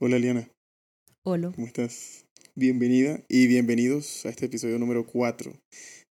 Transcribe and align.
Hola 0.00 0.18
Liana, 0.18 0.50
Hola. 1.22 1.52
¿cómo 1.54 1.68
estás? 1.68 2.26
Bienvenida 2.56 3.22
y 3.28 3.46
bienvenidos 3.46 4.26
a 4.26 4.30
este 4.30 4.46
episodio 4.46 4.76
número 4.80 5.06
4 5.06 5.52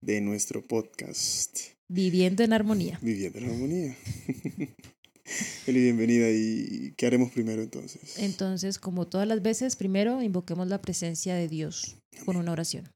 de 0.03 0.21
nuestro 0.21 0.62
podcast 0.67 1.58
Viviendo 1.88 2.45
en 2.45 2.53
armonía. 2.53 2.98
Viviendo 3.01 3.38
en 3.38 3.45
Armonía. 3.46 3.96
Feliz 5.24 5.82
bienvenida 5.82 6.30
y 6.30 6.93
¿qué 6.96 7.06
haremos 7.06 7.32
primero 7.32 7.62
entonces? 7.62 8.19
Entonces, 8.19 8.79
como 8.79 9.08
todas 9.08 9.26
las 9.26 9.40
veces, 9.40 9.76
primero 9.76 10.22
invoquemos 10.22 10.69
la 10.69 10.83
presencia 10.83 11.35
de 11.35 11.49
Dios 11.49 11.97
con 12.26 12.37
una 12.37 12.53
oración. 12.53 12.90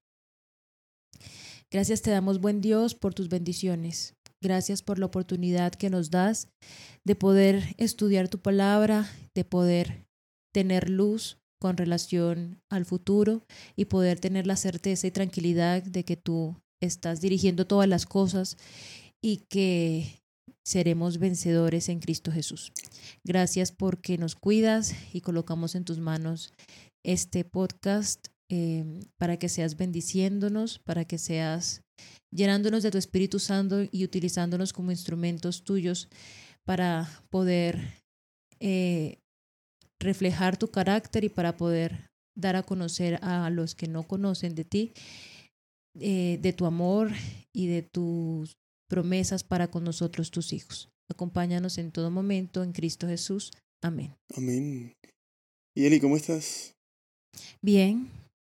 Gracias 1.70 2.02
te 2.02 2.10
damos, 2.10 2.42
buen 2.42 2.60
Dios, 2.60 2.94
por 2.94 3.14
tus 3.14 3.30
bendiciones. 3.30 4.14
Gracias 4.42 4.82
por 4.82 4.98
la 4.98 5.06
oportunidad 5.06 5.72
que 5.72 5.88
nos 5.88 6.10
das 6.10 6.48
de 7.04 7.14
poder 7.14 7.74
estudiar 7.78 8.28
tu 8.28 8.40
palabra, 8.42 9.10
de 9.34 9.44
poder 9.44 10.03
tener 10.54 10.88
luz 10.88 11.36
con 11.60 11.76
relación 11.76 12.60
al 12.70 12.84
futuro 12.84 13.42
y 13.76 13.86
poder 13.86 14.20
tener 14.20 14.46
la 14.46 14.56
certeza 14.56 15.06
y 15.06 15.10
tranquilidad 15.10 15.82
de 15.82 16.04
que 16.04 16.16
tú 16.16 16.56
estás 16.80 17.20
dirigiendo 17.20 17.66
todas 17.66 17.88
las 17.88 18.06
cosas 18.06 18.56
y 19.22 19.44
que 19.48 20.22
seremos 20.64 21.18
vencedores 21.18 21.88
en 21.88 21.98
Cristo 21.98 22.30
Jesús. 22.30 22.72
Gracias 23.24 23.72
porque 23.72 24.16
nos 24.16 24.36
cuidas 24.36 24.94
y 25.12 25.20
colocamos 25.22 25.74
en 25.74 25.84
tus 25.84 25.98
manos 25.98 26.52
este 27.04 27.44
podcast 27.44 28.28
eh, 28.50 28.84
para 29.18 29.38
que 29.38 29.48
seas 29.48 29.76
bendiciéndonos, 29.76 30.78
para 30.78 31.04
que 31.04 31.18
seas 31.18 31.82
llenándonos 32.32 32.82
de 32.82 32.90
tu 32.90 32.98
Espíritu 32.98 33.38
Santo 33.38 33.82
y 33.90 34.04
utilizándonos 34.04 34.72
como 34.72 34.90
instrumentos 34.90 35.64
tuyos 35.64 36.08
para 36.64 37.08
poder 37.30 38.04
eh, 38.60 39.18
reflejar 40.04 40.56
tu 40.56 40.68
carácter 40.68 41.24
y 41.24 41.28
para 41.28 41.56
poder 41.56 42.10
dar 42.36 42.56
a 42.56 42.62
conocer 42.62 43.18
a 43.22 43.50
los 43.50 43.74
que 43.74 43.88
no 43.88 44.06
conocen 44.06 44.54
de 44.54 44.64
ti, 44.64 44.92
eh, 45.98 46.38
de 46.40 46.52
tu 46.52 46.66
amor 46.66 47.12
y 47.52 47.66
de 47.66 47.82
tus 47.82 48.56
promesas 48.88 49.44
para 49.44 49.68
con 49.70 49.84
nosotros, 49.84 50.30
tus 50.30 50.52
hijos. 50.52 50.88
Acompáñanos 51.10 51.78
en 51.78 51.92
todo 51.92 52.10
momento 52.10 52.62
en 52.62 52.72
Cristo 52.72 53.06
Jesús. 53.06 53.52
Amén. 53.82 54.14
Amén. 54.36 54.94
Y 55.76 55.86
Eli, 55.86 56.00
¿cómo 56.00 56.16
estás? 56.16 56.74
Bien, 57.60 58.08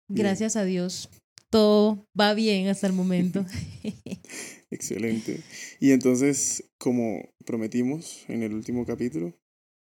Bien. 0.09 0.27
gracias 0.27 0.57
a 0.57 0.65
Dios. 0.65 1.09
Todo 1.51 2.05
va 2.19 2.35
bien 2.35 2.69
hasta 2.69 2.87
el 2.87 2.93
momento. 2.93 3.45
Excelente. 4.71 5.43
Y 5.81 5.93
entonces, 5.93 6.65
como 6.79 7.29
prometimos 7.45 8.25
en 8.29 8.43
el 8.43 8.55
último 8.55 8.87
capítulo, 8.87 9.35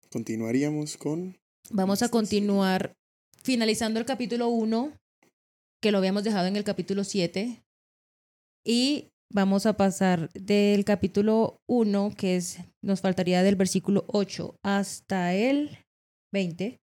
continuaríamos 0.09 0.97
con... 0.97 1.38
Vamos 1.71 2.01
a 2.01 2.09
continuar 2.09 2.95
finalizando 3.43 3.99
el 3.99 4.05
capítulo 4.05 4.49
1, 4.49 4.91
que 5.81 5.91
lo 5.91 5.99
habíamos 5.99 6.23
dejado 6.23 6.47
en 6.47 6.55
el 6.55 6.63
capítulo 6.63 7.03
7. 7.03 7.61
Y 8.65 9.09
vamos 9.31 9.67
a 9.67 9.73
pasar 9.73 10.31
del 10.33 10.83
capítulo 10.83 11.61
1, 11.67 12.15
que 12.17 12.37
es, 12.37 12.57
nos 12.83 13.01
faltaría 13.01 13.43
del 13.43 13.55
versículo 13.55 14.05
8 14.07 14.55
hasta 14.63 15.35
el 15.35 15.77
20. 16.33 16.79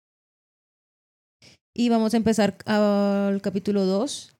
Y 1.75 1.89
vamos 1.89 2.15
a 2.15 2.19
empezar 2.19 2.57
al 2.65 3.43
capítulo 3.43 3.87
2 3.87 4.37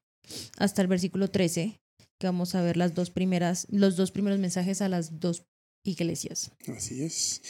hasta 0.59 0.81
el 0.81 0.87
versículo 0.87 1.29
13, 1.29 1.77
que 2.19 2.27
vamos 2.27 2.55
a 2.55 2.61
ver 2.61 2.77
las 2.77 2.95
dos 2.95 3.11
primeras, 3.11 3.67
los 3.69 3.97
dos 3.97 4.11
primeros 4.11 4.39
mensajes 4.39 4.81
a 4.81 4.87
las 4.87 5.19
dos 5.19 5.43
iglesias. 5.85 6.51
Así 6.67 7.03
es. 7.03 7.41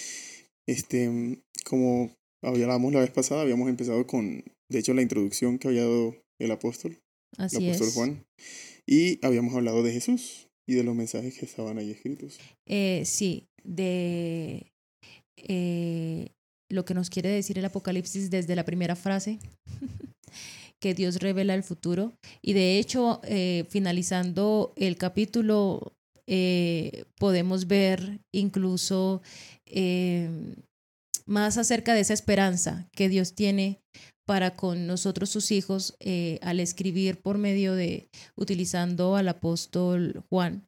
Este, 0.66 1.44
como 1.64 2.17
hablábamos 2.42 2.94
la 2.94 3.02
vez 3.02 3.12
pasada, 3.12 3.42
habíamos 3.42 3.70
empezado 3.70 4.06
con, 4.08 4.44
de 4.70 4.80
hecho, 4.80 4.94
la 4.94 5.02
introducción 5.02 5.60
que 5.60 5.68
había 5.68 5.84
dado 5.84 6.16
el 6.40 6.52
apóstol, 6.52 7.00
Así 7.38 7.58
el 7.58 7.66
apóstol 7.66 7.88
es. 7.88 7.94
Juan, 7.94 8.26
y 8.86 9.26
habíamos 9.26 9.54
hablado 9.54 9.84
de 9.84 9.94
Jesús 9.94 10.48
y 10.67 10.76
de 10.76 10.84
los 10.84 10.95
mensajes 10.95 11.38
que 11.38 11.45
estaban 11.45 11.78
ahí 11.78 11.92
escritos. 11.92 12.39
Eh, 12.67 13.04
sí, 13.06 13.48
de 13.64 14.72
eh, 15.38 16.28
lo 16.70 16.86
que 16.86 16.94
nos 16.94 17.10
quiere 17.10 17.30
decir 17.30 17.58
el 17.58 17.66
Apocalipsis 17.66 18.30
desde 18.30 18.56
la 18.56 18.66
primera 18.66 18.95
frase, 18.95 19.40
que 20.82 20.94
Dios 20.94 21.17
revela 21.17 21.54
el 21.54 21.64
futuro. 21.64 22.14
Y 22.42 22.54
de 22.54 22.80
hecho, 22.80 23.22
eh, 23.23 23.66
finalizando 23.70 24.73
el 24.76 24.98
capítulo, 24.98 25.94
eh, 26.28 27.06
podemos 27.17 27.67
ver 27.67 28.20
incluso 28.34 29.22
eh, 29.66 30.30
más 31.27 31.58
acerca 31.58 31.93
de 31.93 31.99
esa 32.02 32.14
esperanza 32.14 32.88
que 32.93 33.10
Dios 33.10 33.36
tiene 33.36 33.80
para 34.26 34.55
con 34.55 34.88
nosotros 34.88 35.30
sus 35.30 35.52
hijos 35.52 35.95
eh, 35.99 36.39
al 36.42 36.60
escribir 36.60 37.17
por 37.21 37.38
medio 37.38 37.76
de, 37.76 38.10
utilizando 38.36 39.15
al 39.15 39.27
apóstol 39.30 40.23
Juan, 40.30 40.67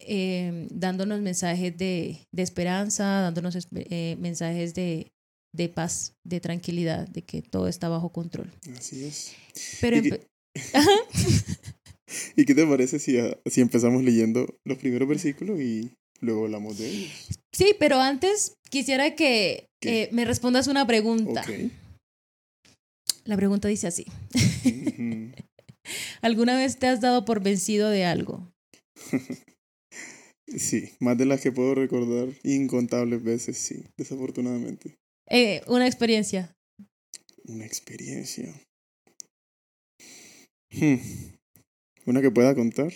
eh, 0.00 0.68
dándonos 0.70 1.20
mensajes 1.20 1.76
de, 1.76 2.18
de 2.32 2.42
esperanza, 2.42 3.04
dándonos 3.22 3.56
eh, 3.74 4.16
mensajes 4.20 4.74
de, 4.74 5.10
de 5.54 5.68
paz, 5.68 6.12
de 6.24 6.38
tranquilidad, 6.40 7.08
de 7.08 7.22
que 7.22 7.42
todo 7.42 7.66
está 7.66 7.88
bajo 7.88 8.10
control. 8.12 8.52
Así 8.76 9.04
es. 9.04 9.32
Pero 9.80 9.96
¿Y 9.98 10.02
qué- 10.10 10.26
¿Y 12.36 12.44
qué 12.44 12.54
te 12.54 12.66
parece 12.66 12.98
si, 12.98 13.18
a- 13.18 13.36
si 13.46 13.60
empezamos 13.60 14.02
leyendo 14.04 14.46
los 14.64 14.78
primeros 14.78 15.08
versículos 15.08 15.60
y 15.60 15.92
luego 16.20 16.44
hablamos 16.44 16.78
de 16.78 16.88
ellos? 16.88 17.10
sí, 17.52 17.74
pero 17.78 18.00
antes 18.00 18.54
quisiera 18.70 19.14
que 19.14 19.68
eh, 19.82 20.08
me 20.12 20.24
respondas 20.24 20.66
una 20.66 20.86
pregunta. 20.86 21.44
La 23.24 23.36
pregunta 23.36 23.68
dice 23.68 23.86
así. 23.86 24.06
¿Alguna 26.22 26.56
vez 26.56 26.78
te 26.78 26.86
has 26.86 27.00
dado 27.00 27.24
por 27.24 27.42
vencido 27.42 27.90
de 27.90 28.04
algo? 28.04 28.52
Sí, 30.48 30.92
más 31.00 31.18
de 31.18 31.26
las 31.26 31.40
que 31.40 31.50
puedo 31.50 31.74
recordar 31.74 32.28
incontables 32.44 33.22
veces, 33.22 33.58
sí, 33.58 33.84
desafortunadamente. 33.96 34.96
Eh, 35.28 35.60
una 35.66 35.86
experiencia. 35.86 36.54
Una 37.46 37.66
experiencia. 37.66 38.54
Hmm. 40.70 40.98
Una 42.06 42.22
que 42.22 42.30
pueda 42.30 42.54
contar. 42.54 42.92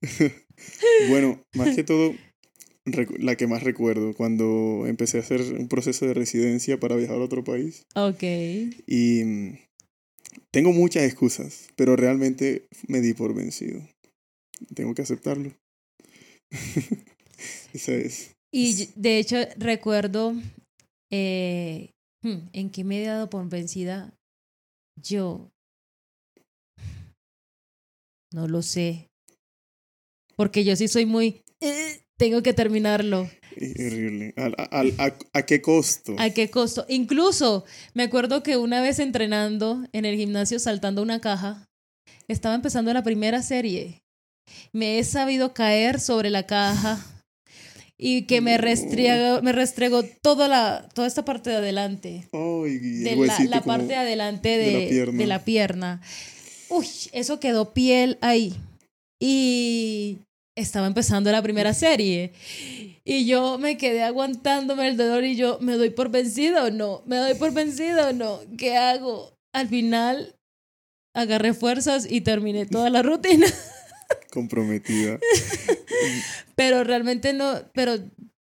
bueno, 1.08 1.42
más 1.54 1.74
que 1.74 1.84
todo, 1.84 2.14
la 3.18 3.36
que 3.36 3.46
más 3.46 3.62
recuerdo, 3.62 4.14
cuando 4.14 4.84
empecé 4.86 5.18
a 5.18 5.20
hacer 5.20 5.40
un 5.40 5.68
proceso 5.68 6.06
de 6.06 6.14
residencia 6.14 6.78
para 6.78 6.96
viajar 6.96 7.16
a 7.16 7.24
otro 7.24 7.44
país. 7.44 7.84
Ok. 7.94 8.22
Y 8.86 9.24
mm, 9.24 9.58
tengo 10.52 10.72
muchas 10.72 11.04
excusas, 11.04 11.68
pero 11.76 11.96
realmente 11.96 12.66
me 12.88 13.00
di 13.00 13.14
por 13.14 13.34
vencido. 13.34 13.82
Tengo 14.74 14.94
que 14.94 15.02
aceptarlo. 15.02 15.52
Esa 17.72 17.92
es. 17.92 18.32
Y 18.52 18.88
de 18.94 19.18
hecho 19.18 19.36
recuerdo 19.58 20.34
eh, 21.12 21.90
hmm, 22.24 22.48
en 22.52 22.70
que 22.70 22.84
me 22.84 23.02
he 23.02 23.06
dado 23.06 23.28
por 23.28 23.48
vencida. 23.48 24.14
Yo 25.02 25.50
no 28.32 28.48
lo 28.48 28.62
sé. 28.62 29.08
Porque 30.36 30.64
yo 30.64 30.76
sí 30.76 30.88
soy 30.88 31.06
muy... 31.06 31.42
"Eh, 31.60 32.00
tengo 32.18 32.42
que 32.42 32.52
terminarlo. 32.54 33.28
Horrible. 33.58 34.34
¿Al- 34.36 34.54
al- 34.70 34.94
a, 34.98 35.12
a 35.32 35.42
qué 35.46 35.60
costo? 35.62 36.14
¿A 36.18 36.30
qué 36.30 36.50
costo? 36.50 36.84
Incluso 36.88 37.64
me 37.94 38.02
acuerdo 38.04 38.42
que 38.42 38.56
una 38.56 38.80
vez 38.82 38.98
entrenando 38.98 39.84
en 39.92 40.04
el 40.04 40.16
gimnasio 40.16 40.58
saltando 40.58 41.02
una 41.02 41.20
caja, 41.20 41.66
estaba 42.28 42.54
empezando 42.54 42.92
la 42.92 43.02
primera 43.02 43.42
serie. 43.42 44.02
Me 44.72 44.98
he 44.98 45.04
sabido 45.04 45.54
caer 45.54 46.00
sobre 46.00 46.30
la 46.30 46.44
caja 46.46 47.04
y 47.98 48.22
que 48.22 48.40
me 48.42 48.58
restregó, 48.58 49.40
me 49.42 49.52
restregó 49.52 50.02
toda, 50.22 50.48
la, 50.48 50.88
toda 50.94 51.06
esta 51.08 51.24
parte 51.24 51.50
de 51.50 51.56
adelante. 51.56 52.28
Ay, 52.32 52.76
el 52.76 53.04
De 53.04 53.46
la, 53.48 53.62
parte 53.62 53.86
de 53.86 53.96
adelante 53.96 54.48
de, 54.50 54.64
de 54.66 54.72
la 54.72 54.88
pierna. 54.88 55.18
de 55.18 55.26
la 55.26 55.44
pierna. 55.44 56.00
Uy, 56.68 56.86
eso 57.12 57.40
quedó 57.40 57.72
piel 57.72 58.18
ahí. 58.20 58.54
Y 59.20 60.18
estaba 60.56 60.86
empezando 60.86 61.30
la 61.30 61.42
primera 61.42 61.74
serie. 61.74 62.32
Y 63.04 63.26
yo 63.26 63.58
me 63.58 63.76
quedé 63.76 64.02
aguantándome 64.02 64.88
el 64.88 64.96
dolor 64.96 65.24
y 65.24 65.36
yo, 65.36 65.58
¿me 65.60 65.74
doy 65.74 65.90
por 65.90 66.10
vencido 66.10 66.64
o 66.64 66.70
no? 66.70 67.02
¿Me 67.06 67.16
doy 67.16 67.34
por 67.34 67.52
vencido 67.52 68.08
o 68.08 68.12
no? 68.12 68.40
¿Qué 68.58 68.76
hago? 68.76 69.36
Al 69.54 69.68
final 69.68 70.34
agarré 71.14 71.54
fuerzas 71.54 72.06
y 72.10 72.22
terminé 72.22 72.66
toda 72.66 72.90
la 72.90 73.02
rutina. 73.02 73.46
comprometida. 74.32 75.18
pero 76.56 76.84
realmente 76.84 77.32
no, 77.32 77.62
pero 77.72 77.96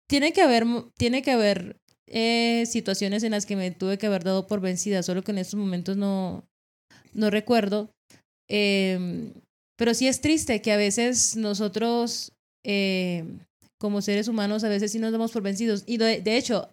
tiene 0.07 0.33
que 0.33 0.41
haber, 0.41 0.65
tiene 0.97 1.21
que 1.21 1.31
haber 1.31 1.77
eh, 2.07 2.65
situaciones 2.65 3.23
en 3.23 3.31
las 3.31 3.45
que 3.45 3.55
me 3.55 3.71
tuve 3.71 3.97
que 3.97 4.07
haber 4.07 4.23
dado 4.23 4.47
por 4.47 4.61
vencida, 4.61 5.03
solo 5.03 5.23
que 5.23 5.31
en 5.31 5.37
estos 5.37 5.59
momentos 5.59 5.95
no, 5.95 6.45
no 7.13 7.29
recuerdo. 7.29 7.91
Eh, 8.49 9.31
pero 9.77 9.93
sí 9.93 10.07
es 10.07 10.21
triste 10.21 10.61
que 10.61 10.71
a 10.71 10.77
veces 10.77 11.35
nosotros, 11.35 12.31
eh, 12.65 13.25
como 13.79 14.01
seres 14.01 14.27
humanos, 14.27 14.63
a 14.63 14.69
veces 14.69 14.91
sí 14.91 14.99
nos 14.99 15.11
damos 15.11 15.31
por 15.31 15.43
vencidos. 15.43 15.83
Y 15.85 15.97
de, 15.97 16.21
de 16.21 16.37
hecho, 16.37 16.69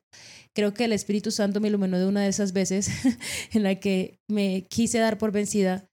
creo 0.54 0.74
que 0.74 0.84
el 0.84 0.92
Espíritu 0.92 1.30
Santo 1.30 1.60
me 1.60 1.68
iluminó 1.68 1.98
de 1.98 2.06
una 2.06 2.22
de 2.22 2.28
esas 2.28 2.52
veces 2.52 2.88
en 3.52 3.62
la 3.62 3.76
que 3.76 4.18
me 4.30 4.64
quise 4.68 4.98
dar 4.98 5.18
por 5.18 5.32
vencida 5.32 5.86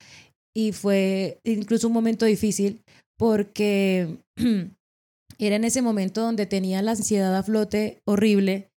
y 0.56 0.72
fue 0.72 1.40
incluso 1.44 1.88
un 1.88 1.94
momento 1.94 2.26
difícil 2.26 2.82
porque 3.18 4.18
era 5.40 5.56
en 5.56 5.64
ese 5.64 5.82
momento 5.82 6.22
donde 6.22 6.46
tenía 6.46 6.82
la 6.82 6.92
ansiedad 6.92 7.36
a 7.36 7.44
flote 7.44 8.00
horrible 8.06 8.70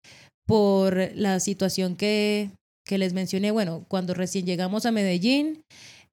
por 0.46 1.10
la 1.14 1.40
situación 1.40 1.96
que, 1.96 2.50
que 2.86 2.98
les 2.98 3.12
mencioné, 3.12 3.50
bueno, 3.50 3.84
cuando 3.88 4.14
recién 4.14 4.46
llegamos 4.46 4.84
a 4.84 4.90
Medellín, 4.90 5.62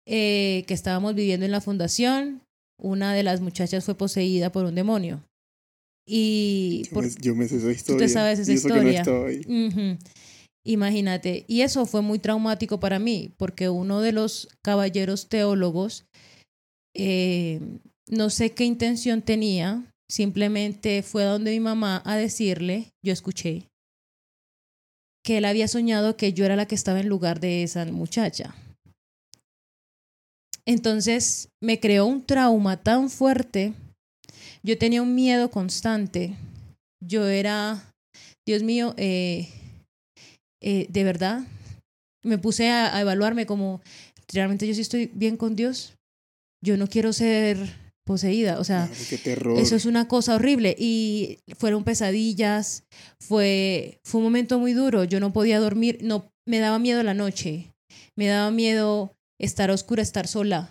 eh, 0.08 0.64
que 0.68 0.74
estábamos 0.74 1.16
viviendo 1.16 1.46
en 1.46 1.52
la 1.52 1.62
fundación, 1.62 2.42
una 2.80 3.14
de 3.14 3.24
las 3.24 3.42
muchachas 3.42 3.84
fue 3.84 3.96
poseída 3.96 4.52
por 4.52 4.66
un 4.66 4.74
demonio. 4.74 5.24
Y 6.08 6.84
yo, 6.90 7.02
me, 7.02 7.10
yo 7.22 7.36
me 7.36 7.48
sé 7.50 7.58
esa 7.58 7.72
historia. 7.72 7.98
Tú 7.98 8.04
te 8.04 8.10
sabes 8.10 8.40
esa 8.40 8.52
y 8.52 8.56
eso 8.56 8.70
que 8.70 8.94
historia. 8.94 9.04
no. 9.06 9.98
Imagínate. 10.66 11.44
Y 11.48 11.62
eso 11.62 11.86
fue 11.86 12.02
muy 12.02 12.20
traumático 12.20 12.80
para 12.80 13.00
mí, 13.00 13.34
porque 13.38 13.70
uno 13.70 14.02
de 14.02 14.14
los 14.14 14.50
caballeros 14.62 15.28
teólogos, 15.28 16.06
eh, 16.94 17.60
no 18.10 18.30
sé 18.30 18.52
qué 18.52 18.64
intención 18.64 19.22
tenía, 19.22 19.92
simplemente 20.10 21.04
fue 21.04 21.24
a 21.24 21.32
donde 21.32 21.52
mi 21.52 21.60
mamá 21.60 22.02
a 22.06 22.16
decirle, 22.16 22.92
yo 23.04 23.12
escuché, 23.12 23.68
que 25.24 25.40
él 25.40 25.46
había 25.46 25.68
soñado 25.68 26.16
que 26.16 26.32
yo 26.32 26.46
era 26.46 26.56
la 26.56 26.66
que 26.66 26.76
estaba 26.76 27.02
en 27.02 27.10
lugar 27.10 27.42
de 27.42 27.64
esa 27.64 27.86
muchacha. 27.86 28.56
Entonces 30.68 31.48
me 31.64 31.80
creó 31.80 32.06
un 32.06 32.26
trauma 32.26 32.76
tan 32.84 33.10
fuerte. 33.10 33.74
Yo 34.64 34.78
tenía 34.78 35.02
un 35.02 35.16
miedo 35.16 35.50
constante. 35.50 36.36
Yo 37.02 37.26
era, 37.28 37.94
Dios 38.46 38.64
mío, 38.64 38.94
eh, 38.98 39.48
eh, 40.62 40.88
de 40.90 41.04
verdad, 41.06 41.48
me 42.24 42.38
puse 42.38 42.70
a, 42.70 42.94
a, 42.94 43.00
evaluarme 43.00 43.46
como, 43.46 43.82
realmente 44.34 44.68
yo 44.68 44.74
sí 44.74 44.82
estoy 44.82 45.10
bien 45.14 45.38
con 45.38 45.56
Dios. 45.56 45.94
Yo 46.62 46.76
no 46.76 46.88
quiero 46.88 47.14
ser 47.14 47.58
poseída. 48.06 48.60
O 48.60 48.66
sea, 48.66 48.90
Claro, 49.24 49.58
eso 49.58 49.76
es 49.78 49.86
una 49.86 50.10
cosa 50.10 50.36
horrible. 50.36 50.76
Y 50.78 51.40
fueron 51.58 51.86
pesadillas, 51.86 52.84
fue, 53.22 54.00
fue 54.04 54.20
un 54.20 54.26
momento 54.26 54.60
muy 54.60 54.74
duro. 54.74 55.06
Yo 55.06 55.22
no 55.22 55.32
podía 55.32 55.60
dormir, 55.60 56.00
no, 56.02 56.30
me 56.46 56.60
daba 56.60 56.78
miedo 56.78 57.04
la 57.04 57.14
noche, 57.14 57.72
me 58.18 58.28
daba 58.28 58.52
miedo 58.52 59.17
estar 59.40 59.72
oscura, 59.72 60.02
estar 60.02 60.28
sola. 60.28 60.70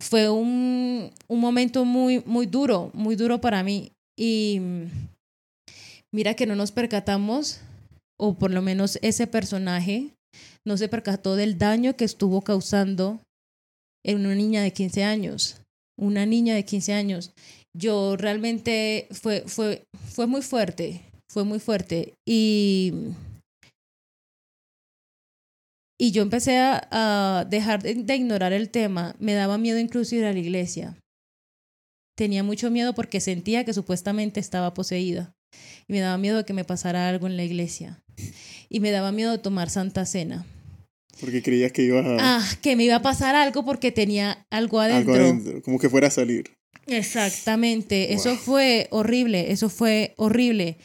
Fue 0.00 0.28
un, 0.28 1.10
un 1.26 1.40
momento 1.40 1.84
muy, 1.84 2.22
muy 2.24 2.46
duro, 2.46 2.90
muy 2.94 3.16
duro 3.16 3.40
para 3.40 3.62
mí. 3.62 3.92
Y 4.16 4.60
mira 6.12 6.34
que 6.34 6.46
no 6.46 6.54
nos 6.54 6.72
percatamos, 6.72 7.60
o 8.18 8.34
por 8.34 8.50
lo 8.50 8.62
menos 8.62 8.98
ese 9.02 9.26
personaje 9.26 10.10
no 10.66 10.76
se 10.76 10.88
percató 10.88 11.36
del 11.36 11.58
daño 11.58 11.96
que 11.96 12.04
estuvo 12.04 12.42
causando 12.42 13.20
en 14.04 14.18
una 14.20 14.34
niña 14.34 14.62
de 14.62 14.72
15 14.72 15.04
años. 15.04 15.56
Una 15.98 16.26
niña 16.26 16.54
de 16.54 16.64
15 16.64 16.92
años. 16.92 17.32
Yo 17.76 18.16
realmente 18.16 19.08
fue, 19.10 19.44
fue, 19.46 19.84
fue 20.10 20.26
muy 20.26 20.42
fuerte, 20.42 21.02
fue 21.30 21.44
muy 21.44 21.58
fuerte. 21.58 22.14
Y 22.26 22.92
y 25.98 26.12
yo 26.12 26.22
empecé 26.22 26.58
a, 26.58 26.88
a 26.92 27.44
dejar 27.44 27.82
de, 27.82 27.94
de, 27.94 28.16
ignorar 28.16 28.52
el 28.52 28.70
tema. 28.70 29.16
Me 29.18 29.34
daba 29.34 29.58
miedo 29.58 29.78
incluso 29.80 30.14
ir 30.14 30.24
a 30.24 30.32
la 30.32 30.38
iglesia. 30.38 30.96
Tenía 32.16 32.44
mucho 32.44 32.70
miedo 32.70 32.94
porque 32.94 33.20
sentía 33.20 33.64
que 33.64 33.74
supuestamente 33.74 34.38
estaba 34.38 34.74
poseída. 34.74 35.34
Y 35.88 35.92
me 35.92 36.00
daba 36.00 36.16
miedo 36.16 36.46
que 36.46 36.52
me 36.52 36.64
pasara 36.64 37.08
algo 37.08 37.26
en 37.26 37.36
la 37.36 37.42
iglesia. 37.42 38.00
Y 38.68 38.78
me 38.80 38.92
daba 38.92 39.10
miedo 39.10 39.32
de 39.32 39.38
tomar 39.38 39.70
Santa 39.70 40.06
Cena. 40.06 40.46
Porque 41.20 41.42
creías 41.42 41.72
que 41.72 41.82
ibas 41.82 42.06
a... 42.06 42.16
Ah, 42.20 42.44
que 42.62 42.76
me 42.76 42.84
iba 42.84 42.96
a 42.96 43.02
pasar 43.02 43.34
algo 43.34 43.64
porque 43.64 43.90
tenía 43.90 44.46
algo 44.50 44.80
adentro. 44.80 45.14
Algo 45.14 45.24
adentro 45.24 45.62
como 45.62 45.80
que 45.80 45.88
fuera 45.88 46.06
a 46.08 46.10
salir. 46.12 46.44
Exactamente. 46.86 48.06
Wow. 48.06 48.16
Eso 48.16 48.36
fue 48.36 48.86
horrible. 48.90 49.50
Eso 49.50 49.68
fue 49.68 50.14
horrible. 50.16 50.78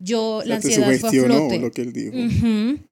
Yo, 0.00 0.36
o 0.36 0.40
sea, 0.40 0.48
la 0.48 0.56
ansiedad 0.56 0.98
fue 0.98 1.10
a 1.10 1.24
flote. 1.24 1.58
lo 1.60 1.70
que 1.70 1.82
él 1.82 1.92
dijo. 1.92 2.16
Uh 2.16 2.28
-huh 2.28 2.87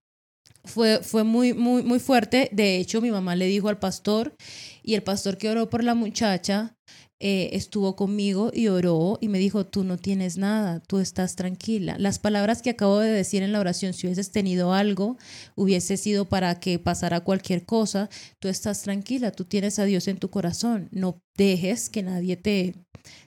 fue, 0.66 1.00
fue 1.02 1.24
muy, 1.24 1.54
muy, 1.54 1.82
muy 1.82 1.98
fuerte. 1.98 2.48
De 2.52 2.76
hecho, 2.78 3.00
mi 3.00 3.10
mamá 3.10 3.36
le 3.36 3.46
dijo 3.46 3.68
al 3.68 3.78
pastor 3.78 4.34
y 4.82 4.94
el 4.94 5.02
pastor 5.02 5.38
que 5.38 5.50
oró 5.50 5.70
por 5.70 5.82
la 5.82 5.94
muchacha 5.94 6.76
eh, 7.18 7.56
estuvo 7.56 7.96
conmigo 7.96 8.50
y 8.52 8.68
oró 8.68 9.16
y 9.22 9.28
me 9.28 9.38
dijo, 9.38 9.64
tú 9.64 9.84
no 9.84 9.96
tienes 9.96 10.36
nada, 10.36 10.80
tú 10.80 10.98
estás 10.98 11.34
tranquila. 11.34 11.96
Las 11.98 12.18
palabras 12.18 12.60
que 12.60 12.68
acabo 12.68 12.98
de 12.98 13.10
decir 13.10 13.42
en 13.42 13.52
la 13.52 13.60
oración, 13.60 13.94
si 13.94 14.06
hubieses 14.06 14.32
tenido 14.32 14.74
algo, 14.74 15.16
hubiese 15.54 15.96
sido 15.96 16.26
para 16.26 16.60
que 16.60 16.78
pasara 16.78 17.20
cualquier 17.20 17.64
cosa, 17.64 18.10
tú 18.38 18.48
estás 18.48 18.82
tranquila, 18.82 19.32
tú 19.32 19.46
tienes 19.46 19.78
a 19.78 19.86
Dios 19.86 20.08
en 20.08 20.19
tu 20.19 20.28
corazón, 20.28 20.90
no 20.92 21.22
dejes 21.38 21.88
que 21.88 22.02
nadie 22.02 22.36
te 22.36 22.74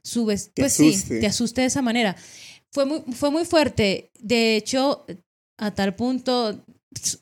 subes, 0.03 0.53
te 0.53 0.62
pues 0.62 0.80
asuste. 0.80 1.15
sí, 1.15 1.19
te 1.21 1.25
asuste 1.25 1.62
de 1.62 1.68
esa 1.68 1.81
manera. 1.81 2.15
Fue 2.71 2.85
muy, 2.85 3.01
fue 3.13 3.31
muy 3.31 3.44
fuerte. 3.45 4.12
De 4.19 4.56
hecho, 4.56 5.07
a 5.57 5.71
tal 5.74 5.95
punto 5.95 6.63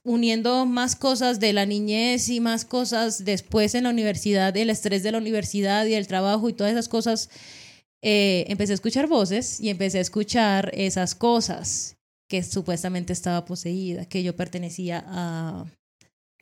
uniendo 0.03 0.65
más 0.65 0.95
cosas 0.95 1.39
de 1.39 1.53
la 1.53 1.65
niñez 1.65 2.29
y 2.29 2.39
más 2.39 2.65
cosas 2.65 3.25
después 3.25 3.75
en 3.75 3.83
la 3.83 3.89
universidad, 3.89 4.55
el 4.55 4.69
estrés 4.69 5.03
de 5.03 5.11
la 5.11 5.17
universidad 5.17 5.85
y 5.85 5.93
el 5.93 6.07
trabajo 6.07 6.49
y 6.49 6.53
todas 6.53 6.71
esas 6.71 6.87
cosas, 6.87 7.29
eh, 8.01 8.45
empecé 8.47 8.73
a 8.73 8.75
escuchar 8.75 9.07
voces 9.07 9.59
y 9.59 9.69
empecé 9.69 9.97
a 9.97 10.01
escuchar 10.01 10.71
esas 10.73 11.15
cosas 11.15 11.97
que 12.29 12.43
supuestamente 12.43 13.13
estaba 13.13 13.45
poseída, 13.45 14.05
que 14.05 14.23
yo 14.23 14.35
pertenecía 14.35 15.03
a, 15.07 15.65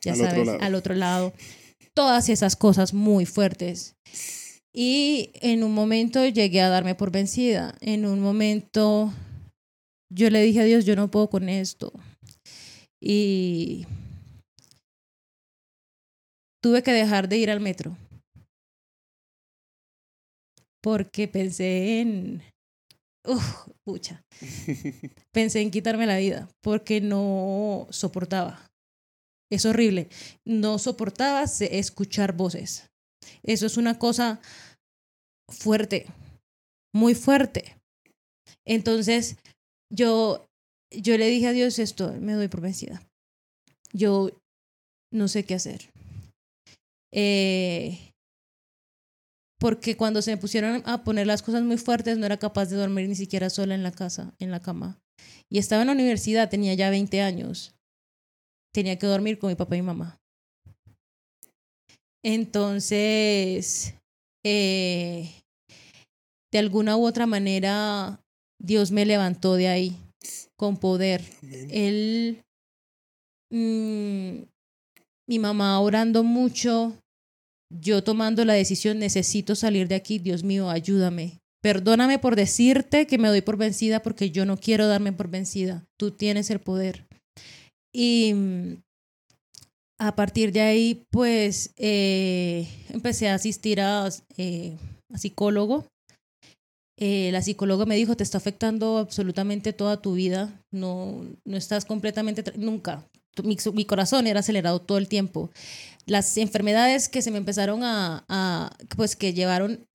ya 0.02 0.12
al 0.12 0.18
sabes, 0.18 0.48
otro 0.48 0.60
al 0.60 0.74
otro 0.74 0.94
lado. 0.94 1.32
Todas 1.94 2.28
esas 2.28 2.56
cosas 2.56 2.92
muy 2.92 3.24
fuertes. 3.24 3.96
Y 4.72 5.30
en 5.40 5.64
un 5.64 5.72
momento 5.72 6.26
llegué 6.26 6.60
a 6.60 6.68
darme 6.68 6.94
por 6.94 7.10
vencida. 7.10 7.74
En 7.80 8.04
un 8.04 8.20
momento 8.20 9.12
yo 10.10 10.28
le 10.28 10.42
dije 10.42 10.60
a 10.60 10.64
Dios, 10.64 10.84
yo 10.84 10.94
no 10.94 11.10
puedo 11.10 11.30
con 11.30 11.48
esto 11.48 11.92
y 13.00 13.86
tuve 16.62 16.82
que 16.82 16.92
dejar 16.92 17.28
de 17.28 17.38
ir 17.38 17.50
al 17.50 17.60
metro 17.60 17.96
porque 20.82 21.28
pensé 21.28 22.00
en 22.00 22.42
uf, 23.26 23.68
pucha 23.84 24.22
pensé 25.32 25.60
en 25.60 25.70
quitarme 25.70 26.06
la 26.06 26.18
vida 26.18 26.48
porque 26.62 27.00
no 27.00 27.86
soportaba. 27.90 28.66
Es 29.50 29.64
horrible. 29.64 30.08
No 30.44 30.78
soportaba 30.78 31.44
escuchar 31.44 32.32
voces. 32.36 32.90
Eso 33.44 33.66
es 33.66 33.76
una 33.76 33.98
cosa 33.98 34.40
fuerte 35.48 36.06
muy 36.92 37.14
fuerte. 37.14 37.76
Entonces 38.64 39.36
yo 39.92 40.44
yo 41.00 41.16
le 41.18 41.28
dije 41.28 41.48
a 41.48 41.52
Dios 41.52 41.78
esto, 41.78 42.12
me 42.20 42.34
doy 42.34 42.48
por 42.48 42.60
vencida. 42.60 43.02
Yo 43.92 44.30
no 45.12 45.28
sé 45.28 45.44
qué 45.44 45.54
hacer. 45.54 45.90
Eh, 47.12 48.12
porque 49.58 49.96
cuando 49.96 50.20
se 50.22 50.30
me 50.32 50.36
pusieron 50.36 50.82
a 50.84 51.02
poner 51.02 51.26
las 51.26 51.42
cosas 51.42 51.62
muy 51.62 51.78
fuertes, 51.78 52.18
no 52.18 52.26
era 52.26 52.36
capaz 52.36 52.66
de 52.66 52.76
dormir 52.76 53.08
ni 53.08 53.14
siquiera 53.14 53.48
sola 53.48 53.74
en 53.74 53.82
la 53.82 53.92
casa, 53.92 54.34
en 54.38 54.50
la 54.50 54.60
cama. 54.60 54.98
Y 55.50 55.58
estaba 55.58 55.82
en 55.82 55.86
la 55.86 55.94
universidad, 55.94 56.50
tenía 56.50 56.74
ya 56.74 56.90
20 56.90 57.22
años. 57.22 57.74
Tenía 58.74 58.98
que 58.98 59.06
dormir 59.06 59.38
con 59.38 59.48
mi 59.48 59.56
papá 59.56 59.76
y 59.76 59.80
mi 59.80 59.86
mamá. 59.86 60.20
Entonces, 62.22 63.94
eh, 64.44 65.30
de 66.52 66.58
alguna 66.58 66.96
u 66.96 67.06
otra 67.06 67.26
manera, 67.26 68.20
Dios 68.60 68.90
me 68.90 69.06
levantó 69.06 69.54
de 69.54 69.68
ahí 69.68 70.05
con 70.56 70.76
poder. 70.76 71.22
Él, 71.70 72.42
mmm, 73.50 74.42
mi 75.28 75.38
mamá 75.38 75.80
orando 75.80 76.22
mucho, 76.22 76.96
yo 77.70 78.02
tomando 78.02 78.44
la 78.44 78.54
decisión, 78.54 78.98
necesito 78.98 79.54
salir 79.54 79.88
de 79.88 79.96
aquí, 79.96 80.18
Dios 80.18 80.44
mío, 80.44 80.70
ayúdame. 80.70 81.38
Perdóname 81.62 82.18
por 82.18 82.36
decirte 82.36 83.06
que 83.06 83.18
me 83.18 83.28
doy 83.28 83.40
por 83.40 83.56
vencida 83.56 84.00
porque 84.00 84.30
yo 84.30 84.46
no 84.46 84.56
quiero 84.56 84.86
darme 84.86 85.12
por 85.12 85.28
vencida. 85.28 85.84
Tú 85.98 86.12
tienes 86.12 86.50
el 86.50 86.60
poder. 86.60 87.06
Y 87.92 88.34
a 89.98 90.14
partir 90.14 90.52
de 90.52 90.60
ahí, 90.60 91.02
pues, 91.10 91.72
eh, 91.76 92.68
empecé 92.90 93.28
a 93.28 93.34
asistir 93.34 93.80
a, 93.80 94.08
eh, 94.36 94.76
a 95.12 95.18
psicólogo 95.18 95.86
eh, 96.98 97.30
la 97.32 97.42
psicóloga 97.42 97.84
me 97.84 97.96
dijo, 97.96 98.16
te 98.16 98.22
está 98.22 98.38
afectando 98.38 98.98
absolutamente 98.98 99.72
toda 99.72 100.00
tu 100.00 100.14
vida, 100.14 100.62
no, 100.72 101.26
no 101.44 101.56
estás 101.56 101.84
completamente, 101.84 102.42
nunca. 102.56 103.06
Mi, 103.44 103.84
corazón 103.84 104.26
era 104.26 104.40
acelerado 104.40 104.80
todo 104.80 104.96
el 104.96 105.08
tiempo. 105.08 105.50
Las 106.06 106.38
enfermedades 106.38 107.10
que 107.10 107.20
se 107.20 107.30
me 107.30 107.36
empezaron 107.36 107.82
a, 107.82 108.24
a 108.28 108.74
pues 108.96 109.14
que 109.14 109.34
llevaron 109.34 109.86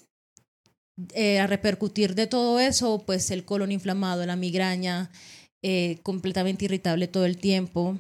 eh, 1.16 1.40
a 1.40 1.48
repercutir 1.48 2.14
de 2.14 2.28
todo 2.28 2.60
eso, 2.60 3.04
pues 3.06 3.32
el 3.32 3.46
colon 3.46 3.72
inflamado, 3.72 4.24
la 4.26 4.36
migraña, 4.36 5.10
eh, 5.64 6.00
completamente 6.04 6.66
irritable 6.66 7.08
todo 7.08 7.26
el 7.26 7.38
tiempo. 7.38 7.98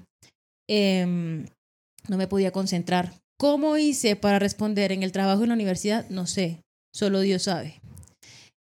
Em, 0.69 1.45
no 2.07 2.17
me 2.17 2.27
podía 2.27 2.51
concentrar. 2.51 3.13
¿Cómo 3.39 3.77
hice 3.77 4.15
para 4.15 4.39
responder 4.39 4.91
en 4.91 5.01
el 5.01 5.11
trabajo 5.11 5.41
en 5.43 5.49
la 5.49 5.55
universidad? 5.55 6.07
No 6.09 6.27
sé, 6.27 6.61
solo 6.93 7.21
Dios 7.21 7.43
sabe. 7.43 7.81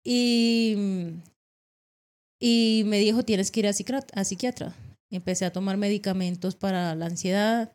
Y, 0.05 0.77
y 2.41 2.83
me 2.87 2.99
dijo, 2.99 3.25
tienes 3.25 3.51
que 3.51 3.61
ir 3.61 3.67
a, 3.67 3.73
a 4.15 4.25
psiquiatra. 4.25 4.75
Empecé 5.11 5.45
a 5.45 5.53
tomar 5.53 5.77
medicamentos 5.77 6.55
para 6.55 6.95
la 6.95 7.07
ansiedad. 7.07 7.73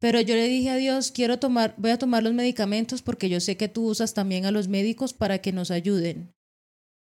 Pero 0.00 0.20
yo 0.20 0.34
le 0.34 0.48
dije 0.48 0.70
a 0.70 0.76
Dios, 0.76 1.12
quiero 1.12 1.38
tomar, 1.38 1.74
voy 1.78 1.92
a 1.92 1.98
tomar 1.98 2.22
los 2.22 2.34
medicamentos 2.34 3.02
porque 3.02 3.28
yo 3.28 3.40
sé 3.40 3.56
que 3.56 3.68
tú 3.68 3.88
usas 3.88 4.14
también 4.14 4.46
a 4.46 4.50
los 4.50 4.68
médicos 4.68 5.14
para 5.14 5.38
que 5.38 5.52
nos 5.52 5.70
ayuden. 5.70 6.32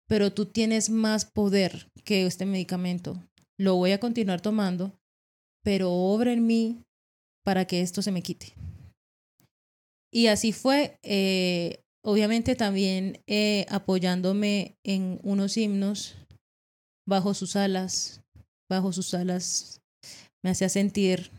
Pero 0.08 0.34
tú 0.34 0.46
tienes 0.46 0.90
más 0.90 1.26
poder 1.26 1.88
que 2.04 2.26
este 2.26 2.46
medicamento. 2.46 3.24
Lo 3.58 3.76
voy 3.76 3.92
a 3.92 4.00
continuar 4.00 4.42
tomando, 4.42 4.94
pero 5.64 5.92
obra 5.92 6.34
en 6.34 6.46
mí 6.46 6.82
para 7.46 7.66
que 7.66 7.82
esto 7.82 8.02
se 8.02 8.12
me 8.12 8.22
quite. 8.22 8.54
Y 10.12 10.28
así 10.28 10.52
fue, 10.52 10.98
eh, 11.04 11.81
obviamente 12.04 12.56
también 12.56 13.22
eh, 13.28 13.66
apoyándome 13.70 14.76
en 14.84 15.20
unos 15.24 15.58
himnos 15.58 16.16
bajo 17.08 17.34
sus 17.34 17.56
alas, 17.56 18.22
bajo 18.70 18.92
sus 18.94 19.14
alas, 19.14 19.82
me 20.44 20.52
hacía 20.52 20.70
sentir 20.70 21.32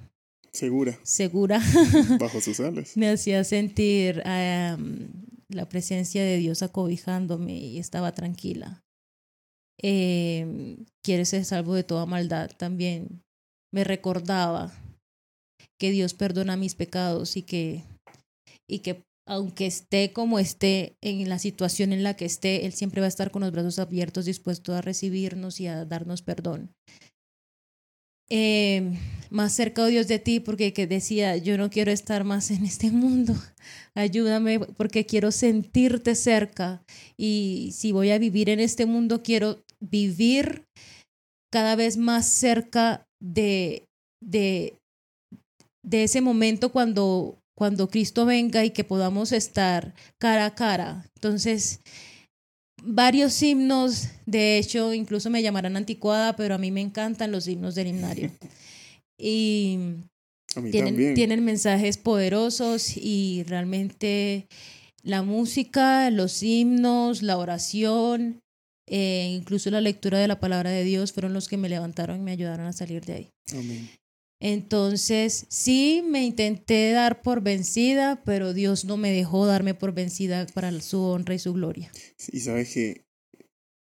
segura. 0.52 0.98
Segura. 1.02 1.60
bajo 2.20 2.40
sus 2.40 2.60
alas. 2.60 2.96
me 2.96 3.08
hacía 3.08 3.44
sentir 3.44 4.22
la 4.24 5.68
presencia 5.68 6.22
de 6.22 6.38
Dios 6.38 6.62
acobijándome 6.62 7.56
y 7.56 7.78
estaba 7.78 8.12
tranquila. 8.12 8.82
Eh, 9.82 10.76
Quiere 11.04 11.24
ser 11.24 11.44
salvo 11.44 11.74
de 11.74 11.82
toda 11.82 12.06
maldad 12.06 12.50
también. 12.56 13.22
Me 13.72 13.84
recordaba 13.84 14.72
que 15.80 15.90
Dios 15.90 16.14
perdona 16.14 16.56
mis 16.56 16.76
pecados 16.76 17.36
y 17.36 17.42
que, 17.42 17.82
y 18.70 18.80
que 18.80 19.02
aunque 19.32 19.64
esté 19.66 20.12
como 20.12 20.38
esté 20.38 20.98
en 21.00 21.28
la 21.28 21.38
situación 21.38 21.92
en 21.92 22.02
la 22.02 22.14
que 22.14 22.26
esté, 22.26 22.66
Él 22.66 22.74
siempre 22.74 23.00
va 23.00 23.06
a 23.06 23.08
estar 23.08 23.30
con 23.30 23.40
los 23.40 23.50
brazos 23.50 23.78
abiertos, 23.78 24.26
dispuesto 24.26 24.74
a 24.74 24.82
recibirnos 24.82 25.58
y 25.58 25.68
a 25.68 25.86
darnos 25.86 26.20
perdón. 26.20 26.70
Eh, 28.28 28.92
más 29.30 29.54
cerca, 29.54 29.82
oh 29.82 29.86
Dios, 29.86 30.06
de 30.06 30.18
ti, 30.18 30.40
porque 30.40 30.74
que 30.74 30.86
decía, 30.86 31.36
yo 31.38 31.56
no 31.56 31.70
quiero 31.70 31.90
estar 31.90 32.24
más 32.24 32.50
en 32.50 32.64
este 32.64 32.90
mundo. 32.90 33.34
Ayúdame 33.94 34.60
porque 34.60 35.06
quiero 35.06 35.32
sentirte 35.32 36.14
cerca. 36.14 36.82
Y 37.16 37.70
si 37.72 37.92
voy 37.92 38.10
a 38.10 38.18
vivir 38.18 38.50
en 38.50 38.60
este 38.60 38.84
mundo, 38.84 39.22
quiero 39.22 39.62
vivir 39.80 40.66
cada 41.50 41.74
vez 41.74 41.96
más 41.96 42.26
cerca 42.26 43.06
de, 43.20 43.86
de, 44.22 44.78
de 45.82 46.04
ese 46.04 46.20
momento 46.20 46.70
cuando, 46.70 47.41
cuando 47.54 47.88
Cristo 47.88 48.24
venga 48.26 48.64
y 48.64 48.70
que 48.70 48.84
podamos 48.84 49.32
estar 49.32 49.94
cara 50.18 50.46
a 50.46 50.54
cara. 50.54 51.06
Entonces, 51.14 51.80
varios 52.82 53.42
himnos, 53.42 54.08
de 54.26 54.58
hecho, 54.58 54.92
incluso 54.94 55.30
me 55.30 55.42
llamarán 55.42 55.76
anticuada, 55.76 56.36
pero 56.36 56.54
a 56.54 56.58
mí 56.58 56.70
me 56.70 56.80
encantan 56.80 57.32
los 57.32 57.46
himnos 57.48 57.74
del 57.74 57.88
himnario. 57.88 58.30
Y 59.24 59.78
tienen, 60.72 61.14
tienen 61.14 61.44
mensajes 61.44 61.96
poderosos 61.96 62.96
y 62.96 63.44
realmente 63.46 64.48
la 65.04 65.22
música, 65.22 66.10
los 66.10 66.42
himnos, 66.42 67.22
la 67.22 67.38
oración, 67.38 68.40
eh, 68.88 69.28
incluso 69.38 69.70
la 69.70 69.80
lectura 69.80 70.18
de 70.18 70.28
la 70.28 70.40
palabra 70.40 70.70
de 70.70 70.82
Dios 70.84 71.12
fueron 71.12 71.32
los 71.32 71.48
que 71.48 71.56
me 71.56 71.68
levantaron 71.68 72.18
y 72.18 72.22
me 72.22 72.32
ayudaron 72.32 72.66
a 72.66 72.72
salir 72.72 73.04
de 73.04 73.12
ahí. 73.12 73.30
Amén. 73.52 73.88
Entonces, 74.44 75.46
sí, 75.50 76.02
me 76.04 76.24
intenté 76.24 76.90
dar 76.90 77.22
por 77.22 77.42
vencida, 77.42 78.24
pero 78.24 78.52
Dios 78.52 78.84
no 78.84 78.96
me 78.96 79.12
dejó 79.12 79.46
darme 79.46 79.72
por 79.72 79.94
vencida 79.94 80.44
para 80.52 80.72
su 80.80 81.00
honra 81.00 81.36
y 81.36 81.38
su 81.38 81.52
gloria. 81.52 81.92
Y 82.32 82.40
sabes 82.40 82.74
que, 82.74 83.04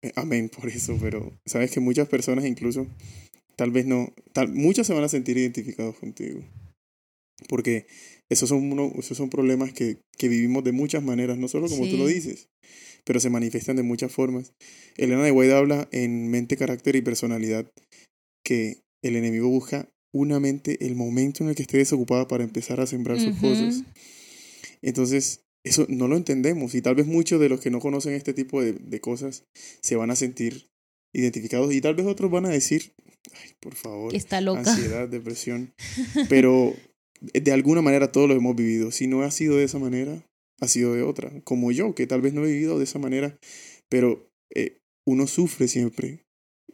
eh, 0.01 0.11
amén 0.15 0.49
por 0.49 0.67
eso, 0.67 0.97
pero 0.99 1.37
sabes 1.45 1.69
que 1.69 1.79
muchas 1.79 2.07
personas 2.07 2.45
incluso, 2.45 2.87
tal 3.55 3.69
vez 3.69 3.85
no, 3.85 4.11
tal, 4.33 4.51
muchas 4.51 4.87
se 4.87 4.95
van 4.95 5.03
a 5.03 5.07
sentir 5.07 5.37
identificados 5.37 5.95
contigo. 5.99 6.41
Porque 7.47 7.85
esos 8.27 8.49
son, 8.49 8.71
uno, 8.71 8.91
esos 8.97 9.17
son 9.17 9.29
problemas 9.29 9.71
que, 9.71 9.99
que 10.17 10.29
vivimos 10.29 10.63
de 10.63 10.71
muchas 10.71 11.03
maneras, 11.03 11.37
no 11.37 11.47
solo 11.47 11.69
como 11.69 11.87
tú 11.87 11.95
lo 11.95 12.07
dices, 12.07 12.49
pero 13.03 13.19
se 13.19 13.29
manifiestan 13.29 13.75
de 13.75 13.83
muchas 13.83 14.11
formas. 14.11 14.53
Elena 14.97 15.23
de 15.23 15.31
White 15.31 15.53
habla 15.53 15.87
en 15.91 16.31
mente, 16.31 16.57
carácter 16.57 16.95
y 16.95 17.03
personalidad 17.03 17.71
que 18.43 18.81
el 19.03 19.15
enemigo 19.15 19.47
busca 19.47 19.87
una 20.13 20.39
mente 20.39 20.85
el 20.85 20.95
momento 20.95 21.43
en 21.43 21.49
el 21.49 21.55
que 21.55 21.63
esté 21.63 21.77
desocupada 21.77 22.27
para 22.27 22.43
empezar 22.43 22.79
a 22.79 22.87
sembrar 22.87 23.19
sus 23.19 23.37
cosas. 23.37 23.83
Entonces, 24.81 25.41
eso 25.63 25.85
no 25.89 26.07
lo 26.07 26.17
entendemos 26.17 26.73
y 26.73 26.81
tal 26.81 26.95
vez 26.95 27.05
muchos 27.05 27.39
de 27.39 27.49
los 27.49 27.59
que 27.59 27.69
no 27.69 27.79
conocen 27.79 28.13
este 28.13 28.33
tipo 28.33 28.61
de, 28.61 28.73
de, 28.73 29.01
cosas 29.01 29.43
se 29.81 29.95
van 29.95 30.09
a 30.09 30.15
sentir 30.15 30.69
identificados 31.13 31.73
y 31.73 31.81
tal 31.81 31.95
vez 31.95 32.05
otros 32.05 32.31
van 32.31 32.45
a 32.45 32.49
decir, 32.49 32.93
ay, 33.33 33.51
por 33.59 33.75
favor, 33.75 34.15
Está 34.15 34.41
loca. 34.41 34.59
ansiedad, 34.59 35.07
depresión, 35.09 35.73
pero 36.29 36.73
de 37.21 37.51
alguna 37.51 37.81
manera 37.81 38.11
todos 38.11 38.29
lo 38.29 38.35
hemos 38.35 38.55
vivido. 38.55 38.91
Si 38.91 39.07
no 39.07 39.21
ha 39.23 39.31
sido 39.31 39.57
de 39.57 39.65
esa 39.65 39.79
manera, 39.79 40.25
ha 40.61 40.67
sido 40.67 40.93
de 40.93 41.03
otra, 41.03 41.31
como 41.43 41.71
yo, 41.71 41.93
que 41.93 42.07
tal 42.07 42.21
vez 42.21 42.33
no 42.33 42.45
he 42.45 42.51
vivido 42.51 42.77
de 42.77 42.85
esa 42.85 42.99
manera, 42.99 43.37
pero 43.89 44.29
eh, 44.53 44.77
uno 45.05 45.27
sufre 45.27 45.67
siempre 45.67 46.25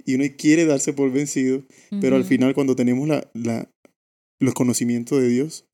y 0.05 0.15
uno 0.15 0.25
quiere 0.37 0.65
darse 0.65 0.93
por 0.93 1.11
vencido, 1.11 1.63
pero 2.01 2.15
al 2.15 2.25
final 2.25 2.53
cuando 2.53 2.75
tenemos 2.75 3.07
la, 3.07 3.29
la, 3.33 3.69
los 4.39 4.53
conocimientos 4.53 5.21
de 5.21 5.29
Dios, 5.29 5.65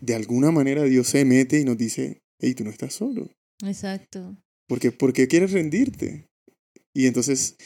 de 0.00 0.14
alguna 0.14 0.50
manera 0.50 0.84
Dios 0.84 1.08
se 1.08 1.24
mete 1.24 1.60
y 1.60 1.64
nos 1.64 1.76
dice, 1.76 2.22
hey, 2.40 2.54
tú 2.54 2.64
no 2.64 2.70
estás 2.70 2.94
solo. 2.94 3.30
Exacto. 3.64 4.36
Porque, 4.68 4.92
¿Por 4.92 5.12
qué 5.12 5.28
quieres 5.28 5.52
rendirte? 5.52 6.26
Y 6.94 7.06
entonces, 7.06 7.56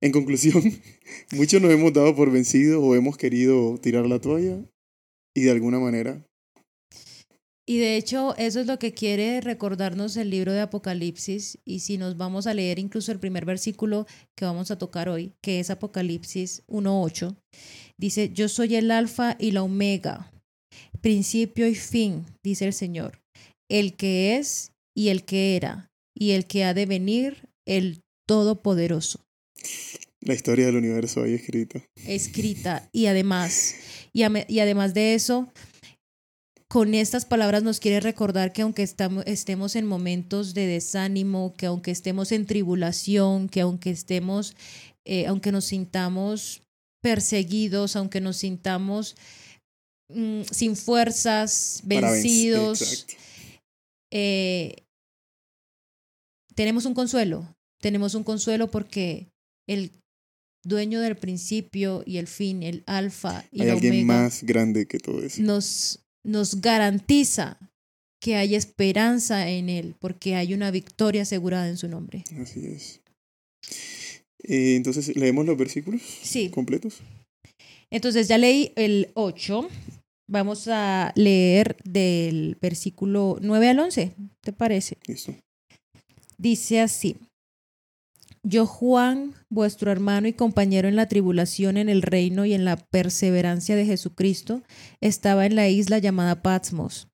en 0.00 0.12
conclusión, 0.12 0.62
muchos 1.32 1.60
nos 1.60 1.72
hemos 1.72 1.92
dado 1.92 2.14
por 2.14 2.30
vencidos 2.30 2.82
o 2.82 2.94
hemos 2.94 3.16
querido 3.16 3.78
tirar 3.78 4.06
la 4.06 4.20
toalla 4.20 4.64
y 5.34 5.42
de 5.42 5.50
alguna 5.50 5.78
manera 5.78 6.24
y 7.68 7.78
de 7.78 7.96
hecho, 7.96 8.36
eso 8.36 8.60
es 8.60 8.68
lo 8.68 8.78
que 8.78 8.94
quiere 8.94 9.40
recordarnos 9.40 10.16
el 10.16 10.30
libro 10.30 10.52
de 10.52 10.60
Apocalipsis. 10.60 11.58
Y 11.64 11.80
si 11.80 11.98
nos 11.98 12.16
vamos 12.16 12.46
a 12.46 12.54
leer 12.54 12.78
incluso 12.78 13.10
el 13.10 13.18
primer 13.18 13.44
versículo 13.44 14.06
que 14.36 14.44
vamos 14.44 14.70
a 14.70 14.78
tocar 14.78 15.08
hoy, 15.08 15.32
que 15.42 15.58
es 15.58 15.70
Apocalipsis 15.70 16.62
1.8, 16.68 17.36
dice, 17.98 18.30
yo 18.32 18.48
soy 18.48 18.76
el 18.76 18.92
alfa 18.92 19.36
y 19.40 19.50
la 19.50 19.64
omega, 19.64 20.30
principio 21.00 21.66
y 21.66 21.74
fin, 21.74 22.24
dice 22.44 22.66
el 22.66 22.72
Señor, 22.72 23.20
el 23.68 23.96
que 23.96 24.36
es 24.36 24.70
y 24.94 25.08
el 25.08 25.24
que 25.24 25.56
era, 25.56 25.90
y 26.16 26.30
el 26.30 26.46
que 26.46 26.62
ha 26.62 26.72
de 26.72 26.86
venir, 26.86 27.48
el 27.66 28.00
Todopoderoso. 28.28 29.24
La 30.20 30.34
historia 30.34 30.66
del 30.66 30.76
universo 30.76 31.22
ahí 31.22 31.34
escrita. 31.34 31.84
Escrita. 32.06 32.88
Y 32.92 33.06
además, 33.06 33.74
y, 34.12 34.22
y 34.48 34.60
además 34.60 34.94
de 34.94 35.14
eso, 35.14 35.52
con 36.76 36.92
estas 36.92 37.24
palabras 37.24 37.62
nos 37.62 37.80
quiere 37.80 38.00
recordar 38.00 38.52
que 38.52 38.60
aunque 38.60 38.82
estemos 38.82 39.76
en 39.76 39.86
momentos 39.86 40.52
de 40.52 40.66
desánimo, 40.66 41.54
que 41.56 41.64
aunque 41.64 41.90
estemos 41.90 42.32
en 42.32 42.44
tribulación, 42.44 43.48
que 43.48 43.62
aunque 43.62 43.88
estemos, 43.88 44.54
eh, 45.06 45.24
aunque 45.26 45.52
nos 45.52 45.64
sintamos 45.64 46.60
perseguidos, 47.02 47.96
aunque 47.96 48.20
nos 48.20 48.36
sintamos 48.36 49.16
mm, 50.12 50.42
sin 50.50 50.76
fuerzas, 50.76 51.80
vencidos, 51.82 53.06
eh, 54.12 54.76
tenemos 56.54 56.84
un 56.84 56.92
consuelo, 56.92 57.56
tenemos 57.80 58.14
un 58.14 58.22
consuelo 58.22 58.70
porque 58.70 59.28
el 59.66 59.92
dueño 60.62 61.00
del 61.00 61.16
principio 61.16 62.02
y 62.04 62.18
el 62.18 62.26
fin, 62.26 62.62
el 62.62 62.84
alfa 62.86 63.46
y 63.50 63.62
Hay 63.62 63.70
alguien 63.70 64.04
más 64.04 64.42
grande 64.42 64.86
que 64.86 64.98
todo 64.98 65.22
eso. 65.22 65.40
Nos 65.40 66.05
nos 66.26 66.60
garantiza 66.60 67.58
que 68.20 68.36
hay 68.36 68.54
esperanza 68.54 69.48
en 69.48 69.68
Él, 69.68 69.94
porque 69.98 70.34
hay 70.34 70.52
una 70.52 70.70
victoria 70.70 71.22
asegurada 71.22 71.68
en 71.68 71.76
su 71.76 71.88
nombre. 71.88 72.24
Así 72.40 72.66
es. 72.66 73.00
Eh, 74.42 74.76
entonces, 74.76 75.16
¿leemos 75.16 75.46
los 75.46 75.56
versículos 75.56 76.02
sí. 76.02 76.50
completos? 76.50 76.98
Entonces, 77.90 78.28
ya 78.28 78.38
leí 78.38 78.72
el 78.76 79.10
8. 79.14 79.68
Vamos 80.28 80.66
a 80.68 81.12
leer 81.14 81.76
del 81.84 82.56
versículo 82.60 83.38
9 83.40 83.68
al 83.68 83.78
11, 83.78 84.12
¿te 84.40 84.52
parece? 84.52 84.98
Listo. 85.06 85.34
Dice 86.36 86.80
así. 86.80 87.16
Yo, 88.48 88.64
Juan, 88.64 89.34
vuestro 89.50 89.90
hermano 89.90 90.28
y 90.28 90.32
compañero 90.32 90.86
en 90.86 90.94
la 90.94 91.08
tribulación, 91.08 91.76
en 91.76 91.88
el 91.88 92.00
reino 92.00 92.44
y 92.44 92.54
en 92.54 92.64
la 92.64 92.76
perseverancia 92.76 93.74
de 93.74 93.84
Jesucristo, 93.84 94.62
estaba 95.00 95.46
en 95.46 95.56
la 95.56 95.68
isla 95.68 95.98
llamada 95.98 96.42
Patmos 96.42 97.08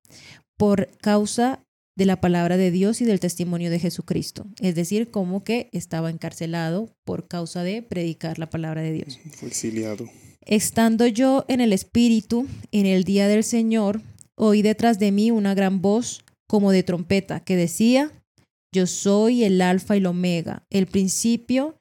por 0.59 0.91
causa 0.99 1.65
de 1.97 2.05
la 2.05 2.21
palabra 2.21 2.59
de 2.59 2.71
Dios 2.71 3.01
y 3.01 3.07
del 3.07 3.19
testimonio 3.19 3.71
de 3.71 3.79
Jesucristo. 3.79 4.45
Es 4.61 4.75
decir, 4.75 5.11
como 5.11 5.43
que 5.43 5.71
estaba 5.73 6.11
encarcelado 6.11 6.95
por 7.03 7.29
causa 7.29 7.63
de 7.63 7.81
predicar 7.81 8.39
la 8.39 8.51
palabra 8.51 8.83
de 8.83 8.93
Dios. 8.93 9.19
Fue 9.31 9.49
exiliado. 9.49 10.11
Estando 10.45 11.07
yo 11.07 11.47
en 11.49 11.63
el 11.63 11.73
Espíritu, 11.73 12.47
en 12.73 12.85
el 12.85 13.05
día 13.05 13.27
del 13.27 13.43
Señor, 13.43 14.03
oí 14.35 14.61
detrás 14.61 14.99
de 14.99 15.13
mí 15.13 15.31
una 15.31 15.55
gran 15.55 15.81
voz 15.81 16.27
como 16.47 16.73
de 16.73 16.83
trompeta 16.83 17.41
que 17.41 17.57
decía, 17.57 18.13
yo 18.73 18.87
soy 18.87 19.45
el 19.45 19.61
alfa 19.61 19.95
y 19.95 19.99
el 19.99 20.07
omega, 20.07 20.65
el 20.71 20.87
principio, 20.87 21.77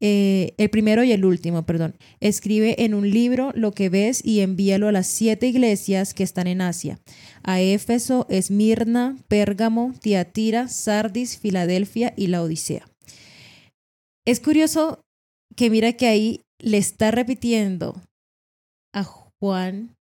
eh, 0.00 0.54
el 0.58 0.70
primero 0.70 1.02
y 1.02 1.12
el 1.12 1.24
último, 1.24 1.66
perdón. 1.66 1.96
Escribe 2.20 2.84
en 2.84 2.94
un 2.94 3.10
libro 3.10 3.52
lo 3.54 3.72
que 3.72 3.88
ves 3.88 4.24
y 4.24 4.40
envíalo 4.40 4.88
a 4.88 4.92
las 4.92 5.08
siete 5.08 5.48
iglesias 5.48 6.14
que 6.14 6.22
están 6.22 6.46
en 6.46 6.60
Asia, 6.60 7.00
a 7.42 7.60
Éfeso, 7.60 8.26
Esmirna, 8.28 9.16
Pérgamo, 9.28 9.92
Tiatira, 10.00 10.68
Sardis, 10.68 11.38
Filadelfia 11.38 12.14
y 12.16 12.28
la 12.28 12.42
Odisea. 12.42 12.88
Es 14.24 14.40
curioso 14.40 15.00
que 15.56 15.70
mira 15.70 15.94
que 15.94 16.06
ahí 16.06 16.42
le 16.60 16.78
está 16.78 17.10
repitiendo 17.10 18.00
a 18.94 19.04
Juan 19.04 19.94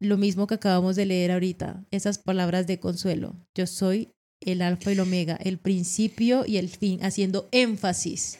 lo 0.00 0.16
mismo 0.16 0.46
que 0.46 0.54
acabamos 0.54 0.96
de 0.96 1.06
leer 1.06 1.30
ahorita, 1.30 1.84
esas 1.90 2.18
palabras 2.18 2.66
de 2.66 2.78
consuelo. 2.78 3.34
Yo 3.56 3.66
soy 3.66 4.10
el 4.44 4.62
alfa 4.62 4.90
y 4.90 4.94
el 4.94 5.00
omega, 5.00 5.36
el 5.36 5.58
principio 5.58 6.44
y 6.46 6.56
el 6.56 6.68
fin, 6.68 7.02
haciendo 7.02 7.48
énfasis 7.52 8.38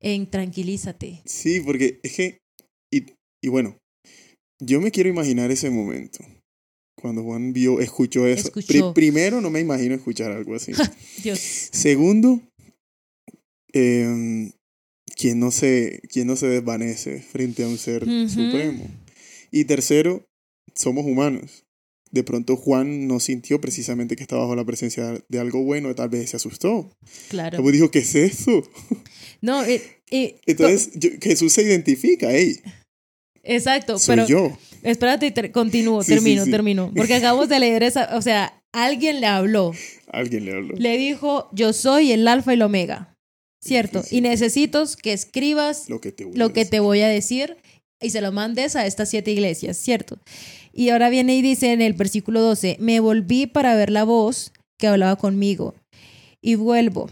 en 0.00 0.30
tranquilízate. 0.30 1.22
Sí, 1.24 1.60
porque 1.60 2.00
es 2.02 2.14
que, 2.14 2.38
y, 2.92 3.06
y 3.42 3.48
bueno, 3.48 3.76
yo 4.60 4.80
me 4.80 4.90
quiero 4.90 5.08
imaginar 5.08 5.50
ese 5.50 5.70
momento. 5.70 6.24
Cuando 7.00 7.22
Juan 7.22 7.52
vio, 7.52 7.80
escuchó 7.80 8.26
eso. 8.26 8.48
Escuchó. 8.48 8.92
primero, 8.92 9.40
no 9.40 9.50
me 9.50 9.60
imagino 9.60 9.94
escuchar 9.94 10.32
algo 10.32 10.54
así. 10.54 10.72
Dios. 11.22 11.38
Segundo, 11.38 12.40
eh, 13.72 14.50
quien, 15.16 15.38
no 15.38 15.50
se, 15.50 16.00
quien 16.10 16.26
no 16.26 16.36
se 16.36 16.48
desvanece 16.48 17.20
frente 17.20 17.62
a 17.62 17.68
un 17.68 17.78
ser 17.78 18.04
supremo. 18.28 18.88
Y 19.50 19.64
tercero, 19.64 20.24
somos 20.74 21.06
humanos. 21.06 21.64
De 22.10 22.22
pronto 22.24 22.56
Juan 22.56 23.06
no 23.06 23.20
sintió 23.20 23.60
precisamente 23.60 24.16
que 24.16 24.22
estaba 24.22 24.42
bajo 24.42 24.56
la 24.56 24.64
presencia 24.64 25.22
de 25.28 25.38
algo 25.38 25.62
bueno, 25.62 25.94
tal 25.94 26.08
vez 26.08 26.30
se 26.30 26.36
asustó. 26.36 26.90
Claro. 27.28 27.58
Luego 27.58 27.70
dijo, 27.72 27.90
¿qué 27.90 27.98
es 28.00 28.14
eso? 28.14 28.62
No, 29.40 29.62
eh, 29.64 29.82
eh, 30.10 30.40
Entonces 30.46 30.90
yo- 30.94 31.10
Jesús 31.20 31.52
se 31.52 31.62
identifica, 31.62 32.28
hey, 32.30 32.56
to- 32.62 32.70
exacto, 33.44 33.98
soy 33.98 34.16
pero 34.16 34.28
yo. 34.28 34.58
espérate, 34.82 35.30
ter- 35.30 35.52
continúo, 35.52 36.02
Sí, 36.02 36.08
sí, 36.08 36.14
termino, 36.14 36.44
sí. 36.44 36.50
termino, 36.50 36.92
porque 36.96 37.14
acabamos 37.14 37.48
de 37.48 37.60
leer 37.60 37.82
esa, 37.82 38.16
o 38.16 38.22
sea, 38.22 38.60
alguien 38.72 39.20
le 39.20 39.26
habló, 39.26 39.72
Alguien 40.12 40.44
le 40.46 40.52
habló. 40.54 40.74
le 40.76 40.96
dijo, 40.96 41.48
yo 41.52 41.72
soy 41.72 42.12
el 42.12 42.26
alfa 42.26 42.52
y 42.52 42.54
el 42.54 42.62
omega, 42.62 43.14
¿cierto? 43.62 44.02
Sí, 44.02 44.08
sí. 44.10 44.16
Y 44.16 44.20
necesito 44.22 44.84
que 45.02 45.12
escribas 45.12 45.88
Lo 45.88 46.00
que 46.00 46.12
te 46.12 46.24
voy 46.24 46.34
a 46.34 46.38
lo 46.38 46.48
que 46.52 46.60
decir. 46.60 46.70
te 46.70 46.80
voy 46.80 47.00
a 47.02 47.08
decir 47.08 47.56
y 48.00 48.10
se 48.10 48.20
lo 48.20 48.32
mandes 48.32 48.76
a 48.76 48.86
estas 48.86 49.10
siete 49.10 49.30
iglesias, 49.32 49.76
¿cierto? 49.76 50.18
Y 50.78 50.90
ahora 50.90 51.10
viene 51.10 51.36
y 51.36 51.42
dice 51.42 51.72
en 51.72 51.82
el 51.82 51.94
versículo 51.94 52.40
12, 52.40 52.76
me 52.78 53.00
volví 53.00 53.48
para 53.48 53.74
ver 53.74 53.90
la 53.90 54.04
voz 54.04 54.52
que 54.78 54.86
hablaba 54.86 55.16
conmigo 55.16 55.74
y 56.40 56.54
vuelvo 56.54 57.10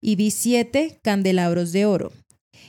y 0.00 0.14
vi 0.14 0.30
siete 0.30 1.00
candelabros 1.02 1.72
de 1.72 1.84
oro. 1.84 2.12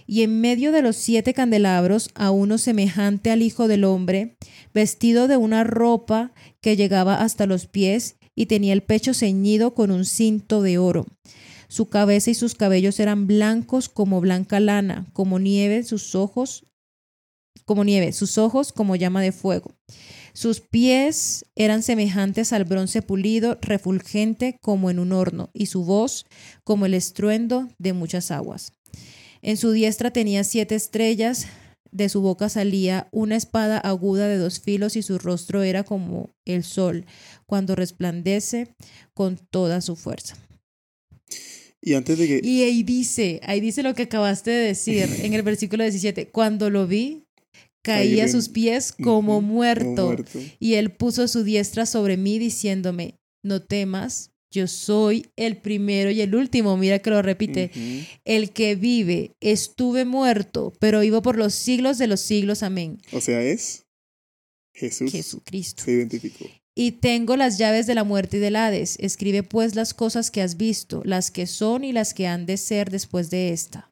Y 0.07 0.23
en 0.23 0.41
medio 0.41 0.71
de 0.71 0.81
los 0.81 0.95
siete 0.95 1.35
candelabros 1.35 2.09
a 2.15 2.31
uno 2.31 2.57
semejante 2.57 3.29
al 3.29 3.43
Hijo 3.43 3.67
del 3.67 3.83
Hombre, 3.83 4.37
vestido 4.73 5.27
de 5.27 5.37
una 5.37 5.63
ropa 5.63 6.33
que 6.61 6.75
llegaba 6.75 7.21
hasta 7.21 7.45
los 7.45 7.67
pies 7.67 8.15
y 8.35 8.47
tenía 8.47 8.73
el 8.73 8.81
pecho 8.81 9.13
ceñido 9.13 9.75
con 9.75 9.91
un 9.91 10.03
cinto 10.03 10.63
de 10.63 10.79
oro. 10.79 11.05
Su 11.67 11.89
cabeza 11.89 12.31
y 12.31 12.33
sus 12.33 12.55
cabellos 12.55 12.99
eran 12.99 13.27
blancos 13.27 13.87
como 13.87 14.19
blanca 14.19 14.59
lana, 14.59 15.05
como 15.13 15.37
nieve, 15.37 15.83
sus 15.83 16.15
ojos 16.15 16.63
como 17.65 17.83
nieve, 17.83 18.13
sus 18.13 18.39
ojos 18.39 18.73
como 18.73 18.95
llama 18.95 19.21
de 19.21 19.31
fuego. 19.31 19.75
Sus 20.33 20.61
pies 20.61 21.45
eran 21.55 21.83
semejantes 21.83 22.53
al 22.53 22.65
bronce 22.65 23.01
pulido, 23.01 23.57
refulgente 23.61 24.57
como 24.61 24.89
en 24.89 24.99
un 24.99 25.11
horno, 25.11 25.49
y 25.53 25.67
su 25.67 25.83
voz 25.83 26.25
como 26.63 26.85
el 26.85 26.93
estruendo 26.93 27.69
de 27.77 27.93
muchas 27.93 28.31
aguas. 28.31 28.73
En 29.41 29.57
su 29.57 29.71
diestra 29.71 30.11
tenía 30.11 30.43
siete 30.43 30.75
estrellas, 30.75 31.47
de 31.91 32.09
su 32.09 32.21
boca 32.21 32.49
salía 32.49 33.07
una 33.11 33.35
espada 33.35 33.79
aguda 33.79 34.27
de 34.27 34.37
dos 34.37 34.59
filos 34.59 34.95
y 34.95 35.01
su 35.01 35.17
rostro 35.17 35.63
era 35.63 35.83
como 35.83 36.35
el 36.45 36.63
sol 36.63 37.05
cuando 37.45 37.75
resplandece 37.75 38.75
con 39.13 39.37
toda 39.37 39.81
su 39.81 39.95
fuerza. 39.95 40.37
Y 41.81 41.93
antes 41.93 42.17
de 42.17 42.27
que... 42.27 42.41
Y 42.43 42.63
ahí 42.63 42.83
dice, 42.83 43.39
ahí 43.43 43.61
dice 43.61 43.83
lo 43.83 43.95
que 43.95 44.03
acabaste 44.03 44.51
de 44.51 44.67
decir 44.67 45.09
en 45.23 45.33
el 45.33 45.41
versículo 45.43 45.83
17, 45.83 46.29
cuando 46.29 46.69
lo 46.69 46.87
vi, 46.87 47.25
caí 47.83 48.19
a 48.19 48.27
sus 48.27 48.49
pies 48.49 48.91
como 48.91 49.41
muerto. 49.41 50.15
Y 50.59 50.75
él 50.75 50.91
puso 50.91 51.27
su 51.27 51.43
diestra 51.43 51.85
sobre 51.85 52.17
mí 52.17 52.39
diciéndome, 52.39 53.15
no 53.43 53.61
temas, 53.61 54.31
yo 54.51 54.67
soy 54.67 55.27
el 55.35 55.57
primero 55.57 56.09
y 56.09 56.21
el 56.21 56.33
último. 56.33 56.75
Mira 56.75 56.99
que 56.99 57.11
lo 57.11 57.21
repite. 57.21 57.71
El 58.25 58.51
que 58.51 58.75
vive, 58.75 59.35
estuve 59.39 60.05
muerto, 60.05 60.73
pero 60.79 61.01
vivo 61.01 61.21
por 61.21 61.37
los 61.37 61.53
siglos 61.53 61.97
de 61.97 62.07
los 62.07 62.19
siglos. 62.19 62.63
Amén. 62.63 62.99
O 63.11 63.21
sea, 63.21 63.41
es 63.41 63.85
Jesús. 64.73 65.11
Jesucristo. 65.11 65.83
Se 65.83 65.91
identificó. 65.91 66.45
Y 66.75 66.93
tengo 66.93 67.35
las 67.35 67.57
llaves 67.57 67.87
de 67.87 67.95
la 67.95 68.03
muerte 68.03 68.37
y 68.37 68.39
del 68.39 68.55
Hades. 68.55 68.97
Escribe 68.99 69.43
pues 69.43 69.75
las 69.75 69.93
cosas 69.93 70.31
que 70.31 70.41
has 70.41 70.57
visto, 70.57 71.01
las 71.03 71.29
que 71.29 71.45
son 71.45 71.83
y 71.83 71.91
las 71.91 72.13
que 72.13 72.25
han 72.25 72.45
de 72.45 72.57
ser 72.57 72.89
después 72.89 73.29
de 73.29 73.51
esta. 73.51 73.91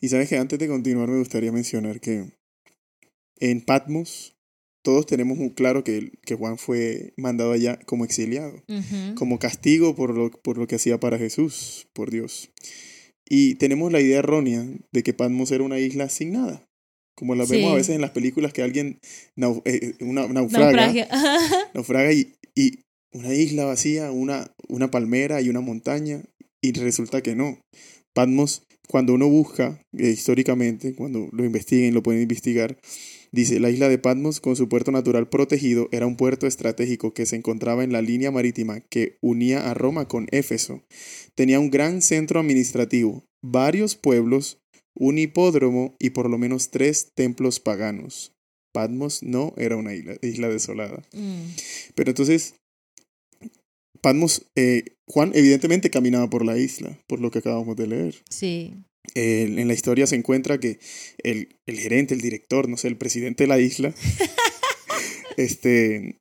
Y 0.00 0.08
sabes 0.08 0.28
que 0.28 0.38
antes 0.38 0.58
de 0.58 0.68
continuar 0.68 1.08
me 1.08 1.18
gustaría 1.18 1.50
mencionar 1.50 2.00
que 2.00 2.30
en 3.50 3.60
Patmos 3.60 4.34
todos 4.84 5.06
tenemos 5.06 5.38
muy 5.38 5.50
claro 5.50 5.84
que, 5.84 6.10
que 6.22 6.34
Juan 6.34 6.58
fue 6.58 7.12
mandado 7.16 7.52
allá 7.52 7.78
como 7.86 8.04
exiliado, 8.04 8.64
como 9.14 9.38
castigo 9.38 9.94
por 9.94 10.12
lo, 10.16 10.30
por 10.30 10.58
lo 10.58 10.66
que 10.66 10.74
hacía 10.74 10.98
para 10.98 11.18
Jesús, 11.18 11.86
por 11.92 12.10
Dios. 12.10 12.50
Y 13.28 13.54
tenemos 13.54 13.92
la 13.92 14.00
idea 14.00 14.18
errónea 14.18 14.66
de 14.92 15.02
que 15.04 15.12
Patmos 15.14 15.52
era 15.52 15.62
una 15.62 15.78
isla 15.78 16.08
sin 16.08 16.32
nada. 16.32 16.64
Como 17.16 17.34
la 17.36 17.44
vemos 17.44 17.70
a 17.72 17.76
veces 17.76 17.94
en 17.94 18.00
las 18.00 18.10
películas 18.10 18.52
que 18.52 18.62
alguien 18.62 18.98
nau- 19.36 19.62
eh, 19.66 19.94
una, 20.00 20.26
naufraga, 20.26 20.72
naufraga 21.74 22.12
y, 22.12 22.34
y 22.56 22.80
una 23.12 23.32
isla 23.34 23.64
vacía, 23.66 24.10
una, 24.10 24.50
una 24.68 24.90
palmera 24.90 25.40
y 25.42 25.48
una 25.48 25.60
montaña, 25.60 26.22
y 26.60 26.72
resulta 26.72 27.22
que 27.22 27.36
no. 27.36 27.58
Patmos, 28.14 28.62
cuando 28.88 29.14
uno 29.14 29.28
busca 29.28 29.80
eh, 29.96 30.08
históricamente, 30.10 30.94
cuando 30.94 31.28
lo 31.32 31.44
investiguen, 31.44 31.94
lo 31.94 32.02
pueden 32.02 32.22
investigar, 32.22 32.76
dice, 33.32 33.58
la 33.58 33.70
isla 33.70 33.88
de 33.88 33.98
Patmos 33.98 34.40
con 34.40 34.54
su 34.54 34.68
puerto 34.68 34.92
natural 34.92 35.28
protegido 35.28 35.88
era 35.90 36.06
un 36.06 36.16
puerto 36.16 36.46
estratégico 36.46 37.12
que 37.12 37.26
se 37.26 37.36
encontraba 37.36 37.82
en 37.82 37.92
la 37.92 38.02
línea 38.02 38.30
marítima 38.30 38.80
que 38.80 39.18
unía 39.20 39.70
a 39.70 39.74
Roma 39.74 40.06
con 40.06 40.28
Éfeso. 40.30 40.84
Tenía 41.34 41.58
un 41.58 41.70
gran 41.70 42.02
centro 42.02 42.38
administrativo, 42.38 43.24
varios 43.42 43.96
pueblos, 43.96 44.58
un 44.94 45.18
hipódromo 45.18 45.96
y 45.98 46.10
por 46.10 46.30
lo 46.30 46.38
menos 46.38 46.70
tres 46.70 47.12
templos 47.14 47.58
paganos. 47.58 48.32
Patmos 48.72 49.22
no 49.22 49.52
era 49.56 49.76
una 49.76 49.94
isla, 49.94 50.16
isla 50.22 50.48
desolada. 50.48 51.02
Mm. 51.12 51.54
Pero 51.94 52.10
entonces, 52.10 52.54
Patmos, 54.00 54.50
eh, 54.56 54.96
Juan 55.08 55.30
evidentemente 55.34 55.90
caminaba 55.90 56.28
por 56.28 56.44
la 56.44 56.58
isla, 56.58 56.98
por 57.06 57.20
lo 57.20 57.30
que 57.30 57.38
acabamos 57.38 57.76
de 57.76 57.86
leer. 57.86 58.22
Sí. 58.28 58.74
Eh, 59.14 59.42
en 59.56 59.68
la 59.68 59.74
historia 59.74 60.06
se 60.06 60.16
encuentra 60.16 60.58
que 60.58 60.78
el, 61.18 61.56
el 61.66 61.78
gerente, 61.78 62.14
el 62.14 62.20
director, 62.20 62.68
no 62.68 62.76
sé, 62.76 62.88
el 62.88 62.96
presidente 62.96 63.44
de 63.44 63.48
la 63.48 63.58
isla, 63.60 63.94
este, 65.36 66.20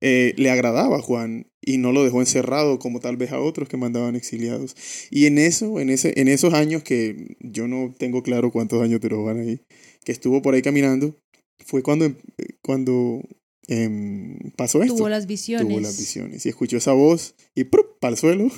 eh, 0.00 0.34
le 0.36 0.50
agradaba 0.50 0.96
a 0.96 1.02
Juan 1.02 1.46
y 1.62 1.78
no 1.78 1.92
lo 1.92 2.04
dejó 2.04 2.20
encerrado 2.20 2.78
como 2.78 3.00
tal 3.00 3.16
vez 3.16 3.32
a 3.32 3.40
otros 3.40 3.68
que 3.68 3.76
mandaban 3.76 4.16
exiliados. 4.16 4.76
Y 5.10 5.26
en 5.26 5.38
eso, 5.38 5.80
en, 5.80 5.90
ese, 5.90 6.18
en 6.20 6.28
esos 6.28 6.54
años 6.54 6.82
que 6.82 7.36
yo 7.40 7.68
no 7.68 7.94
tengo 7.98 8.22
claro 8.22 8.50
cuántos 8.50 8.82
años 8.82 9.00
duró 9.00 9.22
Juan 9.22 9.40
ahí, 9.40 9.60
que 10.04 10.12
estuvo 10.12 10.42
por 10.42 10.54
ahí 10.54 10.62
caminando, 10.62 11.16
fue 11.64 11.82
cuando, 11.82 12.06
em- 12.06 12.16
cuando 12.62 13.22
em, 13.68 14.38
pasó 14.56 14.82
esto. 14.82 14.96
Tuvo 14.96 15.08
las 15.08 15.26
visiones. 15.26 15.68
Tuvo 15.68 15.80
las 15.80 15.98
visiones 15.98 16.46
y 16.46 16.48
escuchó 16.48 16.78
esa 16.78 16.92
voz 16.92 17.34
y 17.54 17.64
para 17.64 18.12
el 18.12 18.16
suelo. 18.16 18.50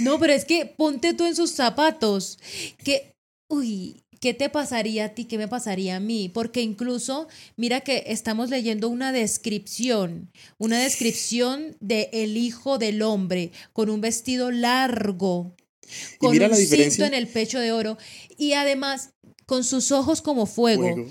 No, 0.00 0.18
pero 0.18 0.32
es 0.32 0.44
que 0.44 0.66
ponte 0.66 1.14
tú 1.14 1.24
en 1.24 1.36
sus 1.36 1.50
zapatos. 1.50 2.38
Que, 2.82 3.12
uy, 3.48 4.02
¿qué 4.20 4.34
te 4.34 4.48
pasaría 4.48 5.06
a 5.06 5.08
ti? 5.10 5.24
¿Qué 5.26 5.38
me 5.38 5.48
pasaría 5.48 5.96
a 5.96 6.00
mí? 6.00 6.30
Porque 6.32 6.62
incluso, 6.62 7.28
mira 7.56 7.80
que 7.80 8.04
estamos 8.06 8.50
leyendo 8.50 8.88
una 8.88 9.12
descripción, 9.12 10.30
una 10.58 10.78
descripción 10.78 11.76
de 11.80 12.08
el 12.12 12.36
Hijo 12.36 12.78
del 12.78 13.02
Hombre 13.02 13.52
con 13.72 13.90
un 13.90 14.00
vestido 14.00 14.50
largo, 14.50 15.54
con 16.18 16.32
mira 16.32 16.46
un 16.46 16.52
la 16.52 16.56
cinto 16.56 17.04
en 17.04 17.14
el 17.14 17.28
pecho 17.28 17.58
de 17.58 17.72
oro 17.72 17.98
y 18.38 18.54
además 18.54 19.10
con 19.46 19.62
sus 19.62 19.92
ojos 19.92 20.22
como 20.22 20.46
fuego, 20.46 20.82
Fuego, 20.84 21.10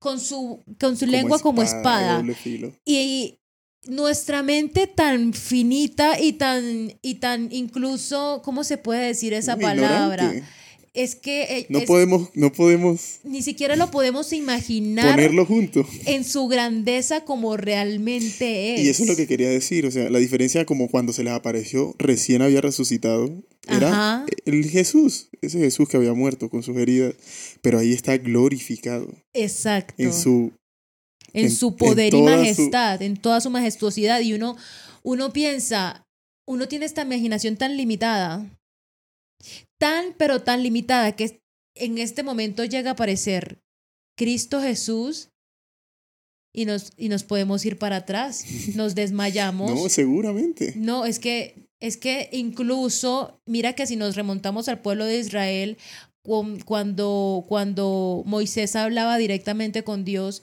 con 0.00 0.18
su, 0.18 0.64
con 0.80 0.96
su 0.96 1.06
como 1.06 1.12
lengua 1.12 1.38
como 1.38 1.62
espada. 1.62 2.24
Y 2.84 3.38
nuestra 3.86 4.42
mente 4.42 4.86
tan 4.86 5.32
finita 5.32 6.20
y 6.20 6.34
tan, 6.34 6.94
y 7.02 7.14
tan 7.16 7.48
incluso, 7.52 8.40
¿cómo 8.44 8.64
se 8.64 8.78
puede 8.78 9.06
decir 9.06 9.32
esa 9.34 9.56
palabra? 9.56 10.32
Es 10.94 11.14
que 11.14 11.44
eh, 11.44 11.66
No 11.70 11.78
es- 11.78 11.86
podemos, 11.86 12.28
no 12.34 12.52
podemos 12.52 13.20
ni 13.24 13.40
siquiera 13.40 13.76
lo 13.76 13.90
podemos 13.90 14.30
imaginar 14.34 15.12
ponerlo 15.12 15.46
junto. 15.46 15.88
en 16.04 16.22
su 16.22 16.48
grandeza 16.48 17.24
como 17.24 17.56
realmente 17.56 18.74
es. 18.74 18.80
Y 18.84 18.88
eso 18.90 19.04
es 19.04 19.08
lo 19.08 19.16
que 19.16 19.26
quería 19.26 19.48
decir, 19.48 19.86
o 19.86 19.90
sea, 19.90 20.10
la 20.10 20.18
diferencia 20.18 20.66
como 20.66 20.88
cuando 20.88 21.14
se 21.14 21.24
les 21.24 21.32
apareció, 21.32 21.94
recién 21.98 22.42
había 22.42 22.60
resucitado, 22.60 23.30
era 23.66 23.88
Ajá. 23.88 24.26
el 24.44 24.68
Jesús, 24.68 25.30
ese 25.40 25.60
Jesús 25.60 25.88
que 25.88 25.96
había 25.96 26.12
muerto 26.12 26.50
con 26.50 26.62
sus 26.62 26.76
heridas, 26.76 27.14
pero 27.62 27.78
ahí 27.78 27.94
está 27.94 28.18
glorificado 28.18 29.08
Exacto. 29.32 29.94
en 29.96 30.12
su... 30.12 30.52
en, 31.32 31.46
en- 31.46 31.50
su 31.50 31.68
en 31.68 31.76
poder 31.76 32.14
y 32.14 32.18
su- 32.18 32.22
majestad, 32.24 33.02
en 33.02 33.16
toda 33.16 33.40
su 33.40 33.50
majestuosidad. 33.50 34.20
Y 34.20 34.34
uno, 34.34 34.56
uno 35.02 35.32
piensa, 35.32 36.04
uno 36.48 36.68
tiene 36.68 36.86
esta 36.86 37.02
imaginación 37.02 37.56
tan 37.56 37.76
limitada, 37.76 38.46
tan 39.78 40.14
pero 40.16 40.42
tan 40.42 40.62
limitada, 40.62 41.12
que 41.12 41.40
en 41.76 41.98
este 41.98 42.22
momento 42.22 42.64
llega 42.64 42.90
a 42.90 42.92
aparecer 42.92 43.58
Cristo 44.16 44.60
Jesús 44.60 45.30
y 46.54 46.66
nos, 46.66 46.92
y 46.98 47.08
nos 47.08 47.24
podemos 47.24 47.64
ir 47.64 47.78
para 47.78 47.96
atrás, 47.96 48.44
nos 48.74 48.94
desmayamos. 48.94 49.70
No, 49.70 49.88
seguramente. 49.88 50.74
No, 50.76 51.04
es 51.06 51.18
que, 51.18 51.66
es 51.80 51.96
que 51.96 52.28
incluso, 52.32 53.40
mira 53.46 53.72
que 53.72 53.86
si 53.86 53.96
nos 53.96 54.16
remontamos 54.16 54.68
al 54.68 54.80
pueblo 54.80 55.06
de 55.06 55.18
Israel, 55.18 55.78
cu- 56.22 56.58
cuando, 56.66 57.44
cuando 57.48 58.22
Moisés 58.26 58.76
hablaba 58.76 59.16
directamente 59.16 59.82
con 59.82 60.04
Dios, 60.04 60.42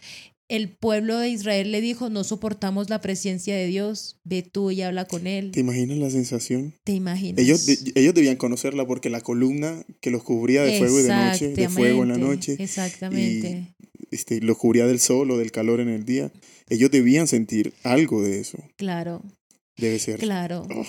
el 0.50 0.76
pueblo 0.76 1.18
de 1.20 1.30
Israel 1.30 1.72
le 1.72 1.80
dijo, 1.80 2.10
no 2.10 2.24
soportamos 2.24 2.90
la 2.90 3.00
presencia 3.02 3.56
de 3.56 3.68
Dios, 3.68 4.20
ve 4.24 4.42
tú 4.42 4.72
y 4.72 4.82
habla 4.82 5.06
con 5.06 5.28
él. 5.28 5.52
¿Te 5.52 5.60
imaginas 5.62 5.98
la 6.00 6.10
sensación? 6.10 6.74
¿Te 6.84 6.94
imaginas? 6.94 7.42
Ellos, 7.42 7.66
de- 7.66 7.94
ellos 7.96 8.14
debían 8.14 8.36
conocerla 8.36 8.86
porque 8.88 9.10
la 9.10 9.22
columna 9.22 9.86
que 10.02 10.10
los 10.12 10.24
cubría 10.24 10.64
de 10.64 10.80
fuego 10.80 11.00
y 11.00 11.04
de 11.04 11.10
noche, 11.10 11.48
de 11.54 11.70
fuego 11.70 12.04
en 12.04 12.10
la 12.10 12.18
noche, 12.18 12.56
Exactamente. 12.60 13.74
este, 14.12 14.42
los 14.42 14.58
cubría 14.58 14.88
del 14.88 15.00
sol 15.00 15.30
o 15.32 15.38
del 15.38 15.52
calor 15.52 15.80
en 15.80 15.90
el 15.90 16.04
día, 16.04 16.32
ellos 16.68 16.92
debían 16.92 17.28
sentir 17.28 17.74
algo 17.84 18.22
de 18.24 18.40
eso. 18.40 18.58
Claro, 18.76 19.22
Debe 19.78 20.00
ser. 20.00 20.20
claro. 20.20 20.68
Oh. 20.76 20.86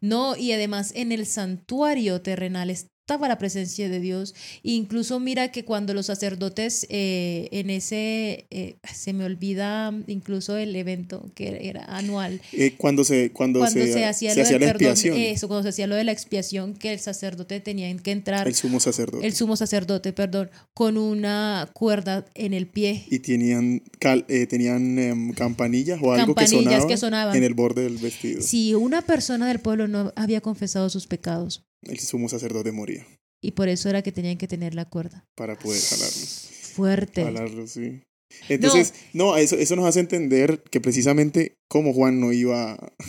No, 0.00 0.36
y 0.36 0.52
además 0.52 0.92
en 0.94 1.10
el 1.10 1.26
santuario 1.26 2.22
terrenal 2.22 2.70
estaba 3.02 3.26
la 3.26 3.36
presencia 3.36 3.88
de 3.88 3.98
Dios. 3.98 4.32
Incluso 4.62 5.18
mira 5.18 5.50
que 5.50 5.64
cuando 5.64 5.92
los 5.92 6.06
sacerdotes 6.06 6.86
eh, 6.88 7.48
en 7.50 7.68
ese, 7.68 8.46
eh, 8.50 8.76
se 8.94 9.12
me 9.12 9.24
olvida 9.24 9.92
incluso 10.06 10.56
el 10.56 10.74
evento 10.76 11.28
que 11.34 11.68
era 11.68 11.84
anual, 11.86 12.40
Eh, 12.52 12.74
cuando 12.78 13.02
se, 13.02 13.32
cuando 13.32 13.58
cuando 13.58 13.80
se, 13.80 13.92
se, 13.92 14.04
hacía 14.04 14.32
se 14.34 14.42
lo 14.44 14.48
del 14.48 14.60
la 14.60 14.66
perdón, 14.68 14.92
expiación, 14.92 15.16
eso, 15.18 15.48
cuando 15.48 15.64
se 15.64 15.68
hacía 15.70 15.88
lo 15.88 15.96
de 15.96 16.04
la 16.04 16.12
expiación, 16.12 16.74
que 16.74 16.92
el 16.92 17.00
sacerdote 17.00 17.58
tenía 17.58 17.94
que 17.96 18.12
entrar, 18.12 18.46
el 18.46 18.54
sumo 18.54 18.78
sacerdote. 18.78 19.26
el 19.26 19.32
sumo 19.34 19.56
sacerdote, 19.56 20.12
perdón, 20.12 20.50
con 20.72 20.96
una 20.96 21.68
cuerda 21.74 22.24
en 22.34 22.54
el 22.54 22.68
pie. 22.68 23.04
y 23.10 23.18
tenían, 23.18 23.82
cal- 23.98 24.24
tenían 24.48 24.96
em, 25.00 25.32
campanillas 25.32 25.98
o 26.00 26.12
algo 26.12 26.34
que 26.36 26.44
Campanillas 26.44 26.64
sonaba 26.72 26.88
que 26.88 26.96
sonaban. 26.96 27.36
en 27.36 27.42
el 27.42 27.54
borde 27.54 27.82
del 27.82 27.96
vestido. 27.96 28.40
Si 28.42 28.74
una 28.74 29.02
persona 29.02 29.48
del 29.48 29.58
pueblo 29.58 29.88
no 29.88 30.12
había 30.14 30.40
confesado 30.40 30.88
sus 30.88 31.08
pecados, 31.08 31.64
El 31.82 31.98
sumo 31.98 32.28
sacerdote 32.28 32.72
moría 32.72 33.06
y 33.42 33.52
por 33.52 33.68
eso 33.68 33.90
era 33.90 34.02
que 34.02 34.12
tenían 34.12 34.38
que 34.38 34.46
tener 34.48 34.74
la 34.74 34.84
cuerda. 34.88 35.26
para 35.36 35.58
poder 35.58 35.80
jalarlo. 35.82 36.26
Fuerte. 36.74 37.24
Jalarlo, 37.24 37.66
sí. 37.66 38.02
Entonces, 38.48 38.94
no, 39.12 39.36
eso, 39.36 39.56
eso 39.56 39.76
nos 39.76 39.84
hace 39.84 40.00
entender 40.00 40.62
que 40.70 40.80
precisamente 40.80 41.56
como 41.68 41.92
Juan 41.92 42.18
no 42.20 42.32
iba 42.32 42.72
a, 42.72 42.92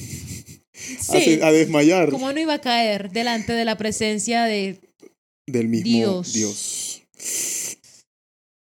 Sí. 0.73 1.39
a 1.41 1.51
desmayar 1.51 2.09
¿Cómo 2.09 2.33
no 2.33 2.39
iba 2.39 2.55
a 2.55 2.61
caer 2.61 3.11
delante 3.11 3.53
de 3.53 3.63
la 3.63 3.77
presencia 3.77 4.43
de... 4.45 4.79
del 5.47 5.69
mismo 5.69 5.87
Dios. 5.87 6.33
Dios. 6.33 7.07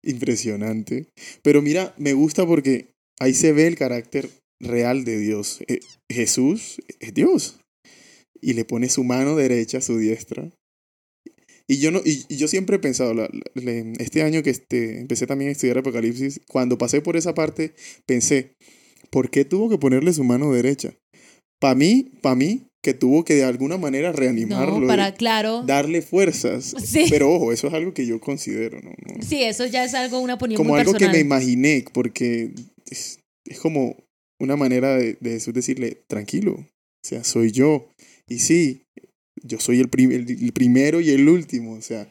Impresionante. 0.04 1.08
Pero 1.42 1.62
mira, 1.62 1.96
me 1.98 2.13
gusta 2.13 2.46
porque 2.46 2.92
ahí 3.20 3.34
se 3.34 3.54
ve 3.54 3.68
el 3.68 3.78
carácter 3.78 4.30
real 4.62 5.06
de 5.06 5.18
Dios. 5.18 5.62
Eh, 5.68 5.80
Jesús 6.12 6.82
es 7.00 7.13
Dios. 7.13 7.60
Y 8.46 8.54
le 8.54 8.66
pone 8.66 8.90
su 8.90 9.04
mano 9.04 9.36
derecha, 9.36 9.80
su 9.82 9.98
diestra. 9.98 10.50
Y 11.68 11.78
yo, 11.80 11.92
no, 11.92 12.02
y, 12.04 12.26
y 12.28 12.36
yo 12.38 12.48
siempre 12.50 12.76
he 12.76 12.80
pensado, 12.80 13.14
la- 13.14 13.30
la- 13.54 13.94
este 14.00 14.22
año 14.22 14.44
que 14.44 14.50
este, 14.50 15.00
empecé 15.00 15.26
también 15.28 15.48
a 15.50 15.52
estudiar 15.54 15.78
Apocalipsis, 15.78 16.42
cuando 16.50 16.78
pasé 16.78 17.02
por 17.02 17.16
esa 17.16 17.34
parte, 17.34 17.74
pensé, 18.06 18.52
¿por 19.10 19.30
qué 19.30 19.46
tuvo 19.46 19.70
que 19.70 19.78
ponerle 19.78 20.12
su 20.12 20.26
mano 20.26 20.52
derecha? 20.52 20.94
Para 21.62 21.76
mí, 21.76 22.12
para 22.22 22.36
mí, 22.36 22.64
que 22.84 22.94
tuvo 22.94 23.24
que 23.24 23.36
de 23.36 23.46
alguna 23.46 23.78
manera 23.78 24.12
reanimarlo, 24.12 24.82
No, 24.82 24.88
para, 24.88 25.14
claro. 25.14 25.64
darle 25.64 26.02
fuerzas. 26.02 26.76
Sí. 26.84 27.06
Pero 27.10 27.32
ojo, 27.32 27.54
eso 27.54 27.68
es 27.68 27.74
algo 27.74 27.94
que 27.94 28.06
yo 28.06 28.20
considero, 28.20 28.82
¿no? 28.82 28.90
No- 28.90 29.24
Sí, 29.24 29.42
eso 29.42 29.66
ya 29.66 29.86
es 29.86 29.94
algo, 29.94 30.20
una 30.20 30.34
opinión 30.34 30.58
como 30.58 30.72
muy 30.72 30.82
algo 30.82 30.92
personal. 30.92 31.14
que 31.14 31.18
me 31.18 31.26
imaginé, 31.26 31.86
porque 31.94 32.52
es, 32.92 33.20
es 33.46 33.60
como 33.62 33.96
una 34.42 34.58
manera 34.58 34.98
de, 34.98 35.16
de 35.22 35.30
Jesús 35.30 35.54
decirle, 35.54 36.02
tranquilo, 36.10 36.56
o 36.56 37.08
sea, 37.08 37.24
soy 37.24 37.52
yo. 37.54 37.88
Y 38.34 38.39
sí, 38.39 38.84
yo 39.43 39.60
soy 39.60 39.80
el, 39.80 39.89
prim- 39.89 40.12
el, 40.12 40.54
primero 40.54 41.02
y 41.02 41.10
el 41.10 41.28
último, 41.30 41.74
o 41.74 41.82
sea, 41.82 42.10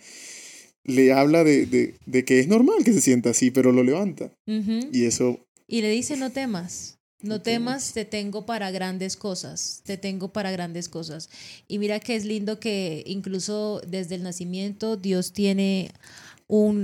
le 0.84 1.12
habla 1.12 1.44
de, 1.44 1.66
de, 1.66 1.94
de 2.06 2.24
que 2.24 2.40
es 2.40 2.48
normal 2.48 2.84
que 2.84 2.92
se 2.92 3.00
sienta 3.00 3.30
así, 3.30 3.50
pero 3.50 3.72
lo 3.72 3.82
levanta. 3.82 4.32
Y 4.46 5.04
eso, 5.04 5.46
Y 5.66 5.80
le 5.82 5.90
dice, 5.90 6.16
no 6.16 6.30
temas. 6.30 6.98
No 7.22 7.36
No 7.36 7.42
temas, 7.42 7.92
te 7.92 8.04
tengo 8.04 8.46
para 8.46 8.72
grandes 8.72 9.16
cosas, 9.16 9.82
te 9.84 9.96
tengo 9.96 10.32
para 10.32 10.50
grandes 10.50 10.88
cosas. 10.88 11.30
Y 11.68 11.78
mira 11.78 12.00
que 12.00 12.16
es 12.16 12.24
lindo 12.24 12.58
que 12.58 13.04
incluso 13.06 13.80
desde 13.86 14.16
el 14.16 14.24
nacimiento 14.24 14.96
Dios 14.96 15.32
tiene 15.32 15.92
un 16.48 16.82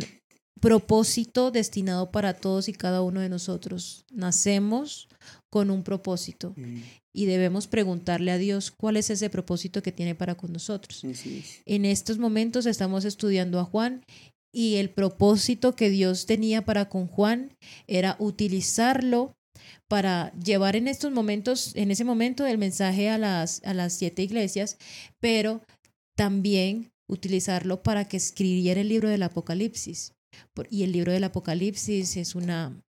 propósito 0.61 1.51
destinado 1.51 2.11
para 2.11 2.35
todos 2.35 2.69
y 2.69 2.73
cada 2.73 3.03
uno 3.03 3.21
de 3.21 3.29
nosotros. 3.29 4.05
Nacemos 4.13 5.09
con 5.51 5.71
un 5.71 5.83
propósito 5.83 6.55
mm, 6.57 6.77
y 7.19 7.27
debemos 7.27 7.67
preguntarle 7.67 8.31
a 8.31 8.39
Dios 8.39 8.71
cuál 8.71 8.97
es 8.97 9.11
ese 9.11 9.29
propósito 9.29 9.83
que 9.83 9.91
tiene 9.91 10.15
para 10.15 10.37
con 10.37 10.53
nosotros. 10.53 11.03
es. 11.03 11.61
En 11.67 11.85
estos 11.85 12.17
momentos 12.19 12.65
estamos 12.65 13.05
estudiando 13.05 13.59
a 13.59 13.65
Juan 13.65 14.05
y 14.55 14.77
el 14.77 14.91
propósito 14.91 15.75
que 15.75 15.91
Dios 15.91 16.27
tenía 16.27 16.65
para 16.65 16.89
con 16.89 17.09
Juan 17.09 17.57
era 17.89 18.15
utilizarlo 18.21 19.35
para 19.89 20.33
llevar 20.35 20.77
en 20.77 20.87
estos 20.87 21.11
momentos, 21.11 21.75
en 21.75 21.91
ese 21.91 22.05
momento 22.05 22.47
el 22.47 22.57
mensaje 22.57 23.11
a 23.11 23.19
las, 23.19 23.65
a 23.65 23.75
las 23.75 23.95
siete 23.95 24.23
iglesias, 24.23 24.79
pero 25.19 25.61
también 26.17 26.93
utilizarlo 27.09 27.83
para 27.83 28.07
que 28.07 28.17
escribiera 28.17 28.81
el 28.81 28.91
libro 28.91 29.09
del 29.09 29.25
Apocalipsis. 29.25 30.13
Y 30.71 30.85
el 30.85 30.93
libro 30.93 31.11
del 31.11 31.25
Apocalipsis 31.25 32.17
es 32.17 32.37
una 32.37 32.81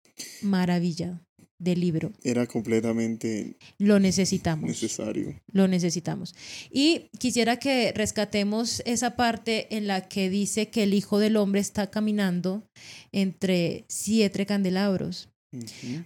maravilla 0.43 1.19
de 1.59 1.75
libro. 1.75 2.11
Era 2.23 2.47
completamente 2.47 3.57
Lo 3.77 3.99
necesitamos. 3.99 4.69
necesario. 4.69 5.39
Lo 5.51 5.67
necesitamos. 5.67 6.33
Y 6.71 7.09
quisiera 7.19 7.57
que 7.57 7.91
rescatemos 7.93 8.81
esa 8.85 9.15
parte 9.15 9.75
en 9.75 9.85
la 9.87 10.07
que 10.07 10.29
dice 10.29 10.69
que 10.69 10.83
el 10.83 10.93
Hijo 10.93 11.19
del 11.19 11.37
Hombre 11.37 11.61
está 11.61 11.91
caminando 11.91 12.63
entre 13.11 13.83
siete 13.87 14.45
candelabros, 14.45 15.29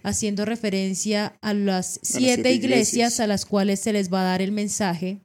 haciendo 0.02 0.44
referencia 0.44 1.36
a 1.40 1.54
las 1.54 2.00
siete, 2.02 2.34
siete 2.34 2.52
iglesias, 2.52 2.94
iglesias. 2.94 3.20
a 3.20 3.26
las 3.26 3.46
cuales 3.46 3.80
se 3.80 3.92
les 3.92 4.12
va 4.12 4.22
a 4.22 4.24
dar 4.24 4.42
el 4.42 4.52
mensaje 4.52 5.20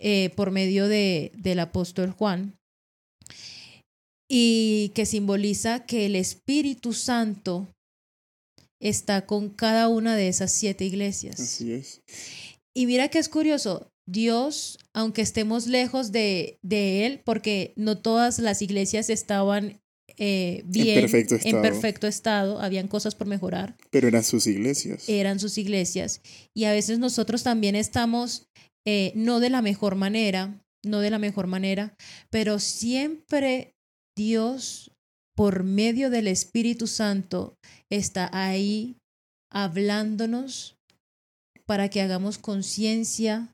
eh, 0.00 0.30
por 0.36 0.50
medio 0.50 0.88
de, 0.88 1.32
del 1.36 1.60
apóstol 1.60 2.10
Juan. 2.10 2.54
Y 4.28 4.90
que 4.94 5.06
simboliza 5.06 5.86
que 5.86 6.06
el 6.06 6.16
Espíritu 6.16 6.92
Santo 6.92 7.68
está 8.88 9.26
con 9.26 9.48
cada 9.50 9.88
una 9.88 10.14
de 10.14 10.28
esas 10.28 10.52
siete 10.52 10.84
iglesias. 10.84 11.40
Así 11.40 11.72
es. 11.72 12.02
Y 12.74 12.86
mira 12.86 13.08
que 13.08 13.18
es 13.18 13.28
curioso, 13.28 13.90
Dios, 14.06 14.78
aunque 14.92 15.22
estemos 15.22 15.66
lejos 15.66 16.12
de, 16.12 16.58
de 16.62 17.06
Él, 17.06 17.22
porque 17.24 17.72
no 17.76 17.98
todas 17.98 18.38
las 18.38 18.62
iglesias 18.62 19.08
estaban 19.10 19.80
eh, 20.16 20.62
bien, 20.66 21.00
perfecto 21.00 21.34
estado. 21.36 21.62
perfecto 21.62 22.06
estado, 22.06 22.60
habían 22.60 22.86
cosas 22.88 23.14
por 23.14 23.26
mejorar, 23.26 23.76
Pero 23.90 24.06
eran 24.06 24.22
sus 24.22 24.46
iglesias. 24.46 25.08
eran 25.08 25.40
sus 25.40 25.56
iglesias. 25.58 26.20
Y 26.54 26.64
a 26.64 26.72
veces 26.72 26.98
nosotros 26.98 27.42
también 27.42 27.74
estamos 27.74 28.46
eh, 28.86 29.12
no 29.16 29.40
de 29.40 29.50
la 29.50 29.62
mejor 29.62 29.94
manera, 29.96 30.62
no 30.84 31.00
de 31.00 31.10
la 31.10 31.18
mejor 31.18 31.46
manera, 31.46 31.96
pero 32.30 32.58
siempre 32.58 33.74
Dios, 34.16 34.92
por 35.36 35.64
medio 35.64 36.10
del 36.10 36.28
Espíritu 36.28 36.86
Santo, 36.86 37.54
está 37.90 38.30
ahí 38.32 38.96
hablándonos 39.50 40.76
para 41.66 41.88
que 41.88 42.00
hagamos 42.00 42.38
conciencia 42.38 43.52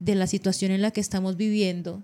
de 0.00 0.14
la 0.14 0.26
situación 0.26 0.72
en 0.72 0.82
la 0.82 0.90
que 0.90 1.00
estamos 1.00 1.36
viviendo, 1.36 2.02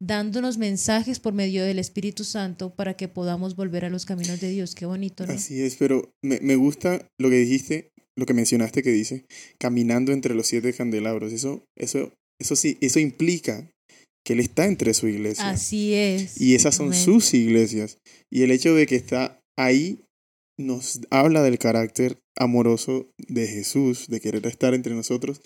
dándonos 0.00 0.58
mensajes 0.58 1.18
por 1.18 1.32
medio 1.32 1.64
del 1.64 1.78
Espíritu 1.78 2.24
Santo 2.24 2.74
para 2.74 2.94
que 2.94 3.08
podamos 3.08 3.56
volver 3.56 3.84
a 3.84 3.90
los 3.90 4.06
caminos 4.06 4.40
de 4.40 4.50
Dios. 4.50 4.74
Qué 4.74 4.86
bonito, 4.86 5.26
¿no? 5.26 5.32
Así 5.32 5.62
es, 5.62 5.76
pero 5.76 6.12
me, 6.22 6.38
me 6.40 6.56
gusta 6.56 7.08
lo 7.18 7.30
que 7.30 7.38
dijiste, 7.38 7.90
lo 8.16 8.26
que 8.26 8.34
mencionaste 8.34 8.82
que 8.82 8.92
dice, 8.92 9.24
caminando 9.58 10.12
entre 10.12 10.34
los 10.34 10.46
siete 10.46 10.72
candelabros. 10.72 11.32
Eso, 11.32 11.64
eso, 11.76 12.12
eso 12.38 12.54
sí, 12.56 12.78
eso 12.80 13.00
implica 13.00 13.68
que 14.24 14.34
Él 14.34 14.40
está 14.40 14.66
entre 14.66 14.94
su 14.94 15.08
iglesia. 15.08 15.50
Así 15.50 15.94
es. 15.94 16.40
Y 16.40 16.54
esas 16.54 16.74
son 16.74 16.88
Amén. 16.88 17.04
sus 17.04 17.34
iglesias. 17.34 17.98
Y 18.30 18.42
el 18.42 18.50
hecho 18.50 18.74
de 18.74 18.86
que 18.86 18.96
está 18.96 19.40
ahí 19.58 20.04
nos 20.58 21.00
habla 21.10 21.42
del 21.42 21.58
carácter 21.58 22.18
amoroso 22.36 23.10
de 23.18 23.46
Jesús, 23.46 24.08
de 24.08 24.20
querer 24.20 24.46
estar 24.46 24.74
entre 24.74 24.94
nosotros 24.94 25.40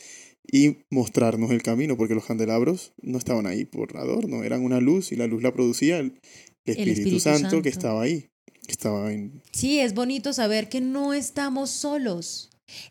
y 0.50 0.78
mostrarnos 0.90 1.50
el 1.50 1.62
camino, 1.62 1.96
porque 1.96 2.14
los 2.14 2.26
candelabros 2.26 2.92
no 3.00 3.18
estaban 3.18 3.46
ahí 3.46 3.64
por 3.64 3.96
adorno, 3.96 4.44
eran 4.44 4.62
una 4.62 4.80
luz 4.80 5.12
y 5.12 5.16
la 5.16 5.26
luz 5.26 5.42
la 5.42 5.52
producía 5.52 5.98
el, 5.98 6.20
Espíritu 6.64 7.20
Santo, 7.20 7.50
Santo. 7.50 7.62
que 7.62 7.68
estaba 7.68 8.02
ahí, 8.02 8.28
que 8.66 8.72
estaba 8.72 9.12
en... 9.12 9.42
Sí, 9.52 9.80
es 9.80 9.94
bonito 9.94 10.32
saber 10.32 10.68
que 10.68 10.80
no 10.80 11.14
estamos 11.14 11.70
solos. 11.70 12.50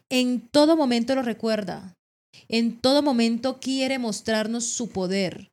En 0.09 0.47
todo 0.49 0.77
momento 0.77 1.15
lo 1.15 1.23
recuerda. 1.23 1.93
En 2.47 2.79
todo 2.79 3.01
momento 3.01 3.59
quiere 3.59 3.99
mostrarnos 3.99 4.65
su 4.65 4.89
poder, 4.89 5.49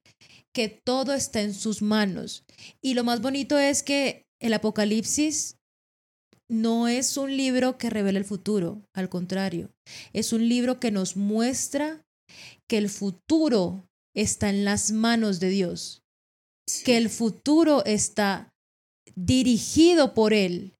que 0.54 0.68
todo 0.68 1.14
está 1.14 1.40
en 1.40 1.54
sus 1.54 1.82
manos. 1.82 2.44
Y 2.82 2.94
lo 2.94 3.04
más 3.04 3.20
bonito 3.20 3.58
es 3.58 3.82
que 3.82 4.24
el 4.40 4.54
Apocalipsis 4.54 5.56
no 6.48 6.88
es 6.88 7.16
un 7.16 7.36
libro 7.36 7.78
que 7.78 7.90
revela 7.90 8.18
el 8.18 8.24
futuro, 8.24 8.82
al 8.92 9.08
contrario, 9.08 9.70
es 10.12 10.32
un 10.32 10.48
libro 10.48 10.80
que 10.80 10.90
nos 10.90 11.16
muestra 11.16 12.02
que 12.68 12.78
el 12.78 12.88
futuro 12.88 13.86
está 14.16 14.48
en 14.48 14.64
las 14.64 14.90
manos 14.90 15.38
de 15.38 15.50
Dios, 15.50 16.02
que 16.84 16.96
el 16.96 17.08
futuro 17.08 17.84
está 17.84 18.52
dirigido 19.14 20.12
por 20.12 20.32
Él, 20.32 20.74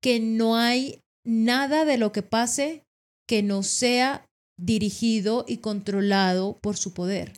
que 0.00 0.20
no 0.20 0.56
hay 0.56 1.00
nada 1.24 1.84
de 1.84 1.98
lo 1.98 2.12
que 2.12 2.22
pase 2.22 2.84
que 3.28 3.42
no 3.42 3.62
sea 3.62 4.25
dirigido 4.58 5.44
y 5.46 5.58
controlado 5.58 6.58
por 6.62 6.76
su 6.76 6.92
poder. 6.92 7.32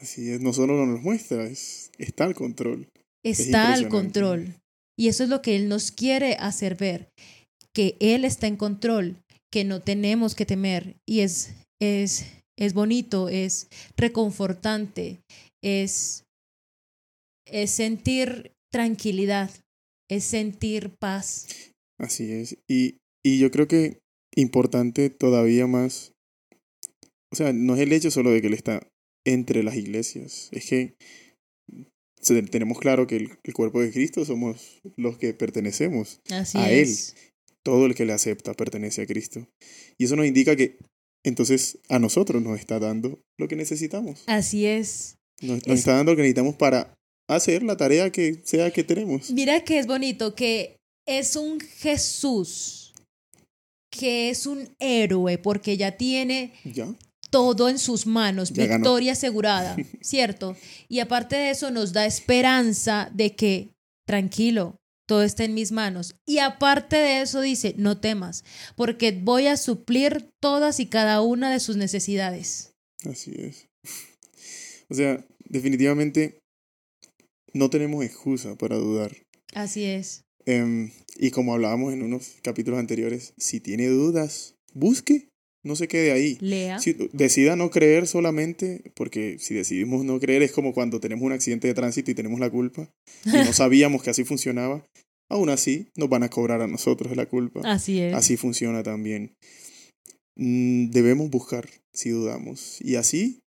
Así 0.00 0.30
es, 0.30 0.40
no 0.40 0.52
solo 0.52 0.84
nos 0.86 1.00
muestra, 1.00 1.46
es, 1.46 1.90
está 1.98 2.24
al 2.24 2.34
control. 2.34 2.88
Está 3.24 3.72
al 3.72 3.88
control. 3.88 4.56
Y 4.98 5.08
eso 5.08 5.24
es 5.24 5.30
lo 5.30 5.42
que 5.42 5.56
Él 5.56 5.68
nos 5.68 5.90
quiere 5.90 6.34
hacer 6.34 6.76
ver, 6.76 7.08
que 7.74 7.96
Él 8.00 8.24
está 8.24 8.46
en 8.46 8.56
control, 8.56 9.18
que 9.52 9.64
no 9.64 9.80
tenemos 9.82 10.34
que 10.34 10.46
temer. 10.46 10.96
Y 11.08 11.20
es, 11.20 11.54
es, 11.80 12.26
es 12.58 12.74
bonito, 12.74 13.28
es 13.28 13.68
reconfortante, 13.96 15.20
es, 15.62 16.24
es 17.46 17.70
sentir 17.70 18.52
tranquilidad, 18.72 19.50
es 20.10 20.24
sentir 20.24 20.94
paz. 21.00 21.48
Así 21.98 22.30
es. 22.32 22.58
Y, 22.68 22.98
y 23.24 23.38
yo 23.38 23.50
creo 23.50 23.68
que 23.68 23.98
importante 24.36 25.10
todavía 25.10 25.66
más, 25.66 26.13
o 27.32 27.36
sea, 27.36 27.52
no 27.52 27.74
es 27.74 27.80
el 27.80 27.92
hecho 27.92 28.10
solo 28.10 28.30
de 28.30 28.40
que 28.40 28.46
Él 28.48 28.54
está 28.54 28.86
entre 29.26 29.62
las 29.62 29.76
iglesias, 29.76 30.48
es 30.52 30.66
que 30.66 30.94
tenemos 32.50 32.78
claro 32.78 33.06
que 33.06 33.16
el, 33.16 33.38
el 33.42 33.54
cuerpo 33.54 33.80
de 33.82 33.90
Cristo 33.92 34.24
somos 34.24 34.80
los 34.96 35.18
que 35.18 35.34
pertenecemos. 35.34 36.20
Así 36.30 36.58
A 36.58 36.70
Él. 36.70 36.88
Todo 37.62 37.86
el 37.86 37.94
que 37.94 38.04
le 38.04 38.12
acepta 38.12 38.52
pertenece 38.54 39.02
a 39.02 39.06
Cristo. 39.06 39.46
Y 39.98 40.04
eso 40.04 40.16
nos 40.16 40.26
indica 40.26 40.54
que 40.56 40.76
entonces 41.24 41.78
a 41.88 41.98
nosotros 41.98 42.42
nos 42.42 42.58
está 42.58 42.78
dando 42.78 43.20
lo 43.38 43.48
que 43.48 43.56
necesitamos. 43.56 44.22
Así 44.26 44.66
es. 44.66 45.16
Nos, 45.42 45.58
nos 45.66 45.74
Es- 45.74 45.78
está 45.80 45.94
dando 45.96 46.12
lo 46.12 46.16
que 46.16 46.22
necesitamos 46.22 46.56
para 46.56 46.94
hacer 47.28 47.62
la 47.62 47.76
tarea 47.76 48.10
que 48.10 48.40
sea 48.44 48.70
que 48.70 48.84
tenemos. 48.84 49.30
Mira 49.30 49.64
que 49.64 49.78
es 49.78 49.86
bonito, 49.86 50.34
que 50.34 50.76
es 51.06 51.36
un 51.36 51.58
Jesús, 51.60 52.92
que 53.90 54.28
es 54.30 54.44
un 54.46 54.68
héroe, 54.78 55.38
porque 55.38 55.76
ya 55.78 55.96
tiene 55.96 56.52
¿Ya? 56.64 56.94
Todo 57.34 57.68
en 57.68 57.80
sus 57.80 58.06
manos, 58.06 58.52
Ya 58.52 58.66
ganó. 58.66 58.78
victoria 58.78 59.12
asegurada, 59.12 59.74
¿cierto? 60.00 60.56
Y 60.88 61.00
aparte 61.00 61.34
de 61.34 61.50
eso 61.50 61.72
nos 61.72 61.92
da 61.92 62.06
esperanza 62.06 63.10
de 63.12 63.34
que, 63.34 63.70
tranquilo, 64.06 64.76
todo 65.08 65.24
está 65.24 65.42
en 65.42 65.52
mis 65.54 65.72
manos. 65.72 66.14
Y 66.26 66.38
aparte 66.38 66.94
de 66.94 67.22
eso 67.22 67.40
dice, 67.40 67.74
no 67.76 67.98
temas, 67.98 68.44
porque 68.76 69.10
voy 69.10 69.48
a 69.48 69.56
suplir 69.56 70.30
todas 70.40 70.78
y 70.78 70.86
cada 70.86 71.22
una 71.22 71.50
de 71.52 71.58
sus 71.58 71.76
necesidades. 71.76 72.70
Así 73.04 73.32
es. 73.36 73.66
O 74.88 74.94
sea, 74.94 75.26
definitivamente 75.40 76.38
no 77.52 77.68
tenemos 77.68 78.04
excusa 78.04 78.54
para 78.54 78.76
dudar. 78.76 79.16
Así 79.54 79.82
es. 79.84 80.22
Em, 80.46 80.92
y 81.16 81.32
como 81.32 81.52
hablábamos 81.52 81.92
en 81.92 82.02
unos 82.02 82.36
capítulos 82.42 82.78
anteriores, 82.78 83.34
si 83.38 83.58
tiene 83.58 83.88
dudas, 83.88 84.54
busque, 84.72 85.28
no 85.64 85.76
se 85.76 85.88
quede 85.88 86.12
ahí. 86.12 86.38
Lea. 86.40 86.78
Si, 86.78 86.96
decida 87.12 87.56
no 87.56 87.70
creer 87.70 88.06
solamente, 88.06 88.92
porque 88.94 89.38
si 89.38 89.54
decidimos 89.54 90.04
no 90.04 90.20
creer 90.20 90.42
es 90.42 90.52
como 90.52 90.72
cuando 90.72 91.00
tenemos 91.00 91.24
un 91.24 91.32
accidente 91.32 91.66
de 91.66 91.74
tránsito 91.74 92.10
y 92.10 92.14
tenemos 92.14 92.38
la 92.38 92.50
culpa 92.50 92.88
y 93.24 93.30
no 93.30 93.52
sabíamos 93.52 94.02
que 94.02 94.10
así 94.10 94.24
funcionaba. 94.24 94.86
Aún 95.30 95.48
así, 95.48 95.88
nos 95.96 96.10
van 96.10 96.22
a 96.22 96.28
cobrar 96.28 96.60
a 96.60 96.66
nosotros 96.66 97.16
la 97.16 97.26
culpa. 97.26 97.60
Así 97.64 97.98
es. 97.98 98.14
Así 98.14 98.36
funciona 98.36 98.82
también. 98.82 99.34
Mm, 100.36 100.90
Debemos 100.90 101.30
buscar 101.30 101.68
si 101.94 102.10
dudamos. 102.10 102.78
Y 102.82 102.96
así, 102.96 103.40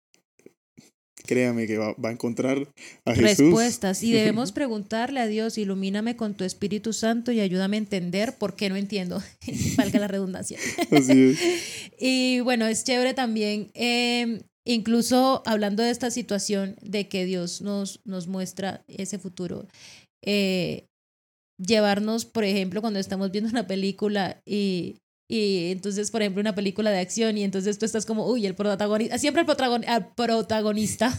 créame 1.27 1.67
que 1.67 1.77
va, 1.77 1.93
va 1.93 2.09
a 2.09 2.11
encontrar 2.11 2.67
a 3.05 3.13
Jesús. 3.13 3.37
respuestas 3.37 4.01
y 4.01 4.11
debemos 4.13 4.51
preguntarle 4.51 5.19
a 5.19 5.27
Dios, 5.27 5.59
ilumíname 5.59 6.15
con 6.15 6.33
tu 6.33 6.43
Espíritu 6.43 6.93
Santo 6.93 7.31
y 7.31 7.39
ayúdame 7.39 7.77
a 7.77 7.79
entender 7.79 8.35
por 8.37 8.55
qué 8.55 8.69
no 8.69 8.75
entiendo, 8.75 9.21
valga 9.77 9.99
la 9.99 10.07
redundancia. 10.07 10.57
Así 10.91 11.31
es. 11.31 11.39
Y 11.99 12.41
bueno, 12.41 12.67
es 12.67 12.83
chévere 12.83 13.13
también, 13.13 13.71
eh, 13.73 14.41
incluso 14.65 15.41
hablando 15.45 15.81
de 15.81 15.89
esta 15.89 16.11
situación 16.11 16.75
de 16.81 17.07
que 17.07 17.25
Dios 17.25 17.61
nos, 17.61 18.01
nos 18.05 18.27
muestra 18.27 18.83
ese 18.87 19.17
futuro, 19.17 19.67
eh, 20.23 20.85
llevarnos, 21.57 22.25
por 22.25 22.43
ejemplo, 22.43 22.81
cuando 22.81 22.99
estamos 22.99 23.31
viendo 23.31 23.49
una 23.49 23.67
película 23.67 24.41
y... 24.45 24.97
Y 25.29 25.71
entonces, 25.71 26.09
por 26.09 26.21
ejemplo, 26.21 26.39
una 26.39 26.55
película 26.55 26.89
de 26.89 26.99
acción 26.99 27.37
y 27.37 27.43
entonces 27.43 27.77
tú 27.77 27.85
estás 27.85 28.05
como, 28.05 28.25
uy, 28.27 28.45
el 28.45 28.55
protagonista, 28.55 29.17
siempre 29.17 29.41
al 29.41 29.47
protagon- 29.47 30.13
protagonista 30.15 31.13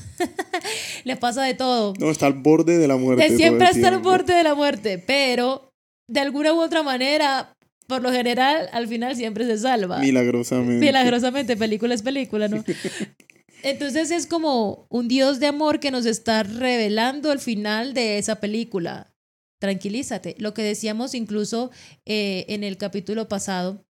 le 1.05 1.16
pasa 1.16 1.42
de 1.42 1.53
todo. 1.55 1.92
No, 1.99 2.11
está 2.11 2.27
al 2.27 2.33
borde 2.33 2.79
de 2.79 2.88
la 2.88 2.97
muerte. 2.97 3.29
De 3.29 3.37
siempre 3.37 3.68
el 3.68 3.77
está 3.77 3.88
al 3.88 3.99
borde 3.99 4.33
de 4.35 4.42
la 4.44 4.55
muerte, 4.55 4.99
pero 5.07 5.71
de 6.09 6.21
alguna 6.21 6.55
u 6.55 6.61
otra 6.61 6.83
manera, 6.83 7.53
por 7.87 8.01
lo 8.03 8.11
general, 8.11 8.71
al 8.73 8.88
final 8.88 9.14
siempre 9.14 9.44
se 9.44 9.59
salva. 9.59 9.99
Milagrosamente. 9.99 10.87
Milagrosamente, 10.87 11.57
película 11.59 11.94
es 11.94 12.01
película, 12.03 12.49
¿no? 12.49 12.64
Entonces 13.62 14.11
es 14.11 14.27
como 14.27 14.87
un 14.88 15.09
Dios 15.09 15.40
de 15.40 15.49
amor 15.49 15.81
que 15.81 15.90
nos 15.90 16.07
está 16.07 16.44
revelando 16.44 17.33
el 17.33 17.40
final 17.40 17.92
de 17.92 18.16
esa 18.18 18.37
película. 18.37 19.12
Tranquilízate. 19.61 20.37
Lo 20.38 20.55
que 20.55 20.62
decíamos 20.62 21.14
incluso 21.14 21.71
eh, 22.07 22.47
en 22.49 22.62
el 22.62 22.77
capítulo 22.79 23.29
pasado 23.29 23.85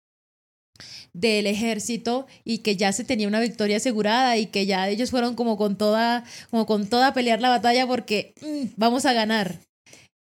del 1.12 1.46
ejército 1.46 2.26
y 2.44 2.58
que 2.58 2.76
ya 2.76 2.92
se 2.92 3.04
tenía 3.04 3.28
una 3.28 3.40
victoria 3.40 3.76
asegurada 3.78 4.36
y 4.36 4.46
que 4.46 4.66
ya 4.66 4.88
ellos 4.88 5.10
fueron 5.10 5.34
como 5.34 5.56
con 5.56 5.76
toda, 5.78 6.24
como 6.50 6.66
con 6.66 6.88
toda 6.88 7.08
a 7.08 7.14
pelear 7.14 7.40
la 7.40 7.48
batalla 7.48 7.86
porque 7.86 8.34
mm, 8.42 8.68
vamos 8.76 9.06
a 9.06 9.12
ganar. 9.12 9.60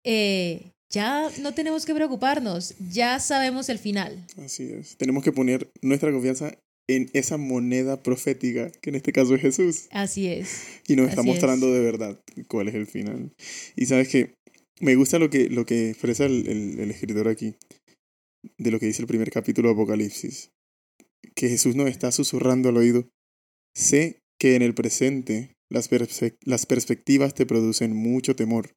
Eh, 0.05 0.71
ya 0.91 1.29
no 1.41 1.53
tenemos 1.53 1.85
que 1.85 1.93
preocuparnos, 1.93 2.73
ya 2.91 3.19
sabemos 3.19 3.69
el 3.69 3.77
final. 3.77 4.25
Así 4.43 4.71
es. 4.71 4.95
Tenemos 4.97 5.23
que 5.23 5.31
poner 5.31 5.69
nuestra 5.81 6.11
confianza 6.11 6.55
en 6.89 7.11
esa 7.13 7.37
moneda 7.37 8.01
profética, 8.01 8.71
que 8.81 8.89
en 8.89 8.95
este 8.95 9.11
caso 9.13 9.35
es 9.35 9.41
Jesús. 9.41 9.87
Así 9.91 10.27
es. 10.27 10.63
Y 10.87 10.95
nos 10.95 11.09
está 11.09 11.21
Así 11.21 11.29
es. 11.29 11.35
mostrando 11.35 11.71
de 11.71 11.81
verdad 11.81 12.19
cuál 12.47 12.69
es 12.69 12.73
el 12.75 12.87
final. 12.87 13.31
Y 13.75 13.85
sabes 13.85 14.07
que 14.07 14.33
me 14.79 14.95
gusta 14.95 15.19
lo 15.19 15.29
que, 15.29 15.49
lo 15.49 15.65
que 15.67 15.91
expresa 15.91 16.25
el, 16.25 16.47
el- 16.47 16.79
el 16.79 16.89
escritor 16.89 17.27
aquí, 17.27 17.53
de 18.57 18.71
lo 18.71 18.79
que 18.79 18.85
dice 18.85 19.01
el 19.01 19.07
primer 19.07 19.31
capítulo 19.31 19.69
de 19.69 19.73
Apocalipsis, 19.73 20.51
que 21.35 21.49
Jesús 21.49 21.75
nos 21.75 21.89
está 21.89 22.11
susurrando 22.11 22.69
al 22.69 22.77
oído. 22.77 23.09
Sé 23.75 24.21
que 24.39 24.55
en 24.55 24.61
el 24.61 24.73
presente 24.73 25.55
las, 25.69 25.89
perse- 25.91 26.37
las 26.41 26.65
perspectivas 26.65 27.33
te 27.33 27.45
producen 27.45 27.95
mucho 27.95 28.35
temor, 28.35 28.71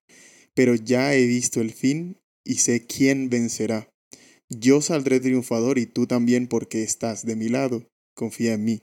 pero 0.54 0.74
ya 0.74 1.14
he 1.14 1.26
visto 1.26 1.60
el 1.60 1.72
fin 1.72 2.18
y 2.44 2.54
sé 2.56 2.86
quién 2.86 3.30
vencerá. 3.30 3.88
Yo 4.50 4.82
saldré 4.82 5.20
triunfador 5.20 5.78
y 5.78 5.86
tú 5.86 6.06
también 6.06 6.46
porque 6.46 6.82
estás 6.82 7.24
de 7.24 7.36
mi 7.36 7.48
lado. 7.48 7.88
Confía 8.14 8.52
en 8.54 8.64
mí. 8.64 8.82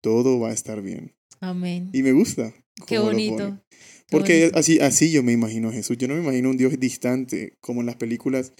Todo 0.00 0.38
va 0.38 0.50
a 0.50 0.54
estar 0.54 0.80
bien. 0.80 1.16
Amén. 1.40 1.90
Y 1.92 2.02
me 2.04 2.12
gusta. 2.12 2.54
Qué 2.86 2.98
bonito. 2.98 3.60
Qué 3.68 4.06
Porque 4.10 4.40
bonito. 4.42 4.58
así, 4.58 4.78
así 4.78 5.10
yo 5.10 5.24
me 5.24 5.32
imagino 5.32 5.70
a 5.70 5.72
Jesús. 5.72 5.98
Yo 5.98 6.06
no 6.06 6.14
me 6.14 6.22
imagino 6.22 6.50
un 6.50 6.56
Dios 6.56 6.78
distante, 6.78 7.54
como 7.60 7.80
en 7.80 7.86
las 7.86 7.96
películas 7.96 8.52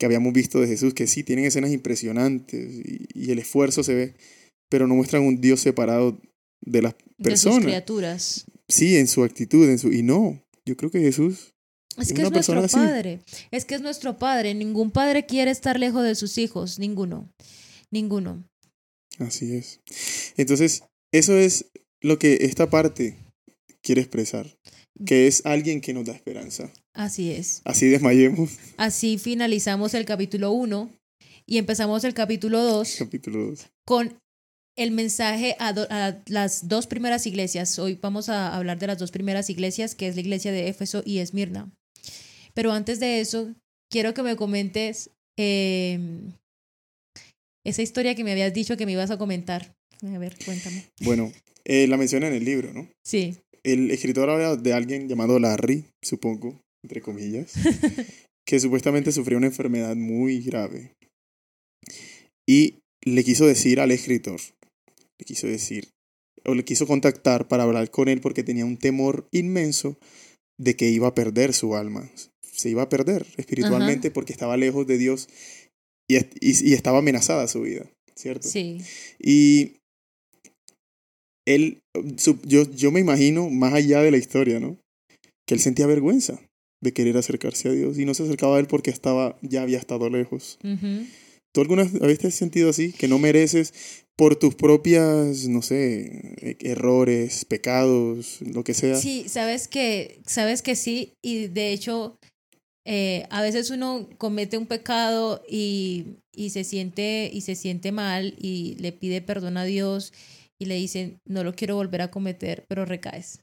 que 0.00 0.06
habíamos 0.06 0.32
visto 0.32 0.60
de 0.60 0.66
Jesús, 0.66 0.94
que 0.94 1.06
sí 1.06 1.22
tienen 1.22 1.44
escenas 1.44 1.70
impresionantes 1.72 2.74
y, 2.84 3.06
y 3.14 3.30
el 3.30 3.38
esfuerzo 3.38 3.84
se 3.84 3.94
ve, 3.94 4.14
pero 4.70 4.86
no 4.88 4.94
muestran 4.94 5.22
un 5.22 5.40
Dios 5.40 5.60
separado 5.60 6.18
de 6.62 6.80
las 6.82 6.94
De 7.18 7.36
sus 7.36 7.44
personas. 7.44 7.64
criaturas. 7.64 8.46
Sí, 8.66 8.96
en 8.96 9.06
su 9.06 9.22
actitud, 9.22 9.68
en 9.68 9.78
su. 9.78 9.92
Y 9.92 10.02
no, 10.02 10.42
yo 10.64 10.76
creo 10.76 10.90
que 10.90 11.00
Jesús. 11.00 11.52
Es 11.98 12.12
que 12.14 12.20
una 12.24 12.28
es 12.28 12.32
nuestro 12.48 12.60
así. 12.60 12.76
padre. 12.76 13.20
Es 13.50 13.64
que 13.66 13.74
es 13.74 13.82
nuestro 13.82 14.18
padre. 14.18 14.54
Ningún 14.54 14.90
padre 14.90 15.26
quiere 15.26 15.50
estar 15.50 15.78
lejos 15.78 16.02
de 16.02 16.14
sus 16.14 16.38
hijos. 16.38 16.78
Ninguno. 16.78 17.30
Ninguno. 17.90 18.48
Así 19.18 19.54
es. 19.54 19.80
Entonces, 20.38 20.84
eso 21.12 21.36
es 21.36 21.66
lo 22.00 22.18
que 22.18 22.38
esta 22.42 22.70
parte 22.70 23.18
quiere 23.82 24.00
expresar, 24.00 24.56
que 25.04 25.26
es 25.26 25.44
alguien 25.46 25.80
que 25.80 25.92
nos 25.94 26.04
da 26.06 26.12
esperanza. 26.14 26.72
Así 26.94 27.30
es. 27.32 27.62
Así 27.64 27.88
desmayemos. 27.88 28.50
Así 28.76 29.18
finalizamos 29.18 29.94
el 29.94 30.04
capítulo 30.04 30.52
1 30.52 30.90
y 31.46 31.58
empezamos 31.58 32.04
el 32.04 32.14
capítulo 32.14 32.62
2 32.62 32.96
Capítulo 32.98 33.46
2. 33.46 33.66
con 33.86 34.18
el 34.76 34.90
mensaje 34.92 35.56
a, 35.58 35.72
do- 35.72 35.86
a 35.90 36.22
las 36.26 36.68
dos 36.68 36.86
primeras 36.86 37.26
iglesias. 37.26 37.78
Hoy 37.78 37.98
vamos 38.00 38.28
a 38.28 38.54
hablar 38.56 38.78
de 38.78 38.86
las 38.86 38.98
dos 38.98 39.10
primeras 39.10 39.50
iglesias, 39.50 39.94
que 39.94 40.06
es 40.08 40.14
la 40.14 40.20
iglesia 40.22 40.52
de 40.52 40.68
Éfeso 40.68 41.02
y 41.04 41.18
Esmirna. 41.18 41.70
Pero 42.54 42.72
antes 42.72 42.98
de 43.00 43.20
eso, 43.20 43.54
quiero 43.90 44.14
que 44.14 44.22
me 44.22 44.36
comentes 44.36 45.10
eh, 45.38 45.98
esa 47.64 47.82
historia 47.82 48.14
que 48.14 48.24
me 48.24 48.32
habías 48.32 48.52
dicho 48.54 48.76
que 48.76 48.86
me 48.86 48.92
ibas 48.92 49.10
a 49.10 49.18
comentar. 49.18 49.74
A 50.02 50.18
ver, 50.18 50.36
cuéntame. 50.44 50.84
Bueno, 51.02 51.30
eh, 51.64 51.86
la 51.86 51.96
menciona 51.96 52.28
en 52.28 52.34
el 52.34 52.44
libro, 52.44 52.72
¿no? 52.72 52.88
Sí. 53.04 53.36
El 53.64 53.90
escritor 53.90 54.30
habla 54.30 54.56
de 54.56 54.72
alguien 54.72 55.08
llamado 55.08 55.38
Larry, 55.38 55.84
supongo, 56.02 56.60
entre 56.82 57.00
comillas, 57.02 57.52
que 58.46 58.58
supuestamente 58.60 59.12
sufrió 59.12 59.38
una 59.38 59.48
enfermedad 59.48 59.96
muy 59.96 60.40
grave. 60.40 60.92
Y 62.48 62.78
le 63.04 63.24
quiso 63.24 63.46
decir 63.46 63.80
al 63.80 63.90
escritor, 63.90 64.40
le 65.18 65.24
quiso 65.24 65.46
decir, 65.46 65.88
o 66.46 66.54
le 66.54 66.64
quiso 66.64 66.86
contactar 66.86 67.48
para 67.48 67.64
hablar 67.64 67.90
con 67.90 68.08
él 68.08 68.20
porque 68.20 68.42
tenía 68.42 68.64
un 68.64 68.76
temor 68.78 69.26
inmenso 69.32 69.98
de 70.58 70.74
que 70.76 70.88
iba 70.88 71.08
a 71.08 71.14
perder 71.14 71.52
su 71.52 71.76
alma. 71.76 72.10
Se 72.42 72.70
iba 72.70 72.82
a 72.82 72.88
perder 72.88 73.26
espiritualmente 73.36 74.10
porque 74.10 74.32
estaba 74.32 74.56
lejos 74.56 74.86
de 74.86 74.98
Dios 74.98 75.28
y, 76.08 76.16
y- 76.18 76.70
y 76.70 76.72
estaba 76.74 76.98
amenazada 76.98 77.46
su 77.46 77.62
vida, 77.62 77.90
¿cierto? 78.16 78.48
Sí. 78.48 78.78
Y 79.18 79.76
él, 81.54 81.78
su- 82.16 82.38
yo, 82.44 82.70
yo 82.74 82.90
me 82.90 83.00
imagino, 83.00 83.48
más 83.50 83.74
allá 83.74 84.00
de 84.02 84.10
la 84.10 84.16
historia, 84.18 84.60
¿no? 84.60 84.76
Que 85.46 85.54
él 85.54 85.60
sentía 85.60 85.86
vergüenza 85.86 86.40
de 86.82 86.92
querer 86.92 87.16
acercarse 87.16 87.68
a 87.68 87.72
Dios 87.72 87.98
y 87.98 88.04
no 88.04 88.14
se 88.14 88.22
acercaba 88.22 88.56
a 88.56 88.60
él 88.60 88.66
porque 88.66 88.90
estaba, 88.90 89.36
ya 89.42 89.62
había 89.62 89.78
estado 89.78 90.08
lejos. 90.08 90.58
Ujú. 90.64 91.04
¿Tú 91.52 91.60
alguna 91.60 91.84
vez 91.84 92.18
te 92.18 92.28
has 92.28 92.34
sentido 92.34 92.70
así? 92.70 92.92
Que 92.92 93.08
no 93.08 93.18
mereces 93.18 93.74
por 94.16 94.36
tus 94.36 94.54
propias, 94.54 95.48
no 95.48 95.62
sé, 95.62 96.34
e- 96.40 96.56
errores, 96.60 97.44
pecados, 97.44 98.38
lo 98.42 98.62
que 98.64 98.72
sea. 98.74 98.94
Sí, 98.96 99.24
sabes 99.28 99.66
que, 99.66 100.20
sabes 100.26 100.62
que 100.62 100.76
sí, 100.76 101.12
y 101.24 101.48
de 101.48 101.72
hecho, 101.72 102.16
eh, 102.86 103.26
a 103.30 103.42
veces 103.42 103.70
uno 103.70 104.08
comete 104.16 104.56
un 104.58 104.66
pecado 104.66 105.42
y, 105.48 106.04
y 106.34 106.50
se 106.50 106.64
siente, 106.64 107.30
y 107.32 107.40
se 107.40 107.56
siente 107.56 107.92
mal, 107.92 108.34
y 108.38 108.76
le 108.78 108.92
pide 108.92 109.20
perdón 109.20 109.56
a 109.56 109.64
Dios, 109.64 110.12
y 110.60 110.66
le 110.66 110.76
dicen, 110.76 111.20
no 111.24 111.42
lo 111.42 111.54
quiero 111.54 111.74
volver 111.74 112.02
a 112.02 112.10
cometer, 112.10 112.66
pero 112.68 112.84
recaes. 112.84 113.40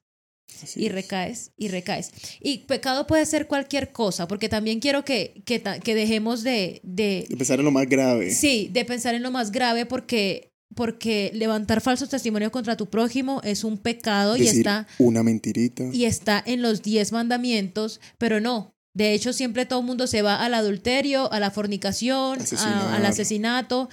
Así 0.64 0.82
y 0.84 0.86
es. 0.86 0.92
recaes 0.94 1.52
y 1.58 1.68
recaes. 1.68 2.12
Y 2.40 2.60
pecado 2.60 3.06
puede 3.08 3.26
ser 3.26 3.48
cualquier 3.48 3.92
cosa, 3.92 4.28
porque 4.28 4.48
también 4.48 4.80
quiero 4.80 5.04
que, 5.04 5.42
que, 5.46 5.62
que 5.84 5.96
dejemos 5.96 6.44
de, 6.44 6.80
de, 6.84 7.26
De 7.28 7.36
pensar 7.36 7.60
en 7.60 7.66
lo 7.66 7.72
más 7.72 7.90
grave. 7.90 8.32
sí, 8.32 8.70
de 8.72 8.86
pensar 8.86 9.16
en 9.16 9.24
lo 9.24 9.32
más 9.32 9.52
grave, 9.52 9.86
porque, 9.88 10.54
porque 10.76 11.32
levantar 11.34 11.82
falsos 11.82 12.08
testimonios 12.10 12.52
contra 12.52 12.78
tu 12.78 12.86
prójimo 12.88 13.42
es 13.44 13.64
un 13.64 13.78
pecado 13.80 14.38
y 14.38 14.48
está, 14.48 14.88
una 15.00 15.24
mentirita. 15.24 15.84
y 15.92 16.06
está 16.06 16.42
en 16.46 16.62
los 16.62 16.82
diez 16.84 17.12
mandamientos, 17.12 18.00
pero 18.20 18.40
no. 18.40 18.77
De 18.98 19.14
hecho, 19.14 19.32
siempre 19.32 19.66
todo 19.68 19.82
el 19.82 19.86
mundo 19.86 20.08
se 20.08 20.24
va 20.24 20.44
al 20.44 20.56
adulterio, 20.56 21.32
a 21.32 21.40
la 21.40 21.52
fornicación, 21.52 22.40
a- 22.58 22.96
al 22.96 23.06
asesinato, 23.06 23.90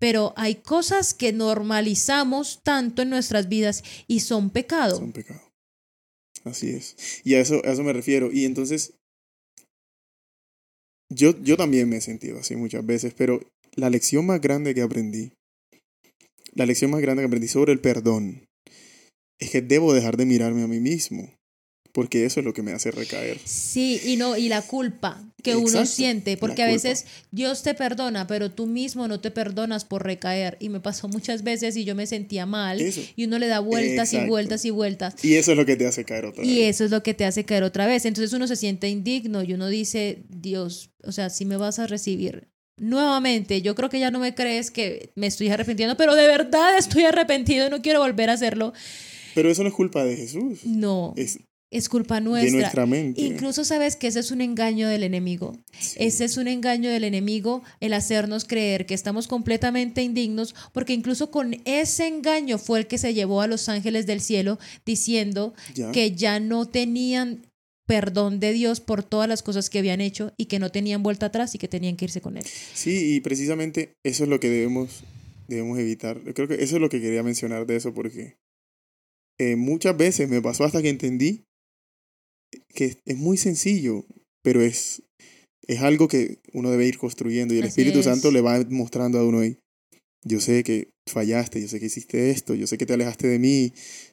pero 0.00 0.32
hay 0.36 0.56
cosas 0.56 1.14
que 1.14 1.32
normalizamos 1.32 2.60
tanto 2.64 3.02
en 3.02 3.10
nuestras 3.10 3.48
vidas 3.48 3.84
y 4.08 4.20
son 4.20 4.50
pecado. 4.50 4.96
Son 4.96 5.12
pecado. 5.12 5.40
Así 6.44 6.70
es. 6.70 6.96
Y 7.24 7.34
a 7.34 7.40
eso, 7.40 7.62
a 7.64 7.72
eso 7.72 7.82
me 7.84 7.92
refiero. 7.92 8.32
Y 8.32 8.44
entonces, 8.46 8.94
yo, 11.10 11.40
yo 11.42 11.56
también 11.56 11.88
me 11.88 11.96
he 11.96 12.00
sentido 12.00 12.38
así 12.38 12.56
muchas 12.56 12.84
veces, 12.84 13.14
pero 13.16 13.40
la 13.76 13.90
lección 13.90 14.26
más 14.26 14.40
grande 14.40 14.74
que 14.74 14.82
aprendí, 14.82 15.32
la 16.54 16.66
lección 16.66 16.90
más 16.90 17.00
grande 17.00 17.22
que 17.22 17.26
aprendí 17.26 17.48
sobre 17.48 17.72
el 17.72 17.80
perdón, 17.80 18.44
es 19.40 19.50
que 19.50 19.62
debo 19.62 19.94
dejar 19.94 20.16
de 20.16 20.26
mirarme 20.26 20.62
a 20.62 20.66
mí 20.66 20.80
mismo, 20.80 21.32
porque 21.98 22.24
eso 22.24 22.38
es 22.38 22.46
lo 22.46 22.52
que 22.52 22.62
me 22.62 22.70
hace 22.70 22.92
recaer. 22.92 23.40
Sí, 23.44 24.00
y 24.04 24.14
no, 24.14 24.36
y 24.36 24.48
la 24.48 24.62
culpa 24.62 25.20
que 25.42 25.56
uno 25.56 25.66
Exacto, 25.66 25.86
siente, 25.90 26.34
la 26.34 26.38
porque 26.38 26.62
a 26.62 26.66
veces 26.68 27.06
Dios 27.32 27.64
te 27.64 27.74
perdona, 27.74 28.28
pero 28.28 28.52
tú 28.52 28.66
mismo 28.68 29.08
no 29.08 29.18
te 29.18 29.32
perdonas 29.32 29.84
por 29.84 30.04
recaer. 30.04 30.56
Y 30.60 30.68
me 30.68 30.78
pasó 30.78 31.08
muchas 31.08 31.42
veces 31.42 31.76
y 31.76 31.84
yo 31.84 31.96
me 31.96 32.06
sentía 32.06 32.46
mal 32.46 32.80
Eso. 32.80 33.00
y 33.16 33.24
uno 33.24 33.40
le 33.40 33.48
da 33.48 33.58
vueltas 33.58 34.12
y 34.12 34.16
Exacto. 34.16 34.30
vueltas 34.30 34.64
y 34.64 34.70
vueltas. 34.70 35.24
Y 35.24 35.34
eso 35.34 35.50
es 35.50 35.56
lo 35.58 35.66
que 35.66 35.74
te 35.74 35.88
hace 35.88 36.04
caer 36.04 36.26
otra 36.26 36.44
Y 36.44 36.60
vez. 36.60 36.76
eso 36.76 36.84
es 36.84 36.92
lo 36.92 37.02
que 37.02 37.14
te 37.14 37.24
hace 37.24 37.44
caer 37.44 37.64
otra 37.64 37.88
vez. 37.88 38.04
Entonces 38.04 38.32
uno 38.32 38.46
se 38.46 38.54
siente 38.54 38.88
indigno 38.88 39.42
y 39.42 39.54
uno 39.54 39.66
dice, 39.66 40.22
Dios, 40.28 40.90
o 41.02 41.10
sea, 41.10 41.30
si 41.30 41.46
me 41.46 41.56
vas 41.56 41.80
a 41.80 41.88
recibir 41.88 42.46
nuevamente, 42.76 43.60
yo 43.60 43.74
creo 43.74 43.88
que 43.90 43.98
ya 43.98 44.12
no 44.12 44.20
me 44.20 44.36
crees 44.36 44.70
que 44.70 45.10
me 45.16 45.26
estoy 45.26 45.48
arrepintiendo, 45.48 45.96
pero 45.96 46.14
de 46.14 46.28
verdad 46.28 46.78
estoy 46.78 47.06
arrepentido 47.06 47.66
y 47.66 47.70
no 47.70 47.82
quiero 47.82 47.98
volver 47.98 48.30
a 48.30 48.34
hacerlo. 48.34 48.72
Pero 49.34 49.50
eso 49.50 49.62
no 49.62 49.68
es 49.68 49.74
culpa 49.74 50.04
de 50.04 50.16
Jesús, 50.16 50.64
No, 50.64 51.14
es 51.16 51.38
es 51.70 51.88
culpa 51.88 52.14
de 52.16 52.20
nuestra. 52.22 52.60
nuestra 52.60 52.86
mente. 52.86 53.20
Incluso 53.20 53.64
sabes 53.64 53.96
que 53.96 54.06
ese 54.06 54.20
es 54.20 54.30
un 54.30 54.40
engaño 54.40 54.88
del 54.88 55.02
enemigo. 55.02 55.56
Sí. 55.78 55.96
Ese 56.00 56.24
es 56.24 56.36
un 56.38 56.48
engaño 56.48 56.90
del 56.90 57.04
enemigo 57.04 57.62
el 57.80 57.92
hacernos 57.92 58.44
creer 58.44 58.86
que 58.86 58.94
estamos 58.94 59.28
completamente 59.28 60.02
indignos, 60.02 60.54
porque 60.72 60.94
incluso 60.94 61.30
con 61.30 61.60
ese 61.66 62.06
engaño 62.06 62.58
fue 62.58 62.78
el 62.80 62.86
que 62.86 62.96
se 62.98 63.12
llevó 63.12 63.42
a 63.42 63.46
los 63.46 63.68
ángeles 63.68 64.06
del 64.06 64.20
cielo 64.20 64.58
diciendo 64.86 65.52
Ya. 65.74 65.92
que 65.92 66.12
ya 66.12 66.40
no 66.40 66.66
tenían 66.66 67.46
perdón 67.86 68.38
de 68.38 68.52
Dios 68.52 68.80
por 68.80 69.02
todas 69.02 69.28
las 69.28 69.42
cosas 69.42 69.70
que 69.70 69.78
habían 69.78 70.00
hecho 70.02 70.32
y 70.36 70.44
que 70.46 70.58
no 70.58 70.70
tenían 70.70 71.02
vuelta 71.02 71.26
atrás 71.26 71.54
y 71.54 71.58
que 71.58 71.68
tenían 71.68 71.96
que 71.96 72.04
irse 72.04 72.20
con 72.20 72.36
él. 72.36 72.44
Sí, 72.74 73.14
y 73.14 73.20
precisamente 73.20 73.94
eso 74.04 74.24
es 74.24 74.28
lo 74.30 74.40
que 74.40 74.50
debemos, 74.50 75.04
debemos 75.48 75.78
evitar. 75.78 76.22
Yo 76.24 76.34
creo 76.34 76.48
que 76.48 76.54
eso 76.62 76.76
es 76.76 76.80
lo 76.82 76.90
que 76.90 77.00
quería 77.00 77.22
mencionar 77.22 77.66
de 77.66 77.76
eso, 77.76 77.94
porque 77.94 78.36
eh, 79.38 79.56
muchas 79.56 79.96
veces 79.96 80.28
me 80.28 80.42
pasó 80.42 80.64
hasta 80.64 80.82
que 80.82 80.90
entendí 80.90 81.44
que 82.74 82.96
es 83.04 83.16
muy 83.16 83.36
sencillo, 83.36 84.04
pero 84.42 84.62
es, 84.62 85.02
es 85.66 85.80
algo 85.80 86.08
que 86.08 86.38
uno 86.52 86.70
debe 86.70 86.86
ir 86.86 86.98
construyendo 86.98 87.54
y 87.54 87.58
el 87.58 87.64
Así 87.64 87.70
Espíritu 87.70 88.00
es. 88.00 88.04
Santo 88.06 88.30
le 88.30 88.40
va 88.40 88.64
mostrando 88.70 89.18
a 89.18 89.26
uno 89.26 89.40
ahí. 89.40 89.58
Yo 90.24 90.40
sé 90.40 90.64
que 90.64 90.90
fallaste, 91.08 91.60
yo 91.60 91.68
sé 91.68 91.80
que 91.80 91.86
hiciste 91.86 92.30
esto, 92.30 92.54
yo 92.54 92.66
sé 92.66 92.76
que 92.76 92.86
te 92.86 92.92
alejaste 92.92 93.28
de 93.28 93.38
mí, 93.38 93.72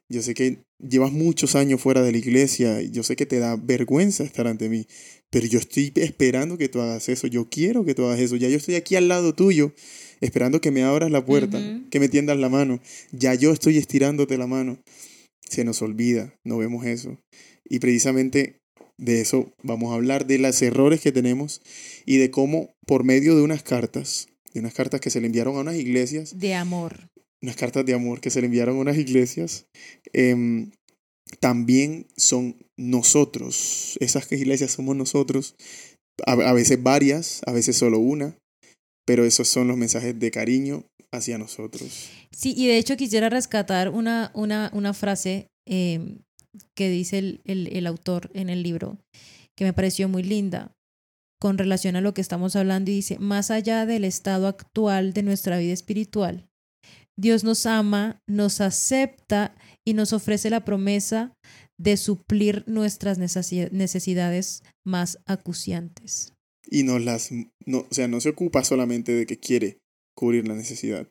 yo 0.10 0.22
sé 0.22 0.34
que 0.34 0.64
llevas 0.80 1.12
muchos 1.12 1.56
años 1.56 1.82
fuera 1.82 2.02
de 2.02 2.12
la 2.12 2.18
iglesia, 2.18 2.82
yo 2.82 3.04
sé 3.04 3.16
que 3.16 3.26
te 3.26 3.40
da 3.40 3.56
vergüenza 3.56 4.24
estar 4.24 4.48
ante 4.48 4.70
mí, 4.70 4.86
pero 5.32 5.46
yo 5.48 5.60
estoy 5.60 5.92
esperando 5.96 6.58
que 6.58 6.70
tú 6.70 6.80
hagas 6.80 7.10
eso, 7.10 7.28
yo 7.28 7.50
quiero 7.50 7.86
que 7.86 7.96
tú 7.96 8.06
hagas 8.06 8.20
eso, 8.20 8.36
ya 8.36 8.50
yo 8.50 8.58
estoy 8.58 8.76
aquí 8.76 8.96
al 8.96 9.08
lado 9.08 9.34
tuyo, 9.34 9.74
esperando 10.22 10.62
que 10.62 10.72
me 10.72 10.84
abras 10.84 11.12
la 11.12 11.26
puerta, 11.26 11.60
que 11.90 12.00
me 12.00 12.08
tiendas 12.08 12.38
la 12.38 12.50
mano, 12.50 12.80
ya 13.12 13.34
yo 13.34 13.52
estoy 13.52 13.78
estirándote 13.78 14.38
la 14.38 14.48
mano. 14.48 14.80
Se 15.48 15.64
nos 15.64 15.84
olvida, 15.84 16.34
no 16.44 16.58
vemos 16.58 16.86
eso. 16.86 17.20
Y 17.68 17.80
precisamente 17.80 18.60
de 18.98 19.22
eso 19.22 19.54
vamos 19.64 19.92
a 19.92 19.96
hablar, 19.96 20.26
de 20.26 20.38
los 20.38 20.62
errores 20.62 21.02
que 21.02 21.12
tenemos 21.12 21.62
y 22.06 22.18
de 22.18 22.32
cómo 22.32 22.74
por 22.88 23.04
medio 23.04 23.36
de 23.36 23.42
unas 23.42 23.64
cartas, 23.64 24.28
de 24.54 24.60
unas 24.62 24.74
cartas 24.74 25.02
que 25.02 25.10
se 25.10 25.20
le 25.20 25.28
enviaron 25.28 25.58
a 25.58 25.60
unas 25.62 25.76
iglesias, 25.76 26.38
De 26.40 26.54
amor. 26.54 27.10
unas 27.42 27.56
cartas 27.58 27.86
de 27.86 27.94
amor 27.94 28.22
que 28.22 28.30
se 28.30 28.40
le 28.42 28.48
enviaron 28.48 28.78
a 28.78 28.80
unas 28.82 28.98
iglesias, 28.98 29.66
em, 30.14 30.72
también 31.40 32.08
son 32.16 32.58
nosotros. 32.78 33.98
Esas 34.00 34.32
iglesias 34.32 34.72
somos 34.72 34.96
nosotros. 34.96 35.56
A, 36.26 36.34
a 36.34 36.54
veces 36.54 36.82
varias, 36.82 37.42
a 37.46 37.52
veces 37.52 37.76
solo 37.76 38.00
una, 38.00 38.38
pero 39.06 39.26
esos 39.26 39.48
son 39.48 39.68
los 39.68 39.76
mensajes 39.78 40.18
de 40.18 40.32
cariño 40.32 40.86
hacia 41.12 41.38
nosotros. 41.38 42.10
Sí, 42.32 42.54
y 42.56 42.68
de 42.68 42.78
hecho 42.78 42.96
quisiera 42.96 43.30
rescatar 43.30 43.90
una, 43.90 44.32
una, 44.34 44.70
una 44.74 44.94
frase 44.94 45.48
eh, 45.68 46.00
que 46.76 46.90
dice 46.90 47.18
el, 47.20 47.42
el, 47.46 47.68
el 47.76 47.88
autor 47.88 48.30
en 48.34 48.50
el 48.50 48.64
libro, 48.64 48.98
que 49.58 49.66
me 49.66 49.74
pareció 49.74 50.10
muy 50.10 50.24
linda 50.24 50.72
con 51.40 51.58
relación 51.58 51.96
a 51.96 52.02
lo 52.02 52.14
que 52.14 52.22
estamos 52.22 52.56
hablando 52.56 52.92
y 52.92 52.96
dice, 52.96 53.20
más 53.20 53.52
allá 53.52 53.86
del 53.86 54.04
estado 54.06 54.48
actual 54.48 55.14
de 55.14 55.24
nuestra 55.24 55.58
vida 55.58 55.74
espiritual, 55.74 56.48
Dios 57.18 57.44
nos 57.44 57.66
ama, 57.66 58.20
nos 58.28 58.62
acepta 58.62 59.56
y 59.86 59.94
nos 59.94 60.12
ofrece 60.14 60.50
la 60.50 60.66
promesa 60.66 61.34
de 61.78 61.98
suplir 61.98 62.64
nuestras 62.68 63.20
necesi- 63.20 63.70
necesidades 63.72 64.64
más 64.86 65.20
acuciantes. 65.26 66.34
Y 66.70 66.84
nos 66.84 67.02
las, 67.04 67.30
no, 67.66 67.80
o 67.90 67.94
sea, 67.94 68.08
no 68.08 68.20
se 68.22 68.30
ocupa 68.30 68.64
solamente 68.64 69.14
de 69.14 69.26
que 69.26 69.38
quiere 69.40 69.78
cubrir 70.18 70.48
la 70.48 70.56
necesidad, 70.56 71.08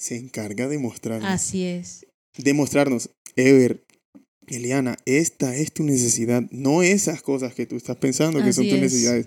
se 0.00 0.16
encarga 0.16 0.66
de 0.68 0.78
mostrarnos, 0.78 1.28
Así 1.30 1.64
es. 1.64 2.06
de 2.36 2.52
mostrarnos, 2.54 3.10
Ever, 3.36 3.84
Eliana, 4.50 4.96
esta 5.06 5.54
es 5.56 5.72
tu 5.72 5.82
necesidad, 5.84 6.42
no 6.50 6.82
esas 6.82 7.22
cosas 7.22 7.54
que 7.54 7.66
tú 7.66 7.76
estás 7.76 7.96
pensando 7.96 8.42
que 8.42 8.52
son 8.52 8.64
tus 8.64 8.74
es. 8.74 8.80
necesidades, 8.80 9.26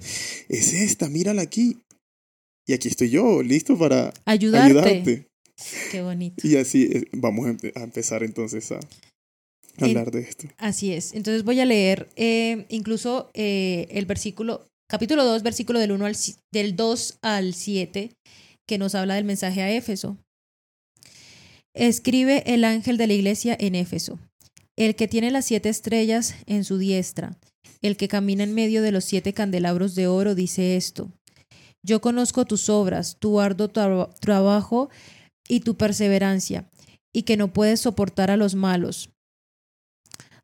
es 0.50 0.74
esta, 0.74 1.10
mírala 1.10 1.42
aquí. 1.42 1.78
Y 2.68 2.74
aquí 2.74 2.88
estoy 2.88 3.10
yo, 3.10 3.42
listo 3.44 3.78
para 3.78 4.14
Ayudarte. 4.26 4.66
ayudarte. 4.68 5.28
Qué 5.92 6.02
bonito. 6.02 6.48
Y 6.48 6.56
así 6.58 6.84
eh, 6.92 7.06
vamos 7.14 7.48
a, 7.48 7.52
empe- 7.52 7.72
a 7.76 7.84
empezar 7.84 8.24
entonces 8.24 8.72
a 8.72 8.80
hablar 9.80 10.12
de 10.12 10.22
esto. 10.22 10.48
Así 10.58 10.92
es. 10.94 11.14
Entonces 11.14 11.44
voy 11.44 11.60
a 11.60 11.66
leer 11.66 12.10
eh, 12.16 12.66
incluso 12.70 13.30
eh, 13.34 13.88
el 13.92 14.06
versículo, 14.06 14.66
capítulo 14.90 15.24
2, 15.26 15.44
versículo 15.44 15.80
del, 15.80 15.92
1 15.92 16.06
al, 16.06 16.16
del 16.54 16.76
2 16.76 17.18
al 17.24 17.54
7, 17.54 18.12
que 18.68 18.78
nos 18.78 18.96
habla 18.96 19.16
del 19.16 19.26
mensaje 19.26 19.62
a 19.62 19.72
Éfeso. 19.72 20.18
Escribe 21.74 22.44
el 22.54 22.64
ángel 22.64 22.98
de 22.98 23.08
la 23.08 23.14
iglesia 23.14 23.56
en 23.60 23.76
Éfeso, 23.76 24.20
el 24.78 24.96
que 24.96 25.08
tiene 25.08 25.32
las 25.32 25.46
siete 25.46 25.70
estrellas 25.70 26.36
en 26.46 26.64
su 26.64 26.78
diestra, 26.78 27.38
el 27.82 27.98
que 27.98 28.08
camina 28.08 28.44
en 28.44 28.54
medio 28.54 28.82
de 28.82 28.92
los 28.92 29.06
siete 29.06 29.34
candelabros 29.34 29.96
de 29.96 30.08
oro, 30.08 30.36
dice 30.36 30.76
esto. 30.76 31.12
Yo 31.84 32.00
conozco 32.00 32.46
tus 32.46 32.70
obras, 32.70 33.18
tu 33.20 33.40
arduo 33.40 33.70
tra- 33.70 34.14
trabajo 34.20 34.90
y 35.48 35.62
tu 35.62 35.76
perseverancia, 35.76 36.70
y 37.14 37.24
que 37.24 37.38
no 37.38 37.52
puedes 37.54 37.82
soportar 37.82 38.32
a 38.32 38.38
los 38.38 38.56
malos. 38.56 39.10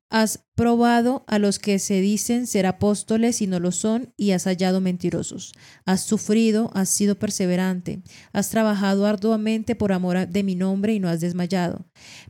Has 0.09 0.39
probado 0.55 1.25
a 1.27 1.37
los 1.37 1.59
que 1.59 1.79
se 1.79 1.99
dicen 1.99 2.47
ser 2.47 2.65
apóstoles 2.65 3.41
y 3.41 3.47
no 3.47 3.59
lo 3.59 3.71
son, 3.71 4.13
y 4.15 4.31
has 4.31 4.45
hallado 4.45 4.79
mentirosos. 4.79 5.51
Has 5.85 6.01
sufrido, 6.01 6.71
has 6.73 6.89
sido 6.89 7.19
perseverante, 7.19 8.01
has 8.31 8.49
trabajado 8.49 9.05
arduamente 9.05 9.75
por 9.75 9.91
amor 9.91 10.27
de 10.27 10.43
mi 10.43 10.55
nombre 10.55 10.93
y 10.93 10.99
no 10.99 11.09
has 11.09 11.19
desmayado. 11.19 11.85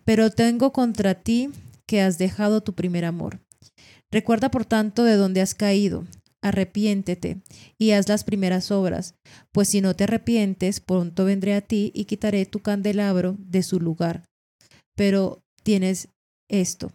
Pero 0.05 0.31
tengo 0.31 0.73
contra 0.73 1.13
ti 1.15 1.49
que 1.87 2.01
has 2.01 2.17
dejado 2.17 2.61
tu 2.61 2.73
primer 2.73 3.05
amor. 3.05 3.39
Recuerda, 4.11 4.51
por 4.51 4.65
tanto, 4.65 5.03
de 5.03 5.15
dónde 5.15 5.41
has 5.41 5.55
caído. 5.55 6.05
Arrepiéntete 6.41 7.41
y 7.79 7.91
haz 7.91 8.07
las 8.07 8.23
primeras 8.23 8.69
obras, 8.69 9.15
pues 9.51 9.69
si 9.69 9.81
no 9.81 9.95
te 9.95 10.03
arrepientes, 10.03 10.79
pronto 10.79 11.25
vendré 11.25 11.55
a 11.55 11.61
ti 11.61 11.91
y 11.95 12.05
quitaré 12.05 12.45
tu 12.45 12.59
candelabro 12.59 13.35
de 13.39 13.63
su 13.63 13.79
lugar. 13.79 14.23
Pero 14.95 15.41
tienes 15.63 16.09
esto, 16.47 16.91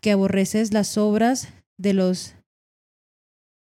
que 0.00 0.12
aborreces 0.12 0.72
las 0.72 0.96
obras 0.96 1.48
de 1.76 1.92
los 1.92 2.34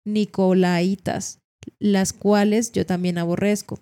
Nicolaitas, 0.05 1.39
las 1.79 2.13
cuales 2.13 2.73
yo 2.73 2.85
también 2.85 3.19
aborrezco. 3.19 3.79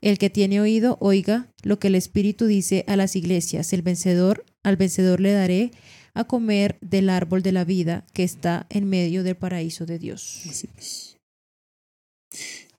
El 0.00 0.18
que 0.18 0.30
tiene 0.30 0.60
oído, 0.60 0.96
oiga 1.00 1.52
lo 1.62 1.78
que 1.78 1.88
el 1.88 1.94
Espíritu 1.94 2.46
dice 2.46 2.84
a 2.88 2.96
las 2.96 3.16
iglesias. 3.16 3.72
El 3.72 3.82
vencedor, 3.82 4.44
al 4.62 4.76
vencedor 4.76 5.20
le 5.20 5.32
daré 5.32 5.70
a 6.16 6.24
comer 6.24 6.78
del 6.80 7.10
árbol 7.10 7.42
de 7.42 7.52
la 7.52 7.64
vida 7.64 8.04
que 8.12 8.24
está 8.24 8.66
en 8.70 8.88
medio 8.88 9.22
del 9.22 9.36
paraíso 9.36 9.86
de 9.86 9.98
Dios. 9.98 10.42
Así 10.48 10.68
es. 10.78 11.16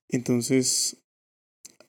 Entonces, 0.09 0.97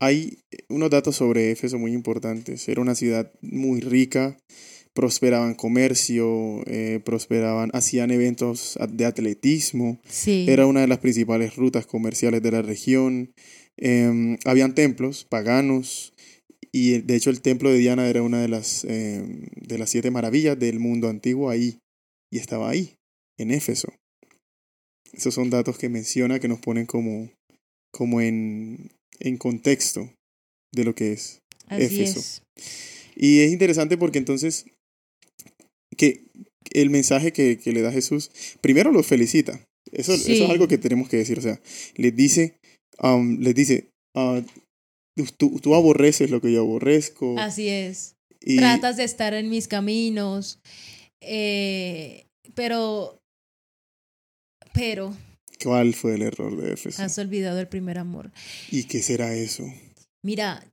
hay 0.00 0.38
unos 0.68 0.90
datos 0.90 1.16
sobre 1.16 1.50
Éfeso 1.50 1.78
muy 1.78 1.92
importantes. 1.92 2.68
Era 2.68 2.80
una 2.80 2.94
ciudad 2.94 3.32
muy 3.40 3.80
rica, 3.80 4.38
prosperaban 4.92 5.54
comercio, 5.54 6.62
eh, 6.66 7.00
prosperaban, 7.04 7.70
hacían 7.72 8.10
eventos 8.10 8.78
de 8.90 9.04
atletismo, 9.06 10.00
Sí. 10.08 10.46
era 10.48 10.66
una 10.66 10.80
de 10.80 10.88
las 10.88 10.98
principales 10.98 11.56
rutas 11.56 11.86
comerciales 11.86 12.42
de 12.42 12.50
la 12.50 12.62
región. 12.62 13.32
Em, 13.76 14.38
habían 14.44 14.74
templos 14.74 15.24
paganos 15.24 16.12
y 16.72 16.94
eh, 16.94 17.02
de 17.02 17.16
hecho 17.16 17.30
el 17.30 17.40
templo 17.40 17.70
de 17.70 17.78
Diana 17.78 18.08
era 18.08 18.22
una 18.22 18.40
de 18.40 18.48
las, 18.48 18.84
em, 18.84 19.46
de 19.56 19.78
las 19.78 19.90
siete 19.90 20.10
maravillas 20.10 20.58
del 20.58 20.78
mundo 20.80 21.08
antiguo 21.08 21.50
ahí 21.50 21.78
y 22.32 22.38
estaba 22.38 22.70
ahí, 22.70 22.94
en 23.38 23.50
Éfeso. 23.50 23.92
Esos 25.12 25.34
son 25.34 25.50
datos 25.50 25.78
que 25.78 25.88
menciona 25.88 26.38
que 26.38 26.48
nos 26.48 26.60
ponen 26.60 26.86
como, 26.86 27.30
como 27.92 28.20
en, 28.20 28.90
en 29.18 29.38
contexto 29.38 30.12
de 30.74 30.84
lo 30.84 30.94
que 30.94 31.12
es. 31.12 31.40
Así 31.66 31.84
Éfeso. 31.84 32.20
es. 32.20 32.42
Y 33.16 33.40
es 33.40 33.50
interesante 33.50 33.96
porque 33.96 34.18
entonces 34.18 34.66
que 35.96 36.24
el 36.72 36.90
mensaje 36.90 37.32
que, 37.32 37.58
que 37.58 37.72
le 37.72 37.82
da 37.82 37.92
Jesús, 37.92 38.30
primero 38.60 38.92
los 38.92 39.06
felicita. 39.06 39.64
Eso, 39.92 40.14
eso 40.14 40.30
es 40.30 40.50
algo 40.50 40.68
que 40.68 40.78
tenemos 40.78 41.08
que 41.08 41.16
decir. 41.16 41.38
O 41.38 41.42
sea, 41.42 41.60
les 41.96 42.14
dice, 42.14 42.56
um, 43.02 43.38
les 43.40 43.54
dice, 43.54 43.88
ah, 44.14 44.42
tú, 45.36 45.58
tú 45.60 45.74
aborreces 45.74 46.30
lo 46.30 46.40
que 46.40 46.52
yo 46.52 46.60
aborrezco. 46.60 47.38
Así 47.38 47.68
es. 47.68 48.16
y 48.40 48.56
Tratas 48.56 48.96
de 48.96 49.04
estar 49.04 49.34
en 49.34 49.48
mis 49.50 49.68
caminos, 49.68 50.60
eh, 51.20 52.26
pero, 52.54 53.20
pero 54.72 55.16
¿Cuál 55.62 55.92
fue 55.94 56.14
el 56.14 56.22
error 56.22 56.56
de 56.56 56.74
Éfeso? 56.74 57.02
has 57.02 57.18
olvidado 57.18 57.58
el 57.58 57.66
primer 57.68 57.98
amor. 57.98 58.30
¿Y 58.70 58.84
qué 58.84 59.02
será 59.02 59.34
eso? 59.34 59.64
Mira, 60.24 60.64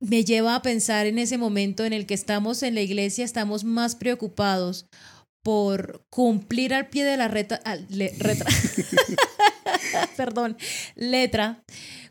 me 0.00 0.24
lleva 0.24 0.54
a 0.56 0.62
pensar 0.62 1.06
en 1.06 1.18
ese 1.18 1.38
momento 1.38 1.84
en 1.84 1.92
el 1.92 2.06
que 2.06 2.14
estamos 2.14 2.62
en 2.62 2.74
la 2.74 2.80
iglesia, 2.82 3.24
estamos 3.24 3.62
más 3.64 3.94
preocupados 3.96 4.86
por 5.44 6.02
cumplir 6.10 6.74
al 6.74 6.88
pie 6.88 7.04
de 7.04 7.16
la 7.16 7.28
reta, 7.28 7.56
al- 7.64 7.86
le- 7.90 8.12
retra- 8.18 8.46
perdón, 10.16 10.56
letra, 10.96 11.62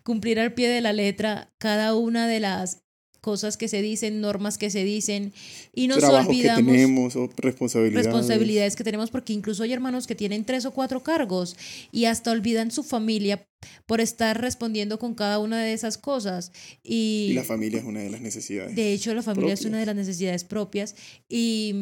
cumplir 0.07 0.39
al 0.39 0.53
pie 0.53 0.69
de 0.69 0.79
la 0.79 0.93
letra 0.93 1.53
cada 1.57 1.93
una 1.93 2.27
de 2.29 2.39
las 2.39 2.81
cosas 3.19 3.57
que 3.57 3.67
se 3.67 3.81
dicen, 3.81 4.21
normas 4.21 4.57
que 4.57 4.69
se 4.69 4.85
dicen, 4.85 5.33
y 5.73 5.89
nos 5.89 5.97
Trabajos 5.97 6.27
que 6.27 6.31
olvidamos 6.31 6.65
tenemos 6.65 7.15
o 7.17 7.29
responsabilidades. 7.35 8.05
responsabilidades 8.05 8.75
que 8.77 8.85
tenemos, 8.85 9.11
porque 9.11 9.33
incluso 9.33 9.63
hay 9.63 9.73
hermanos 9.73 10.07
que 10.07 10.15
tienen 10.15 10.45
tres 10.45 10.65
o 10.65 10.71
cuatro 10.71 11.03
cargos 11.03 11.57
y 11.91 12.05
hasta 12.05 12.31
olvidan 12.31 12.71
su 12.71 12.83
familia 12.83 13.45
por 13.85 13.99
estar 13.99 14.39
respondiendo 14.39 14.97
con 14.97 15.13
cada 15.13 15.39
una 15.39 15.61
de 15.61 15.73
esas 15.73 15.97
cosas. 15.97 16.53
Y, 16.83 17.27
Y 17.31 17.33
la 17.33 17.43
familia 17.43 17.79
es 17.79 17.85
una 17.85 17.99
de 17.99 18.09
las 18.09 18.21
necesidades. 18.21 18.77
de 18.77 18.93
hecho 18.93 19.13
la 19.13 19.23
familia 19.23 19.55
es 19.55 19.59
propias. 19.59 19.69
una 19.71 19.79
de 19.81 19.85
las 19.87 19.95
necesidades 19.97 20.43
propias 20.45 20.95
y, 21.27 21.75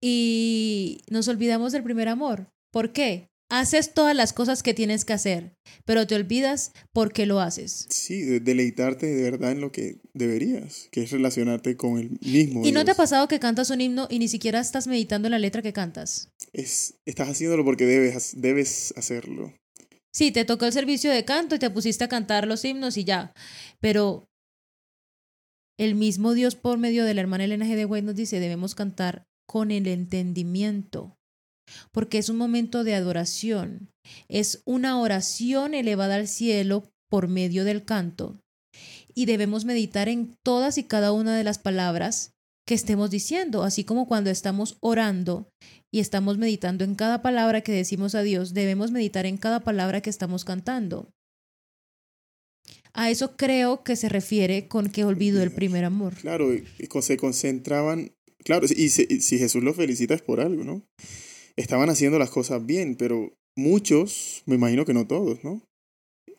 y 0.00 1.00
nos 1.10 1.26
olvidamos 1.26 1.72
del 1.72 1.82
primer 1.82 2.08
amor. 2.08 2.46
¿Por 2.70 2.92
qué? 2.92 3.26
Haces 3.50 3.92
todas 3.94 4.16
las 4.16 4.32
cosas 4.32 4.62
que 4.62 4.72
tienes 4.74 5.04
que 5.04 5.12
hacer, 5.12 5.54
pero 5.84 6.06
te 6.06 6.14
olvidas 6.14 6.72
por 6.92 7.12
qué 7.12 7.26
lo 7.26 7.40
haces. 7.40 7.86
Sí, 7.90 8.22
de- 8.22 8.40
deleitarte 8.40 9.06
de 9.06 9.22
verdad 9.30 9.52
en 9.52 9.60
lo 9.60 9.70
que 9.70 10.00
deberías, 10.14 10.88
que 10.90 11.02
es 11.02 11.10
relacionarte 11.10 11.76
con 11.76 11.98
el 11.98 12.18
mismo. 12.22 12.64
¿Y 12.66 12.72
no 12.72 12.84
te 12.84 12.92
ha 12.92 12.94
pasado 12.96 13.28
que 13.28 13.38
cantas 13.40 13.70
un 13.70 13.80
himno 13.82 14.08
y 14.10 14.18
ni 14.18 14.28
siquiera 14.28 14.60
estás 14.60 14.86
meditando 14.86 15.28
en 15.28 15.32
la 15.32 15.38
letra 15.38 15.62
que 15.62 15.72
cantas? 15.72 16.30
es, 16.52 16.94
estás 17.04 17.28
haciéndolo 17.28 17.64
porque 17.64 17.84
debes, 17.84 18.32
debes 18.40 18.94
hacerlo. 18.96 19.52
Sí, 20.12 20.30
te 20.30 20.44
tocó 20.44 20.64
el 20.66 20.72
servicio 20.72 21.10
de 21.10 21.24
canto 21.24 21.54
y 21.56 21.58
te 21.58 21.70
pusiste 21.70 22.04
a 22.04 22.08
cantar 22.08 22.46
los 22.46 22.64
himnos 22.64 22.96
y 22.96 23.04
ya. 23.04 23.32
Pero 23.80 24.26
el 25.78 25.96
mismo 25.96 26.34
Dios 26.34 26.54
por 26.54 26.78
medio 26.78 27.04
de 27.04 27.14
la 27.14 27.20
hermana 27.20 27.44
Elena 27.44 27.66
G. 27.66 27.74
de 27.74 27.84
White 27.84 28.06
nos 28.06 28.14
dice, 28.14 28.38
debemos 28.40 28.74
cantar 28.74 29.24
con 29.46 29.70
el 29.72 29.86
entendimiento, 29.88 31.16
porque 31.92 32.18
es 32.18 32.28
un 32.28 32.36
momento 32.36 32.84
de 32.84 32.94
adoración, 32.94 33.90
es 34.28 34.62
una 34.64 35.00
oración 35.00 35.74
elevada 35.74 36.16
al 36.16 36.28
cielo 36.28 36.90
por 37.10 37.28
medio 37.28 37.64
del 37.64 37.84
canto. 37.84 38.40
Y 39.14 39.26
debemos 39.26 39.64
meditar 39.64 40.08
en 40.08 40.34
todas 40.44 40.78
y 40.78 40.84
cada 40.84 41.12
una 41.12 41.36
de 41.36 41.44
las 41.44 41.58
palabras 41.58 42.32
que 42.66 42.74
estemos 42.74 43.10
diciendo, 43.10 43.62
así 43.62 43.84
como 43.84 44.08
cuando 44.08 44.30
estamos 44.30 44.78
orando 44.80 45.48
y 45.92 46.00
estamos 46.00 46.38
meditando 46.38 46.82
en 46.84 46.94
cada 46.94 47.22
palabra 47.22 47.60
que 47.60 47.72
decimos 47.72 48.14
a 48.14 48.22
Dios, 48.22 48.54
debemos 48.54 48.90
meditar 48.90 49.26
en 49.26 49.36
cada 49.36 49.60
palabra 49.60 50.00
que 50.00 50.10
estamos 50.10 50.44
cantando. 50.44 51.10
A 52.94 53.10
eso 53.10 53.36
creo 53.36 53.82
que 53.82 53.96
se 53.96 54.08
refiere 54.08 54.68
con 54.68 54.88
que 54.88 55.04
olvido 55.04 55.42
el 55.42 55.50
primer 55.50 55.84
amor. 55.84 56.14
Claro, 56.14 56.50
se 57.02 57.16
concentraban, 57.16 58.12
claro, 58.44 58.66
y 58.70 58.88
si, 58.88 59.38
Jesús 59.38 59.62
los 59.62 59.76
felicita 59.76 60.14
es 60.14 60.22
por 60.22 60.40
algo, 60.40 60.64
¿no? 60.64 60.82
Estaban 61.56 61.90
haciendo 61.90 62.18
las 62.18 62.30
cosas 62.30 62.64
bien, 62.64 62.96
pero 62.96 63.32
muchos, 63.56 64.42
me 64.46 64.56
imagino 64.56 64.84
que 64.84 64.94
no 64.94 65.06
todos, 65.06 65.44
¿no? 65.44 65.62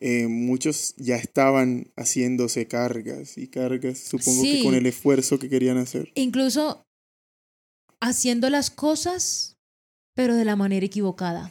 Eh, 0.00 0.26
muchos 0.26 0.94
ya 0.98 1.16
estaban 1.16 1.90
haciéndose 1.96 2.66
cargas 2.68 3.38
y 3.38 3.48
cargas, 3.48 3.98
supongo 3.98 4.42
que 4.42 4.62
con 4.62 4.74
el 4.74 4.84
esfuerzo 4.84 5.38
que 5.38 5.48
querían 5.48 5.78
hacer. 5.78 6.12
Incluso 6.14 6.82
haciendo 8.00 8.50
las 8.50 8.70
cosas, 8.70 9.56
pero 10.14 10.34
de 10.34 10.44
la 10.44 10.56
manera 10.56 10.84
equivocada. 10.84 11.50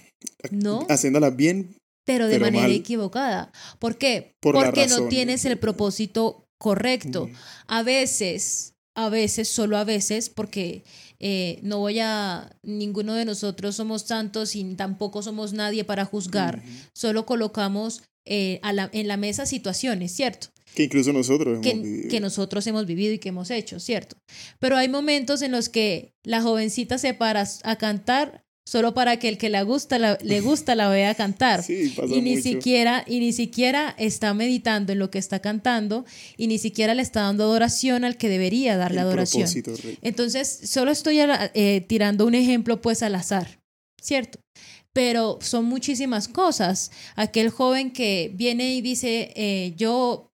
¿No? 0.51 0.85
Haciéndolas 0.89 1.35
bien 1.35 1.75
Pero 2.05 2.27
de 2.27 2.35
Pero 2.35 2.45
manera 2.45 2.63
mal. 2.63 2.71
equivocada. 2.71 3.51
¿Por 3.79 3.97
qué? 3.97 4.33
Por 4.41 4.55
Porque 4.55 4.87
no 4.87 5.07
tienes 5.07 5.45
el 5.45 5.57
propósito 5.57 6.45
correcto. 6.59 7.27
Mm. 7.27 7.33
A 7.67 7.83
veces, 7.83 8.73
a 8.95 9.09
veces, 9.09 9.47
solo 9.47 9.77
a 9.77 9.83
veces, 9.83 10.29
porque 10.29 10.83
eh, 11.19 11.59
no 11.63 11.79
voy 11.79 11.99
a, 11.99 12.49
ninguno 12.63 13.13
de 13.13 13.25
nosotros 13.25 13.75
somos 13.75 14.03
santos 14.03 14.55
y 14.55 14.63
tampoco 14.75 15.21
somos 15.21 15.53
nadie 15.53 15.83
para 15.83 16.05
juzgar. 16.05 16.61
Solo 16.93 17.25
colocamos 17.25 18.01
eh, 18.25 18.59
a 18.63 18.73
la- 18.73 18.89
en 18.91 19.07
la 19.07 19.17
mesa 19.17 19.45
situaciones, 19.45 20.11
¿cierto? 20.11 20.47
Que 20.73 20.83
incluso 20.85 21.13
nosotros 21.13 21.53
hemos 21.53 21.61
Que, 21.65 21.73
vivido. 21.75 22.09
que 22.09 22.19
nosotros 22.19 22.65
hemos 22.67 22.85
vivido 22.85 23.13
y 23.13 23.19
que 23.19 23.29
hemos 23.29 23.49
hecho, 23.51 23.79
¿cierto? 23.79 24.17
Pero 24.59 24.77
hay 24.77 24.89
momentos 24.89 25.41
en 25.41 25.51
los 25.51 25.69
que 25.69 26.13
la 26.23 26.41
jovencita 26.41 26.97
se 26.97 27.13
para 27.13 27.47
a 27.63 27.75
cantar 27.77 28.43
solo 28.67 28.93
para 28.93 29.17
que 29.17 29.29
el 29.29 29.37
que 29.37 29.49
le 29.49 29.61
gusta 29.63 29.99
la, 29.99 30.17
le 30.21 30.41
gusta 30.41 30.75
la 30.75 30.89
vea 30.89 31.13
cantar. 31.15 31.63
Sí, 31.65 31.93
pasa 31.95 32.13
y 32.13 32.21
ni 32.21 32.31
mucho. 32.31 32.43
siquiera 32.43 33.03
y 33.07 33.19
ni 33.19 33.31
siquiera 33.31 33.95
está 33.97 34.33
meditando 34.33 34.91
en 34.93 34.99
lo 34.99 35.11
que 35.11 35.19
está 35.19 35.39
cantando 35.39 36.05
y 36.37 36.47
ni 36.47 36.57
siquiera 36.57 36.93
le 36.93 37.01
está 37.01 37.21
dando 37.21 37.43
adoración 37.43 38.03
al 38.03 38.17
que 38.17 38.29
debería 38.29 38.77
darle 38.77 39.01
El 39.01 39.07
adoración. 39.07 39.49
Entonces, 40.01 40.61
solo 40.65 40.91
estoy 40.91 41.19
eh, 41.19 41.85
tirando 41.87 42.25
un 42.25 42.35
ejemplo 42.35 42.81
pues 42.81 43.03
al 43.03 43.15
azar, 43.15 43.59
¿cierto? 44.01 44.39
Pero 44.93 45.39
son 45.41 45.65
muchísimas 45.65 46.27
cosas. 46.27 46.91
Aquel 47.15 47.49
joven 47.49 47.91
que 47.91 48.31
viene 48.33 48.75
y 48.75 48.81
dice, 48.81 49.33
eh, 49.35 49.73
yo 49.75 50.31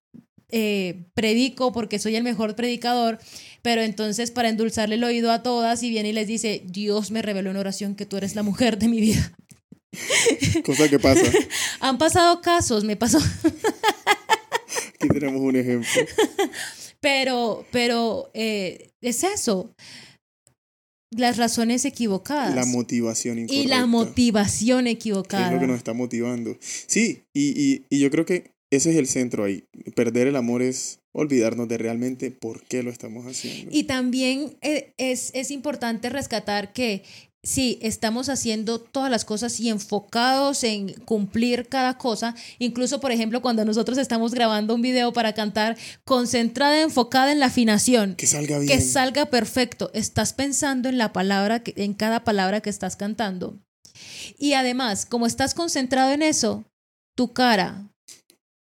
eh, 0.54 1.06
predico 1.14 1.72
porque 1.72 1.98
soy 1.98 2.14
el 2.14 2.22
mejor 2.22 2.54
predicador, 2.54 3.18
pero 3.62 3.80
entonces 3.80 4.30
para 4.30 4.50
endulzarle 4.50 4.96
el 4.96 5.04
oído 5.04 5.32
a 5.32 5.42
todas 5.42 5.82
y 5.82 5.88
viene 5.88 6.10
y 6.10 6.12
les 6.12 6.26
dice, 6.26 6.62
Dios 6.66 7.10
me 7.10 7.22
reveló 7.22 7.50
en 7.50 7.56
oración 7.56 7.94
que 7.94 8.04
tú 8.04 8.18
eres 8.18 8.36
la 8.36 8.42
mujer 8.42 8.78
de 8.78 8.88
mi 8.88 9.00
vida. 9.00 9.34
Cosa 10.66 10.90
que 10.90 10.98
pasa. 10.98 11.22
Han 11.80 11.96
pasado 11.96 12.42
casos, 12.42 12.84
me 12.84 12.96
pasó, 12.96 13.18
Aquí 15.00 15.08
tenemos 15.08 15.40
un 15.40 15.56
ejemplo. 15.56 15.88
pero, 17.00 17.64
pero 17.72 18.30
eh, 18.34 18.90
es 19.00 19.24
eso. 19.24 19.74
Las 21.10 21.38
razones 21.38 21.84
equivocadas. 21.86 22.54
La 22.54 22.66
motivación 22.66 23.38
y 23.38 23.42
incorrecta. 23.42 23.68
la 23.80 23.86
motivación 23.86 24.84
que 24.84 24.90
es 24.90 24.96
equivocada. 24.96 25.50
lo 25.50 25.60
que 25.60 25.66
nos 25.66 25.78
está 25.78 25.94
motivando. 25.94 26.56
Sí, 26.60 27.24
y, 27.32 27.50
y, 27.50 27.86
y 27.90 28.00
yo 28.00 28.10
creo 28.10 28.24
que 28.26 28.52
ese 28.76 28.90
es 28.90 28.96
el 28.96 29.06
centro 29.06 29.44
ahí. 29.44 29.64
Perder 29.94 30.26
el 30.28 30.36
amor 30.36 30.62
es 30.62 31.00
olvidarnos 31.12 31.68
de 31.68 31.78
realmente 31.78 32.30
por 32.30 32.62
qué 32.64 32.82
lo 32.82 32.90
estamos 32.90 33.26
haciendo. 33.26 33.70
Y 33.74 33.84
también 33.84 34.56
eh, 34.62 34.94
es, 34.96 35.30
es 35.34 35.50
importante 35.50 36.08
rescatar 36.08 36.72
que 36.72 37.02
sí, 37.44 37.78
estamos 37.82 38.28
haciendo 38.28 38.80
todas 38.80 39.10
las 39.10 39.24
cosas 39.24 39.58
y 39.60 39.68
enfocados 39.68 40.64
en 40.64 40.92
cumplir 41.04 41.68
cada 41.68 41.98
cosa. 41.98 42.34
Incluso, 42.58 43.00
por 43.00 43.12
ejemplo, 43.12 43.42
cuando 43.42 43.64
nosotros 43.64 43.98
estamos 43.98 44.32
grabando 44.32 44.74
un 44.74 44.80
video 44.82 45.12
para 45.12 45.34
cantar, 45.34 45.76
concentrada, 46.04 46.80
enfocada 46.80 47.32
en 47.32 47.40
la 47.40 47.46
afinación. 47.46 48.14
que 48.16 48.26
salga 48.26 48.58
bien. 48.58 48.68
Que 48.68 48.80
salga 48.80 49.26
perfecto. 49.26 49.90
Estás 49.92 50.32
pensando 50.32 50.88
en 50.88 50.98
la 50.98 51.12
palabra, 51.12 51.62
que- 51.62 51.74
en 51.76 51.94
cada 51.94 52.24
palabra 52.24 52.60
que 52.60 52.70
estás 52.70 52.96
cantando. 52.96 53.58
Y 54.38 54.54
además, 54.54 55.04
como 55.04 55.26
estás 55.26 55.52
concentrado 55.54 56.12
en 56.12 56.22
eso, 56.22 56.64
tu 57.14 57.32
cara 57.34 57.91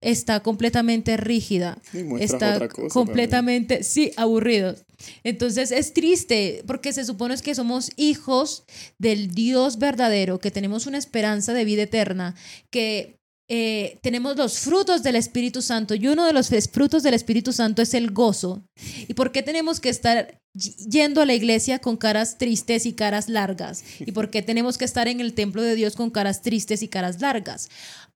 está 0.01 0.39
completamente 0.41 1.17
rígida 1.17 1.77
está 2.19 2.69
completamente, 2.91 3.83
sí, 3.83 4.11
aburrido. 4.15 4.75
Entonces 5.23 5.71
es 5.71 5.93
triste 5.93 6.63
porque 6.67 6.93
se 6.93 7.05
supone 7.05 7.35
que 7.37 7.55
somos 7.55 7.91
hijos 7.95 8.63
del 8.97 9.31
Dios 9.31 9.77
verdadero, 9.77 10.39
que 10.39 10.51
tenemos 10.51 10.87
una 10.87 10.97
esperanza 10.97 11.53
de 11.53 11.65
vida 11.65 11.83
eterna, 11.83 12.35
que 12.69 13.19
eh, 13.51 13.97
tenemos 14.03 14.37
los 14.37 14.59
frutos 14.59 15.01
del 15.01 15.15
Espíritu 15.15 15.63
Santo 15.63 15.95
y 15.95 16.07
uno 16.07 16.25
de 16.25 16.33
los 16.33 16.49
frutos 16.71 17.01
del 17.01 17.15
Espíritu 17.15 17.51
Santo 17.51 17.81
es 17.81 17.93
el 17.93 18.11
gozo. 18.11 18.63
¿Y 19.07 19.15
por 19.15 19.31
qué 19.31 19.41
tenemos 19.41 19.79
que 19.79 19.89
estar 19.89 20.39
yendo 20.53 21.21
a 21.21 21.25
la 21.25 21.33
iglesia 21.33 21.79
con 21.79 21.97
caras 21.97 22.37
tristes 22.37 22.85
y 22.85 22.93
caras 22.93 23.27
largas? 23.27 23.83
¿Y 23.99 24.11
por 24.11 24.29
qué 24.29 24.43
tenemos 24.43 24.77
que 24.77 24.85
estar 24.85 25.07
en 25.07 25.19
el 25.19 25.33
templo 25.33 25.63
de 25.63 25.75
Dios 25.75 25.95
con 25.95 26.11
caras 26.11 26.43
tristes 26.43 26.83
y 26.83 26.89
caras 26.89 27.21
largas? 27.21 27.69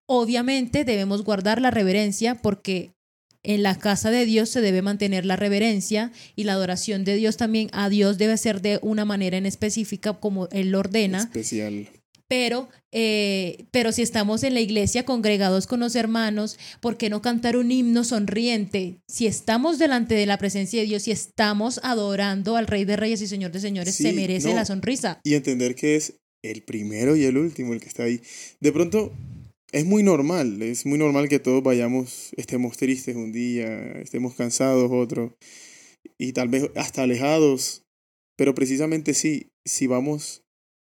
Obviamente 0.08 0.84
debemos 0.84 1.24
guardar 1.24 1.62
la 1.62 1.72
reverencia 1.72 2.36
porque 2.36 2.92
en 3.44 3.62
la 3.64 3.78
casa 3.78 4.10
de 4.10 4.26
Dios 4.26 4.50
se 4.50 4.62
debe 4.62 4.82
mantener 4.82 5.26
la 5.26 5.36
reverencia 5.36 6.12
y 6.36 6.46
la 6.46 6.54
adoración 6.54 7.04
de 7.04 7.16
Dios 7.16 7.38
también 7.38 7.70
a 7.74 7.90
Dios 7.90 8.18
debe 8.18 8.38
ser 8.38 8.62
de 8.62 8.80
una 8.82 9.06
manera 9.06 9.38
en 9.38 9.46
específica 9.46 10.14
como 10.14 10.48
Él 10.52 10.72
lo 10.72 10.80
ordena. 10.80 11.20
Especial. 11.20 11.90
Pero, 12.30 12.70
eh, 12.92 13.66
pero 13.72 13.92
si 13.92 14.02
estamos 14.02 14.44
en 14.44 14.54
la 14.54 14.62
iglesia 14.62 15.06
congregados 15.06 15.68
con 15.68 15.82
los 15.82 15.96
hermanos, 15.96 16.58
¿por 16.80 16.98
qué 16.98 17.10
no 17.10 17.22
cantar 17.22 17.58
un 17.58 17.72
himno 17.72 18.04
sonriente? 18.04 18.98
Si 19.08 19.28
estamos 19.28 19.78
delante 19.78 20.16
de 20.16 20.26
la 20.26 20.38
presencia 20.38 20.80
de 20.80 20.88
Dios 20.88 21.08
y 21.08 21.12
estamos 21.12 21.80
adorando 21.84 22.56
al 22.56 22.66
Rey 22.66 22.86
de 22.86 22.96
Reyes 22.96 23.22
y 23.22 23.28
Señor 23.28 23.52
de 23.52 23.60
Señores, 23.60 23.96
se 23.96 24.14
merece 24.14 24.50
no. 24.50 24.56
la 24.56 24.66
sonrisa. 24.66 25.20
Y 25.24 25.36
entender 25.36 25.76
que 25.76 25.96
es 25.96 26.14
el 26.42 26.64
primero 26.64 27.16
y 27.16 27.26
el 27.26 27.38
último 27.38 27.74
el 27.74 27.82
que 27.82 27.90
está 27.90 28.04
ahí. 28.04 28.22
De 28.60 28.72
pronto, 28.72 29.12
es 29.74 29.86
muy 29.86 30.04
normal. 30.04 30.62
Es 30.62 30.86
muy 30.86 30.98
normal 30.98 31.28
que 31.28 31.40
todos 31.40 31.62
vayamos, 31.64 32.32
estemos 32.38 32.78
tristes 32.78 33.16
un 33.16 33.32
día, 33.32 33.92
estemos 34.00 34.36
cansados 34.36 34.90
otro. 34.92 35.36
Y 36.18 36.34
tal 36.34 36.48
vez 36.50 36.70
hasta 36.76 37.04
alejados. 37.04 37.82
Pero 38.38 38.56
precisamente 38.56 39.14
sí, 39.14 39.50
si 39.66 39.88
vamos 39.88 40.42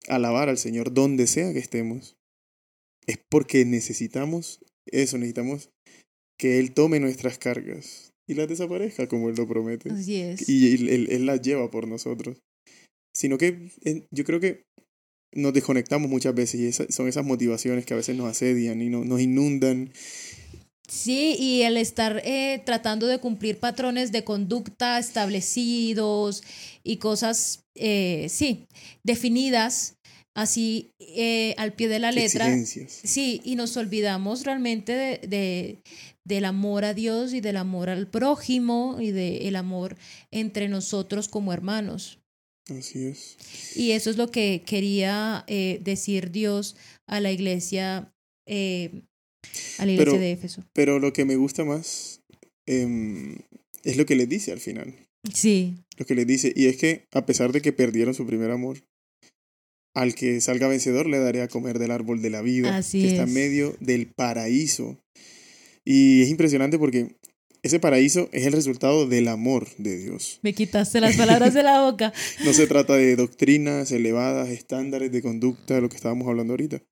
a 0.07 0.15
alabar 0.15 0.49
al 0.49 0.57
Señor 0.57 0.93
donde 0.93 1.27
sea 1.27 1.51
que 1.53 1.59
estemos, 1.59 2.15
es 3.07 3.17
porque 3.29 3.65
necesitamos 3.65 4.59
eso, 4.87 5.17
necesitamos 5.17 5.69
que 6.39 6.59
Él 6.59 6.73
tome 6.73 6.99
nuestras 6.99 7.37
cargas 7.37 8.11
y 8.27 8.35
las 8.35 8.47
desaparezca 8.47 9.07
como 9.07 9.29
Él 9.29 9.35
lo 9.35 9.47
promete. 9.47 9.91
Así 9.91 10.15
es. 10.21 10.47
Y 10.49 10.73
él, 10.75 10.89
él- 10.89 11.07
él 11.11 11.25
las 11.25 11.41
lleva 11.41 11.69
por 11.71 11.87
nosotros. 11.87 12.37
Sino 13.15 13.37
que 13.37 13.71
yo 14.11 14.25
creo 14.25 14.39
que 14.39 14.63
nos 15.35 15.53
desconectamos 15.53 16.09
muchas 16.09 16.33
veces 16.33 16.59
y 16.61 16.65
esa- 16.67 16.91
son 16.91 17.07
esas 17.07 17.25
motivaciones 17.25 17.85
que 17.85 17.93
a 17.93 17.97
veces 17.97 18.15
nos 18.15 18.27
asedian 18.29 18.81
y 18.81 18.89
no- 18.89 19.05
nos 19.05 19.21
inundan. 19.21 19.91
Sí, 20.87 21.35
y 21.39 21.61
el 21.63 21.77
estar 21.77 22.21
eh, 22.25 22.61
tratando 22.65 23.07
de 23.07 23.17
cumplir 23.19 23.59
patrones 23.59 24.11
de 24.11 24.23
conducta 24.23 24.99
establecidos 24.99 26.43
y 26.83 26.97
cosas, 26.97 27.63
eh, 27.75 28.27
sí, 28.29 28.65
definidas 29.03 29.95
así 30.35 30.91
eh, 30.99 31.55
al 31.57 31.73
pie 31.73 31.87
de 31.87 31.99
la 31.99 32.11
letra. 32.11 32.45
Exigencias. 32.47 32.99
Sí, 33.03 33.41
y 33.43 33.55
nos 33.55 33.77
olvidamos 33.77 34.43
realmente 34.43 34.91
de, 34.93 35.27
de- 35.27 35.79
del 36.23 36.45
amor 36.45 36.85
a 36.85 36.93
Dios 36.93 37.33
y 37.33 37.41
del 37.41 37.57
amor 37.57 37.89
al 37.89 38.07
prójimo 38.07 38.97
y 38.99 39.11
del 39.11 39.55
amor 39.55 39.95
entre 40.31 40.67
nosotros 40.69 41.27
como 41.27 41.53
hermanos. 41.53 42.19
Así 42.69 43.05
es. 43.05 43.37
Y 43.75 43.91
eso 43.91 44.09
es 44.09 44.17
lo 44.17 44.31
que 44.31 44.63
quería 44.65 45.43
eh, 45.47 45.79
decir 45.83 46.31
Dios 46.31 46.75
a 47.07 47.19
la 47.19 47.31
iglesia, 47.31 48.11
eh, 48.47 49.03
a 49.77 49.85
la 49.85 49.91
iglesia 49.91 50.11
Pero- 50.13 50.19
de 50.19 50.31
Éfeso. 50.31 50.63
Pero 50.73 50.99
lo 50.99 51.13
que 51.13 51.25
me 51.25 51.35
gusta 51.35 51.63
más 51.63 52.21
em, 52.65 53.37
es 53.83 53.97
lo 53.97 54.05
que 54.05 54.15
les 54.15 54.27
dice 54.27 54.51
al 54.51 54.59
final. 54.59 54.95
Sí, 55.33 55.75
Lo 55.97 56.05
que 56.05 56.13
les 56.15 56.27
dice. 56.27 56.53
Y 56.55 56.65
es 56.65 56.77
que 56.77 57.05
a 57.13 57.25
pesar 57.25 57.51
de 57.51 57.61
que 57.61 57.71
perdieron 57.73 58.13
su 58.13 58.25
primer 58.27 58.51
amor, 58.51 58.83
al 59.95 60.13
que 60.13 60.41
salga 60.41 60.67
vencedor 60.67 61.07
le 61.07 61.19
daré 61.19 61.41
a 61.41 61.47
comer 61.47 61.79
del 61.79 61.91
árbol 61.91 62.21
de 62.21 62.29
la 62.29 62.41
vida, 62.41 62.75
Así 62.75 63.01
que 63.01 63.07
está 63.09 63.23
en 63.23 63.33
medio 63.33 63.75
del 63.79 64.07
paraíso. 64.07 64.99
Y 65.85 66.21
es 66.23 66.29
impresionante 66.29 66.77
porque 66.77 67.15
ese 67.65 67.79
paraíso 67.79 68.29
es 68.31 68.45
el 68.45 68.53
resultado 68.53 69.07
del 69.07 69.27
amor 69.27 69.67
de 69.79 69.97
Dios. 69.97 70.39
me 70.43 70.53
quitaste 70.53 71.01
las 71.01 71.15
palabras 71.17 71.55
de 71.55 71.63
la 71.63 71.81
boca. 71.89 72.13
No 72.43 72.53
se 72.53 72.67
trata 72.67 72.95
de 72.95 73.15
doctrinas 73.15 73.91
elevadas, 73.91 74.49
estándares 74.49 75.11
de 75.11 75.23
conducta, 75.23 75.81
lo 75.81 75.89
que 75.89 75.95
estábamos 75.95 76.27
hablando 76.27 76.53
ahorita. 76.53 76.83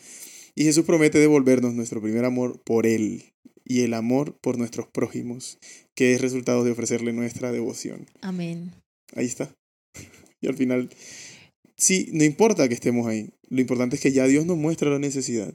Y 0.55 0.63
Jesús 0.63 0.83
promete 0.83 1.19
devolvernos 1.19 1.75
nuestro 1.75 2.01
primer 2.01 2.25
amor 2.25 2.59
por 2.63 2.87
Él 2.87 3.33
y 3.63 3.81
el 3.81 3.93
amor 3.93 4.35
por 4.41 4.57
nuestros 4.57 4.87
prójimos, 4.87 5.59
que 5.93 6.15
es 6.15 6.21
resultado 6.21 6.63
de 6.63 6.71
ofrecerle 6.71 7.13
nuestra 7.13 7.51
devoción. 7.51 8.07
Amén. 8.21 8.71
Ahí 9.15 9.25
está. 9.25 9.53
Y 10.41 10.47
al 10.47 10.57
final, 10.57 10.89
sí, 11.77 12.09
no 12.11 12.25
importa 12.25 12.67
que 12.67 12.73
estemos 12.73 13.07
ahí, 13.07 13.29
lo 13.47 13.61
importante 13.61 13.95
es 13.95 14.01
que 14.01 14.11
ya 14.11 14.25
Dios 14.27 14.45
nos 14.45 14.57
muestra 14.57 14.89
la 14.89 14.99
necesidad 14.99 15.53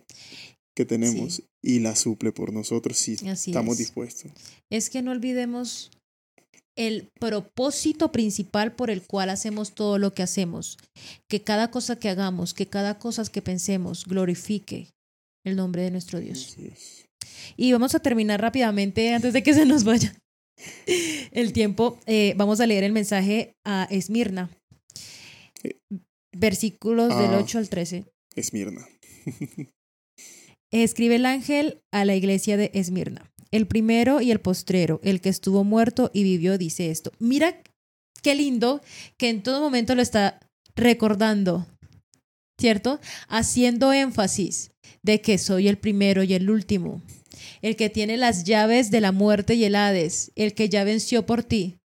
que 0.78 0.84
tenemos 0.84 1.42
y 1.60 1.80
la 1.80 1.96
suple 1.96 2.30
por 2.30 2.52
nosotros 2.52 2.96
si 2.96 3.14
Así 3.28 3.50
estamos 3.50 3.72
es. 3.72 3.78
dispuestos. 3.78 4.30
Es 4.70 4.90
que 4.90 5.02
no 5.02 5.10
olvidemos 5.10 5.90
el 6.76 7.08
propósito 7.18 8.12
principal 8.12 8.76
por 8.76 8.88
el 8.88 9.02
cual 9.02 9.30
hacemos 9.30 9.74
todo 9.74 9.98
lo 9.98 10.14
que 10.14 10.22
hacemos. 10.22 10.78
Que 11.28 11.42
cada 11.42 11.72
cosa 11.72 11.98
que 11.98 12.08
hagamos, 12.08 12.54
que 12.54 12.66
cada 12.66 13.00
cosa 13.00 13.24
que 13.24 13.42
pensemos 13.42 14.04
glorifique 14.06 14.86
el 15.44 15.56
nombre 15.56 15.82
de 15.82 15.90
nuestro 15.90 16.20
Dios. 16.20 16.56
Y 17.56 17.72
vamos 17.72 17.96
a 17.96 17.98
terminar 17.98 18.40
rápidamente 18.40 19.12
antes 19.12 19.32
de 19.32 19.42
que 19.42 19.54
se 19.54 19.66
nos 19.66 19.82
vaya 19.82 20.14
el 21.32 21.52
tiempo. 21.52 21.98
Eh, 22.06 22.34
vamos 22.36 22.60
a 22.60 22.66
leer 22.68 22.84
el 22.84 22.92
mensaje 22.92 23.52
a 23.66 23.88
Esmirna. 23.90 24.48
Versículos 26.32 27.08
del 27.08 27.34
Ah. 27.34 27.40
8 27.42 27.58
al 27.58 27.68
13. 27.68 28.04
Esmirna. 28.36 28.86
Escribe 30.70 31.16
el 31.16 31.26
ángel 31.26 31.80
a 31.92 32.04
la 32.04 32.14
iglesia 32.14 32.56
de 32.56 32.70
Esmirna. 32.74 33.30
El 33.50 33.66
primero 33.66 34.20
y 34.20 34.30
el 34.30 34.40
postrero, 34.40 35.00
el 35.02 35.20
que 35.20 35.30
estuvo 35.30 35.64
muerto 35.64 36.10
y 36.12 36.22
vivió, 36.22 36.58
dice 36.58 36.90
esto. 36.90 37.12
Mira 37.18 37.62
qué 38.22 38.34
lindo 38.34 38.82
que 39.16 39.30
en 39.30 39.42
todo 39.42 39.60
momento 39.60 39.94
lo 39.94 40.02
está 40.02 40.40
recordando, 40.76 41.66
¿cierto? 42.60 43.00
Haciendo 43.28 43.92
énfasis 43.92 44.70
de 45.02 45.22
que 45.22 45.38
soy 45.38 45.68
el 45.68 45.78
primero 45.78 46.22
y 46.22 46.34
el 46.34 46.50
último, 46.50 47.02
el 47.62 47.76
que 47.76 47.88
tiene 47.88 48.18
las 48.18 48.44
llaves 48.44 48.90
de 48.90 49.00
la 49.00 49.12
muerte 49.12 49.54
y 49.54 49.64
el 49.64 49.74
Hades, 49.74 50.32
el 50.36 50.52
que 50.54 50.68
ya 50.68 50.84
venció 50.84 51.24
por 51.24 51.42
ti. 51.42 51.78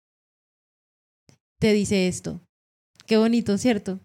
Te 1.60 1.74
dice 1.74 2.08
esto. 2.08 2.42
Qué 3.06 3.18
bonito, 3.18 3.58
¿cierto? 3.60 4.00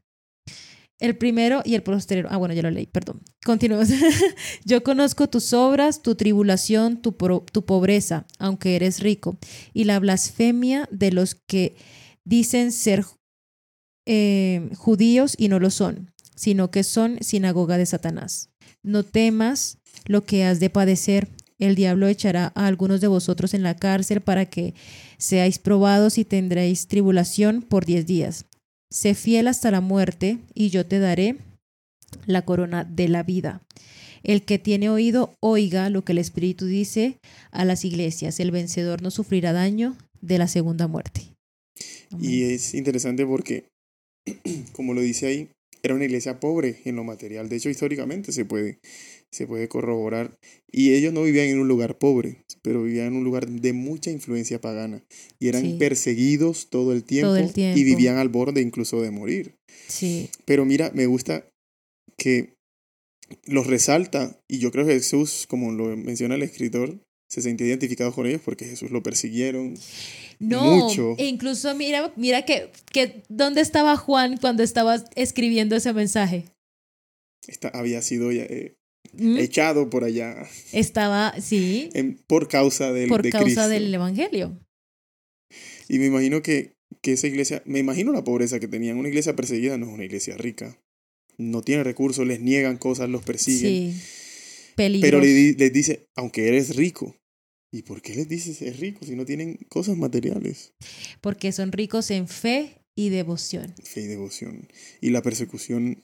El 0.98 1.16
primero 1.16 1.62
y 1.64 1.74
el 1.74 1.82
posterior. 1.82 2.28
Ah, 2.30 2.36
bueno, 2.36 2.54
ya 2.54 2.62
lo 2.62 2.70
leí, 2.70 2.86
perdón. 2.86 3.20
Continuamos. 3.44 3.88
Yo 4.64 4.82
conozco 4.82 5.28
tus 5.28 5.52
obras, 5.52 6.02
tu 6.02 6.14
tribulación, 6.14 7.02
tu, 7.02 7.12
tu 7.12 7.64
pobreza, 7.64 8.26
aunque 8.38 8.76
eres 8.76 9.00
rico, 9.00 9.38
y 9.74 9.84
la 9.84 9.98
blasfemia 9.98 10.88
de 10.90 11.12
los 11.12 11.34
que 11.34 11.76
dicen 12.24 12.72
ser 12.72 13.04
eh, 14.06 14.70
judíos 14.76 15.34
y 15.36 15.48
no 15.48 15.58
lo 15.58 15.70
son, 15.70 16.12
sino 16.34 16.70
que 16.70 16.84
son 16.84 17.18
sinagoga 17.20 17.76
de 17.76 17.86
Satanás. 17.86 18.50
No 18.82 19.02
temas 19.02 19.78
lo 20.06 20.24
que 20.24 20.44
has 20.44 20.60
de 20.60 20.70
padecer. 20.70 21.28
El 21.58 21.74
diablo 21.74 22.06
echará 22.06 22.52
a 22.54 22.66
algunos 22.66 23.00
de 23.00 23.08
vosotros 23.08 23.54
en 23.54 23.62
la 23.62 23.76
cárcel 23.76 24.20
para 24.20 24.46
que 24.46 24.74
seáis 25.18 25.58
probados 25.58 26.18
y 26.18 26.24
tendréis 26.24 26.86
tribulación 26.86 27.62
por 27.62 27.84
diez 27.84 28.06
días. 28.06 28.44
Sé 28.90 29.14
fiel 29.14 29.48
hasta 29.48 29.70
la 29.70 29.80
muerte 29.80 30.38
y 30.54 30.70
yo 30.70 30.86
te 30.86 30.98
daré 30.98 31.36
la 32.26 32.44
corona 32.44 32.84
de 32.84 33.08
la 33.08 33.22
vida. 33.22 33.62
El 34.22 34.44
que 34.44 34.58
tiene 34.58 34.90
oído, 34.90 35.34
oiga 35.40 35.90
lo 35.90 36.04
que 36.04 36.12
el 36.12 36.18
Espíritu 36.18 36.66
dice 36.66 37.18
a 37.50 37.64
las 37.64 37.84
iglesias. 37.84 38.40
El 38.40 38.50
vencedor 38.50 39.02
no 39.02 39.10
sufrirá 39.10 39.52
daño 39.52 39.96
de 40.20 40.38
la 40.38 40.48
segunda 40.48 40.88
muerte. 40.88 41.22
Y 42.20 42.42
es 42.42 42.74
interesante 42.74 43.26
porque, 43.26 43.68
como 44.72 44.94
lo 44.94 45.00
dice 45.00 45.26
ahí, 45.26 45.48
era 45.82 45.94
una 45.94 46.04
iglesia 46.04 46.40
pobre 46.40 46.80
en 46.84 46.96
lo 46.96 47.04
material. 47.04 47.48
De 47.48 47.56
hecho, 47.56 47.70
históricamente 47.70 48.32
se 48.32 48.44
puede, 48.44 48.80
se 49.30 49.46
puede 49.46 49.68
corroborar. 49.68 50.38
Y 50.70 50.94
ellos 50.94 51.12
no 51.12 51.22
vivían 51.22 51.46
en 51.46 51.60
un 51.60 51.68
lugar 51.68 51.98
pobre, 51.98 52.44
pero 52.62 52.82
vivían 52.82 53.08
en 53.08 53.16
un 53.16 53.24
lugar 53.24 53.48
de 53.48 53.72
mucha 53.72 54.10
influencia 54.10 54.60
pagana. 54.60 55.04
Y 55.38 55.48
eran 55.48 55.78
perseguidos 55.78 56.68
todo 56.70 56.92
el, 56.92 57.04
tiempo, 57.04 57.36
y 57.36 57.84
vivían 57.84 58.16
al 58.16 58.28
borde 58.28 58.60
incluso 58.60 59.00
de 59.02 59.10
morir. 59.10 59.54
Sí. 59.88 60.30
Pero 60.44 60.64
mira, 60.64 60.90
me 60.94 61.06
gusta 61.06 61.48
que 62.16 62.54
los 63.44 63.66
resalta, 63.66 64.40
y 64.48 64.58
yo 64.58 64.70
creo 64.70 64.86
que 64.86 64.94
Jesús, 64.94 65.46
como 65.48 65.72
lo 65.72 65.96
menciona 65.96 66.36
el 66.36 66.42
escritor, 66.42 67.00
se 67.28 67.42
sentía 67.42 67.66
identificado 67.66 68.12
con 68.12 68.26
ellos 68.26 68.40
porque 68.44 68.66
Jesús 68.66 68.90
lo 68.90 69.02
persiguieron. 69.02 69.74
No, 70.38 70.88
e 71.18 71.26
incluso 71.26 71.74
mira, 71.74 72.12
mira 72.16 72.44
que, 72.44 72.70
que 72.92 73.22
dónde 73.28 73.60
estaba 73.60 73.96
Juan 73.96 74.36
cuando 74.36 74.62
estaba 74.62 75.02
escribiendo 75.14 75.76
ese 75.76 75.92
mensaje. 75.92 76.44
había 77.72 78.02
sido 78.02 78.30
eh, 78.30 78.76
¿Mm? 79.14 79.38
echado 79.38 79.90
por 79.90 80.04
allá. 80.04 80.46
Estaba, 80.72 81.34
sí. 81.40 81.90
por 82.26 82.48
causa 82.48 82.92
del 82.92 83.08
Por 83.08 83.28
causa 83.30 83.68
del 83.68 83.92
Evangelio. 83.92 84.58
Y 85.88 85.98
me 85.98 86.06
imagino 86.06 86.42
que, 86.42 86.76
que 87.00 87.12
esa 87.12 87.26
iglesia, 87.26 87.62
me 87.64 87.78
imagino 87.78 88.12
la 88.12 88.24
pobreza 88.24 88.60
que 88.60 88.68
tenían. 88.68 88.98
Una 88.98 89.08
iglesia 89.08 89.34
perseguida 89.34 89.78
no 89.78 89.86
es 89.86 89.92
una 89.92 90.04
iglesia 90.04 90.36
rica. 90.36 90.78
No 91.38 91.62
tiene 91.62 91.84
recursos, 91.84 92.26
les 92.26 92.40
niegan 92.40 92.76
cosas, 92.76 93.08
los 93.08 93.22
persiguen. 93.22 93.92
Sí. 93.92 94.02
Pero 94.76 95.20
les 95.20 95.72
dice, 95.72 96.06
aunque 96.16 96.48
eres 96.48 96.76
rico, 96.76 97.16
¿Y 97.76 97.82
por 97.82 98.00
qué 98.00 98.14
les 98.14 98.26
dices 98.26 98.62
es 98.62 98.78
rico 98.78 99.04
si 99.04 99.16
no 99.16 99.26
tienen 99.26 99.58
cosas 99.68 99.98
materiales? 99.98 100.72
Porque 101.20 101.52
son 101.52 101.72
ricos 101.72 102.10
en 102.10 102.26
fe 102.26 102.80
y 102.96 103.10
devoción. 103.10 103.74
Fe 103.82 104.02
y 104.02 104.06
devoción. 104.06 104.68
Y 105.02 105.10
la 105.10 105.20
persecución 105.20 106.02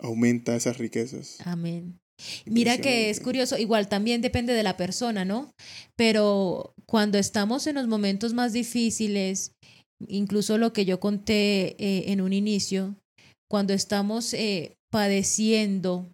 aumenta 0.00 0.56
esas 0.56 0.78
riquezas. 0.78 1.36
Amén. 1.44 1.98
Mira 2.46 2.78
que 2.78 3.10
es 3.10 3.20
curioso, 3.20 3.58
igual 3.58 3.88
también 3.88 4.22
depende 4.22 4.54
de 4.54 4.64
la 4.64 4.76
persona, 4.76 5.24
¿no? 5.24 5.52
Pero 5.94 6.72
cuando 6.84 7.16
estamos 7.16 7.68
en 7.68 7.76
los 7.76 7.86
momentos 7.86 8.34
más 8.34 8.52
difíciles, 8.52 9.52
incluso 10.08 10.58
lo 10.58 10.72
que 10.72 10.84
yo 10.84 10.98
conté 10.98 11.76
eh, 11.78 12.10
en 12.10 12.20
un 12.20 12.32
inicio, 12.32 12.96
cuando 13.48 13.72
estamos 13.72 14.34
eh, 14.34 14.74
padeciendo 14.90 16.10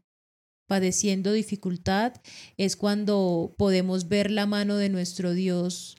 padeciendo 0.67 1.33
dificultad, 1.33 2.15
es 2.57 2.77
cuando 2.77 3.55
podemos 3.57 4.09
ver 4.09 4.31
la 4.31 4.47
mano 4.47 4.77
de 4.77 4.89
nuestro 4.89 5.33
Dios 5.33 5.97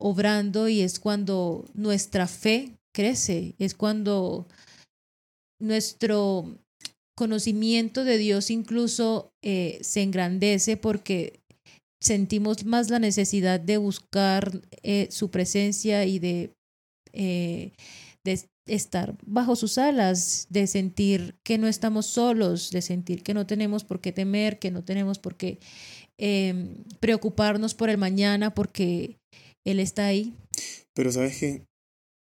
obrando 0.00 0.68
y 0.68 0.80
es 0.80 0.98
cuando 0.98 1.64
nuestra 1.74 2.26
fe 2.26 2.76
crece, 2.94 3.54
es 3.58 3.74
cuando 3.74 4.48
nuestro 5.60 6.58
conocimiento 7.16 8.04
de 8.04 8.18
Dios 8.18 8.50
incluso 8.50 9.30
eh, 9.42 9.78
se 9.82 10.02
engrandece 10.02 10.76
porque 10.76 11.40
sentimos 12.00 12.64
más 12.64 12.90
la 12.90 12.98
necesidad 12.98 13.60
de 13.60 13.76
buscar 13.76 14.60
eh, 14.82 15.06
su 15.10 15.30
presencia 15.30 16.04
y 16.04 16.18
de, 16.18 16.50
eh, 17.12 17.72
de, 18.24 18.40
estar 18.66 19.16
bajo 19.26 19.56
sus 19.56 19.78
alas, 19.78 20.46
de 20.50 20.66
sentir 20.66 21.34
que 21.42 21.58
no 21.58 21.68
estamos 21.68 22.06
solos, 22.06 22.70
de 22.70 22.82
sentir 22.82 23.22
que 23.22 23.34
no 23.34 23.46
tenemos 23.46 23.84
por 23.84 24.00
qué 24.00 24.12
temer, 24.12 24.58
que 24.58 24.70
no 24.70 24.84
tenemos 24.84 25.18
por 25.18 25.36
qué 25.36 25.58
em, 26.18 26.84
preocuparnos 27.00 27.74
por 27.74 27.90
el 27.90 27.98
mañana 27.98 28.54
porque 28.54 29.18
Él 29.64 29.80
está 29.80 30.06
ahí. 30.06 30.34
Pero 30.94 31.10
sabes 31.12 31.38
que 31.38 31.62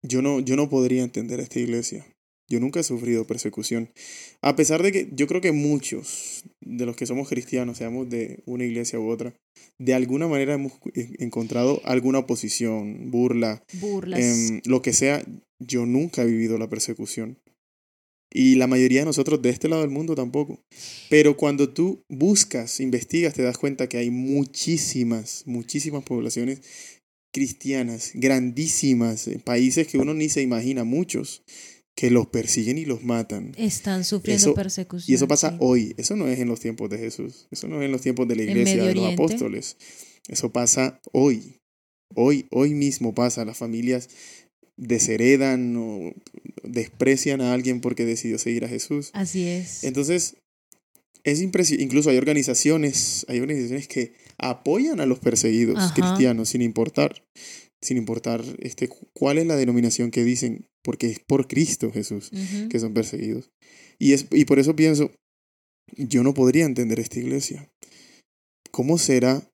yo 0.04 0.22
no, 0.22 0.40
yo 0.40 0.56
no 0.56 0.70
podría 0.70 1.04
entender 1.04 1.40
esta 1.40 1.60
iglesia. 1.60 2.06
Yo 2.50 2.60
nunca 2.60 2.82
he 2.82 2.84
sufrido 2.84 3.26
persecución. 3.26 3.90
A 4.42 4.56
pesar 4.56 4.84
de 4.84 4.92
que 4.92 5.10
yo 5.14 5.28
creo 5.28 5.42
que 5.42 5.54
muchos 5.54 6.44
de 6.62 6.86
los 6.86 6.96
que 6.96 7.06
somos 7.06 7.30
cristianos, 7.30 7.78
seamos 7.78 8.10
de 8.10 8.44
una 8.46 8.66
iglesia 8.66 9.00
u 9.00 9.10
otra, 9.10 9.34
de 9.80 9.94
alguna 9.94 10.28
manera 10.28 10.54
hemos 10.54 10.74
encontrado 10.94 11.82
alguna 11.86 12.20
oposición, 12.20 13.12
burla, 13.12 13.64
Burlas. 13.74 14.20
Em, 14.20 14.62
lo 14.66 14.82
que 14.82 14.94
sea. 14.94 15.24
Yo 15.68 15.86
nunca 15.86 16.24
he 16.24 16.28
vivido 16.28 16.58
la 16.58 16.70
persecución. 16.70 17.40
Y 18.36 18.56
la 18.56 18.66
mayoría 18.66 19.02
de 19.02 19.06
nosotros 19.06 19.42
de 19.44 19.52
este 19.52 19.70
lado 19.70 19.84
del 19.84 19.92
mundo 19.92 20.16
tampoco. 20.16 20.60
Pero 21.10 21.38
cuando 21.38 21.70
tú 21.70 22.04
buscas, 22.10 22.80
investigas, 22.80 23.36
te 23.36 23.44
das 23.44 23.60
cuenta 23.60 23.88
que 23.88 23.98
hay 23.98 24.10
muchísimas, 24.10 25.44
muchísimas 25.46 26.04
poblaciones 26.04 26.62
cristianas, 27.32 28.12
grandísimas, 28.14 29.28
en 29.28 29.40
países 29.40 29.88
que 29.88 29.98
uno 29.98 30.14
ni 30.14 30.30
se 30.30 30.42
imagina, 30.42 30.84
muchos, 30.84 31.44
que 31.96 32.10
los 32.10 32.28
persiguen 32.28 32.78
y 32.78 32.86
los 32.86 33.04
matan. 33.04 33.54
Están 33.58 34.04
sufriendo 34.04 34.54
persecución. 34.54 35.12
Y 35.12 35.16
eso 35.16 35.28
pasa 35.28 35.56
hoy. 35.60 35.94
Eso 35.98 36.16
no 36.16 36.28
es 36.28 36.40
en 36.40 36.48
los 36.48 36.60
tiempos 36.60 36.90
de 36.90 36.98
Jesús. 36.98 37.48
Eso 37.52 37.68
no 37.68 37.82
es 37.82 37.86
en 37.86 37.92
los 37.92 38.02
tiempos 38.02 38.28
de 38.28 38.36
la 38.36 38.44
iglesia, 38.44 38.84
de 38.84 38.96
los 38.96 39.14
apóstoles. 39.14 39.78
Eso 40.28 40.52
pasa 40.52 41.00
hoy. 41.12 41.60
Hoy, 42.16 42.48
hoy 42.52 42.74
mismo 42.74 43.14
pasa. 43.14 43.46
Las 43.46 43.58
familias 43.58 44.10
desheredan 44.78 45.76
o 45.78 46.14
desprecian 46.64 47.42
a 47.42 47.54
alguien 47.54 47.82
porque 47.82 48.06
decidió 48.06 48.38
seguir 48.38 48.66
a 48.66 48.70
Jesús. 48.70 49.12
Así 49.14 49.48
es. 49.48 49.84
Entonces, 49.84 50.38
es 51.24 51.42
impresionante. 51.42 51.84
Incluso 51.84 52.10
hay 52.10 52.18
organizaciones, 52.18 53.26
hay 53.30 53.40
organizaciones 53.40 53.88
que 53.88 54.14
apoyan 54.38 55.00
a 55.00 55.06
los 55.06 55.20
perseguidos 55.20 55.92
cristianos 55.94 56.50
sin 56.50 56.62
importar 56.62 57.24
sin 57.84 57.98
importar 57.98 58.44
este, 58.60 58.90
cuál 59.14 59.38
es 59.38 59.46
la 59.46 59.56
denominación 59.56 60.10
que 60.10 60.24
dicen, 60.24 60.68
porque 60.84 61.08
es 61.12 61.20
por 61.20 61.48
Cristo 61.48 61.92
Jesús 61.92 62.32
que 62.70 62.80
son 62.80 62.94
perseguidos. 62.94 63.52
Y, 64.00 64.14
es, 64.14 64.28
y 64.32 64.46
por 64.46 64.58
eso 64.58 64.76
pienso, 64.76 65.12
yo 65.96 66.24
no 66.24 66.34
podría 66.34 66.66
entender 66.66 67.00
esta 67.00 67.20
iglesia. 67.20 67.70
¿Cómo 68.72 68.98
será 68.98 69.52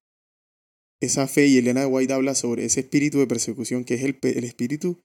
esa 1.01 1.27
fe? 1.27 1.47
Y 1.47 1.57
Elena 1.57 1.87
White 1.87 2.13
habla 2.13 2.35
sobre 2.35 2.65
ese 2.65 2.81
espíritu 2.81 3.19
de 3.19 3.27
persecución, 3.27 3.83
que 3.83 3.95
es 3.95 4.03
el, 4.03 4.17
el 4.21 4.43
espíritu 4.43 4.97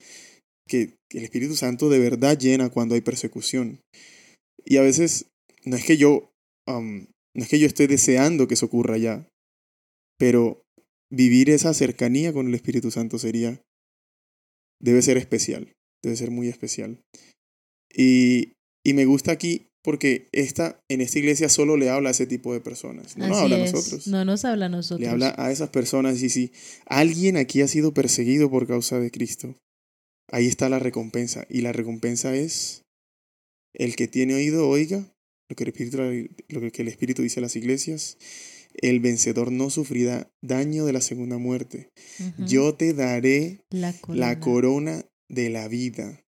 que, 0.67 0.97
el 1.11 1.25
Espíritu 1.25 1.55
Santo 1.57 1.89
de 1.89 1.99
verdad 1.99 2.39
llena 2.39 2.71
cuando 2.71 2.95
hay 2.95 3.01
persecución. 3.01 3.81
Y 4.65 4.79
a 4.79 4.83
veces 4.83 5.27
no 5.65 5.77
es 5.77 5.85
que 5.85 5.97
yo, 5.97 6.33
no 6.67 7.07
es 7.35 7.49
que 7.49 7.59
yo 7.59 7.67
esté 7.67 7.87
deseando 7.87 8.49
que 8.49 8.55
eso 8.55 8.67
ocurra 8.67 8.97
ya, 8.99 9.29
pero 10.19 10.63
vivir 11.13 11.51
esa 11.51 11.75
cercanía 11.75 12.33
con 12.33 12.49
el 12.49 12.55
Espíritu 12.55 12.91
Santo 12.91 13.19
sería, 13.19 13.63
debe 14.81 15.03
ser 15.03 15.17
especial, 15.17 15.73
debe 16.03 16.17
ser 16.17 16.31
muy 16.31 16.49
especial. 16.49 17.01
Y, 17.93 18.55
y 18.85 18.95
me 18.95 19.05
gusta 19.05 19.33
aquí 19.33 19.69
porque 19.85 20.29
esta, 20.33 20.81
en 20.89 21.01
esta 21.01 21.19
iglesia 21.19 21.49
solo 21.49 21.77
le 21.77 21.91
habla 21.91 22.09
a 22.09 22.13
ese 22.13 22.27
tipo 22.27 22.53
de 22.53 22.61
personas, 22.61 23.17
no 23.17 23.29
nos 23.29 23.39
habla 23.39 23.57
a 23.57 23.59
nosotros. 23.59 24.07
No 24.09 24.25
nos 24.25 24.45
habla 24.45 24.67
a 24.67 24.69
nosotros. 24.71 25.01
Le 25.01 25.09
habla 25.09 25.35
a 25.39 25.53
esas 25.53 25.69
personas 25.69 26.21
y 26.23 26.31
si 26.31 26.53
alguien 26.87 27.37
aquí 27.37 27.61
ha 27.61 27.69
sido 27.69 27.95
perseguido 27.95 28.51
por 28.51 28.67
causa 28.67 28.99
de 28.99 29.11
Cristo, 29.11 29.55
ahí 30.33 30.47
está 30.47 30.69
la 30.69 30.79
recompensa. 30.79 31.47
Y 31.49 31.61
la 31.61 31.73
recompensa 31.73 32.35
es 32.35 32.83
el 33.75 33.95
que 33.95 34.09
tiene 34.09 34.35
oído, 34.35 34.69
oiga 34.69 35.07
lo 35.51 35.57
que 35.57 35.65
el 35.65 35.69
Espíritu, 35.69 35.99
lo 36.49 36.73
que 36.73 36.83
el 36.83 36.89
Espíritu 36.89 37.23
dice 37.23 37.41
a 37.41 37.43
las 37.43 37.55
iglesias 37.55 38.17
el 38.75 39.01
vencedor 39.01 39.53
no 39.53 39.71
sufrirá 39.71 40.31
daño 40.43 40.85
de 40.85 40.93
la 40.93 41.01
segunda 41.01 41.39
muerte. 41.39 41.91
Yo 42.39 42.75
te 42.75 42.93
daré 42.93 43.61
la 43.71 44.41
corona. 44.41 45.05
de 45.29 45.49
la 45.51 45.69
vida. 45.69 46.24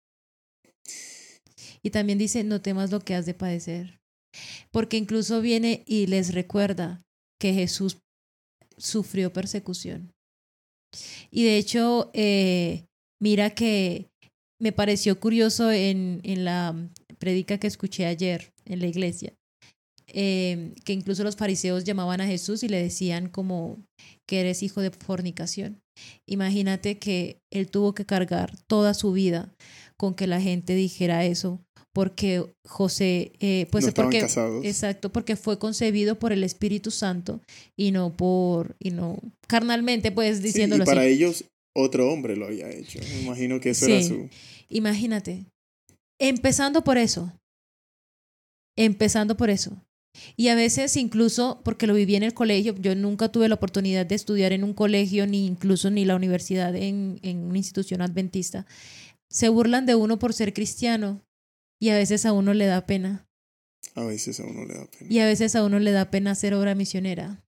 Y 1.86 1.90
también 1.90 2.18
dice, 2.18 2.42
no 2.42 2.60
temas 2.60 2.90
lo 2.90 2.98
que 2.98 3.14
has 3.14 3.26
de 3.26 3.34
padecer. 3.34 4.00
Porque 4.72 4.96
incluso 4.96 5.40
viene 5.40 5.84
y 5.86 6.08
les 6.08 6.34
recuerda 6.34 7.00
que 7.40 7.54
Jesús 7.54 7.98
sufrió 8.76 9.32
persecución. 9.32 10.10
Y 11.30 11.44
de 11.44 11.58
hecho, 11.58 12.10
eh, 12.12 12.86
mira 13.22 13.50
que 13.50 14.08
me 14.60 14.72
pareció 14.72 15.20
curioso 15.20 15.70
en, 15.70 16.20
en 16.24 16.44
la 16.44 16.74
predica 17.20 17.58
que 17.58 17.68
escuché 17.68 18.06
ayer 18.06 18.52
en 18.64 18.80
la 18.80 18.88
iglesia, 18.88 19.34
eh, 20.08 20.74
que 20.84 20.92
incluso 20.92 21.22
los 21.22 21.36
fariseos 21.36 21.84
llamaban 21.84 22.20
a 22.20 22.26
Jesús 22.26 22.64
y 22.64 22.68
le 22.68 22.82
decían 22.82 23.28
como 23.28 23.78
que 24.26 24.40
eres 24.40 24.64
hijo 24.64 24.80
de 24.80 24.90
fornicación. 24.90 25.80
Imagínate 26.26 26.98
que 26.98 27.38
él 27.52 27.70
tuvo 27.70 27.94
que 27.94 28.04
cargar 28.04 28.56
toda 28.66 28.92
su 28.92 29.12
vida 29.12 29.54
con 29.96 30.16
que 30.16 30.26
la 30.26 30.40
gente 30.40 30.74
dijera 30.74 31.24
eso, 31.24 31.62
porque 31.96 32.44
José, 32.66 33.32
eh, 33.40 33.66
pues 33.70 33.86
no 33.86 33.92
porque, 33.94 34.20
casados. 34.20 34.62
exacto, 34.66 35.10
porque 35.10 35.34
fue 35.34 35.58
concebido 35.58 36.18
por 36.18 36.30
el 36.30 36.44
Espíritu 36.44 36.90
Santo 36.90 37.40
y 37.74 37.90
no 37.90 38.14
por, 38.14 38.76
y 38.78 38.90
no 38.90 39.18
carnalmente, 39.48 40.12
pues 40.12 40.36
Sí, 40.36 40.42
diciéndolo 40.42 40.84
y 40.84 40.86
para 40.86 41.00
así. 41.00 41.10
ellos 41.12 41.44
otro 41.74 42.12
hombre 42.12 42.36
lo 42.36 42.48
había 42.48 42.68
hecho. 42.68 42.98
Me 43.00 43.22
imagino 43.22 43.60
que 43.60 43.70
eso 43.70 43.86
Sí. 43.86 43.92
era 43.92 44.02
su... 44.02 44.28
Imagínate, 44.68 45.46
empezando 46.20 46.84
por 46.84 46.98
eso, 46.98 47.32
empezando 48.76 49.38
por 49.38 49.48
eso. 49.48 49.72
Y 50.36 50.48
a 50.48 50.54
veces 50.54 50.98
incluso, 50.98 51.62
porque 51.64 51.86
lo 51.86 51.94
viví 51.94 52.14
en 52.14 52.24
el 52.24 52.34
colegio, 52.34 52.74
yo 52.78 52.94
nunca 52.94 53.30
tuve 53.32 53.48
la 53.48 53.54
oportunidad 53.54 54.04
de 54.04 54.14
estudiar 54.16 54.52
en 54.52 54.64
un 54.64 54.74
colegio, 54.74 55.26
ni 55.26 55.46
incluso 55.46 55.90
ni 55.90 56.04
la 56.04 56.14
universidad 56.16 56.76
en, 56.76 57.20
en 57.22 57.38
una 57.38 57.56
institución 57.56 58.02
adventista, 58.02 58.66
se 59.30 59.48
burlan 59.48 59.86
de 59.86 59.94
uno 59.94 60.18
por 60.18 60.34
ser 60.34 60.52
cristiano 60.52 61.22
y 61.80 61.90
a 61.90 61.96
veces 61.96 62.26
a 62.26 62.32
uno 62.32 62.54
le 62.54 62.66
da 62.66 62.86
pena. 62.86 63.26
A 63.94 64.04
veces 64.04 64.40
a 64.40 64.44
uno 64.44 64.64
le 64.64 64.74
da 64.74 64.86
pena. 64.86 65.12
Y 65.12 65.18
a 65.20 65.26
veces 65.26 65.54
a 65.56 65.64
uno 65.64 65.78
le 65.78 65.92
da 65.92 66.10
pena 66.10 66.32
hacer 66.32 66.54
obra 66.54 66.74
misionera. 66.74 67.42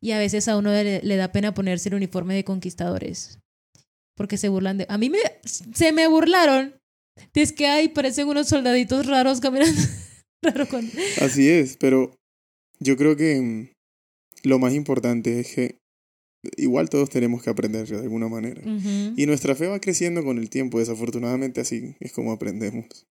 Y 0.00 0.12
a 0.12 0.18
veces 0.18 0.48
a 0.48 0.56
uno 0.56 0.70
le, 0.72 1.00
le 1.02 1.16
da 1.16 1.32
pena 1.32 1.54
ponerse 1.54 1.88
el 1.88 1.94
uniforme 1.94 2.34
de 2.34 2.44
conquistadores. 2.44 3.38
Porque 4.16 4.36
se 4.36 4.48
burlan 4.48 4.78
de... 4.78 4.86
A 4.88 4.98
mí 4.98 5.10
me, 5.10 5.20
se 5.44 5.92
me 5.92 6.08
burlaron. 6.08 6.74
Es 7.34 7.52
que, 7.52 7.66
ay, 7.66 7.88
parecen 7.88 8.28
unos 8.28 8.48
soldaditos 8.48 9.06
raros 9.06 9.40
caminando. 9.40 9.80
Raro. 10.42 10.66
Así 11.20 11.48
es, 11.48 11.76
pero 11.76 12.16
yo 12.80 12.96
creo 12.96 13.16
que 13.16 13.40
mm, 13.40 13.68
lo 14.42 14.58
más 14.58 14.74
importante 14.74 15.38
es 15.38 15.54
que 15.54 15.78
igual 16.56 16.90
todos 16.90 17.10
tenemos 17.10 17.42
que 17.42 17.50
aprender 17.50 17.86
de 17.86 17.98
alguna 17.98 18.28
manera. 18.28 18.62
Y 19.16 19.26
nuestra 19.26 19.54
fe 19.54 19.68
va 19.68 19.80
creciendo 19.80 20.24
con 20.24 20.38
el 20.38 20.50
tiempo, 20.50 20.80
desafortunadamente 20.80 21.60
así 21.60 21.94
es 22.00 22.12
como 22.12 22.32
aprendemos. 22.32 23.06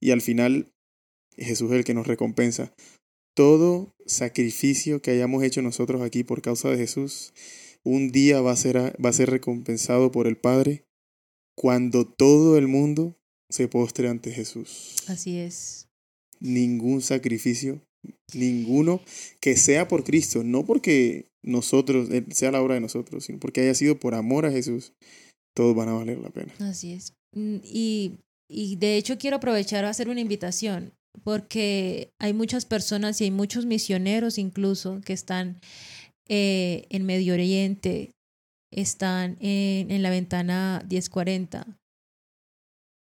Y 0.00 0.10
al 0.10 0.20
final 0.20 0.72
Jesús 1.36 1.70
es 1.70 1.78
el 1.78 1.84
que 1.84 1.94
nos 1.94 2.06
recompensa. 2.06 2.72
Todo 3.34 3.94
sacrificio 4.06 5.02
que 5.02 5.10
hayamos 5.10 5.42
hecho 5.42 5.62
nosotros 5.62 6.02
aquí 6.02 6.24
por 6.24 6.42
causa 6.42 6.70
de 6.70 6.78
Jesús, 6.78 7.32
un 7.84 8.10
día 8.10 8.40
va 8.40 8.52
a 8.52 8.56
ser, 8.56 8.76
va 8.76 9.10
a 9.10 9.12
ser 9.12 9.30
recompensado 9.30 10.10
por 10.10 10.26
el 10.26 10.36
Padre 10.36 10.84
cuando 11.56 12.06
todo 12.06 12.58
el 12.58 12.68
mundo 12.68 13.16
se 13.50 13.68
postre 13.68 14.08
ante 14.08 14.32
Jesús. 14.32 14.96
Así 15.06 15.38
es. 15.38 15.88
Ningún 16.40 17.00
sacrificio, 17.00 17.80
ninguno 18.34 19.00
que 19.40 19.56
sea 19.56 19.88
por 19.88 20.04
Cristo, 20.04 20.42
no 20.44 20.66
porque 20.66 21.28
nosotros, 21.42 22.10
eh, 22.10 22.24
sea 22.30 22.50
la 22.50 22.60
obra 22.62 22.74
de 22.74 22.80
nosotros, 22.80 23.24
sino 23.24 23.38
porque 23.38 23.62
haya 23.62 23.74
sido 23.74 23.98
por 23.98 24.14
amor 24.14 24.46
a 24.46 24.50
Jesús, 24.50 24.92
todos 25.54 25.74
van 25.74 25.88
a 25.88 25.94
valer 25.94 26.18
la 26.18 26.30
pena. 26.30 26.52
Así 26.58 26.92
es. 26.92 27.14
Mm, 27.32 27.56
Y, 27.62 28.18
y 28.48 28.76
de 28.76 28.96
hecho 28.96 29.18
quiero 29.18 29.36
aprovechar 29.36 29.84
a 29.84 29.90
hacer 29.90 30.08
una 30.08 30.20
invitación, 30.20 30.92
porque 31.24 32.10
hay 32.20 32.32
muchas 32.32 32.64
personas 32.64 33.20
y 33.20 33.24
hay 33.24 33.30
muchos 33.30 33.66
misioneros 33.66 34.38
incluso 34.38 35.00
que 35.04 35.12
están 35.12 35.60
eh, 36.28 36.86
en 36.90 37.04
Medio 37.04 37.34
Oriente, 37.34 38.10
están 38.72 39.36
en, 39.40 39.90
en 39.90 40.02
la 40.02 40.10
ventana 40.10 40.84
1040, 40.88 41.78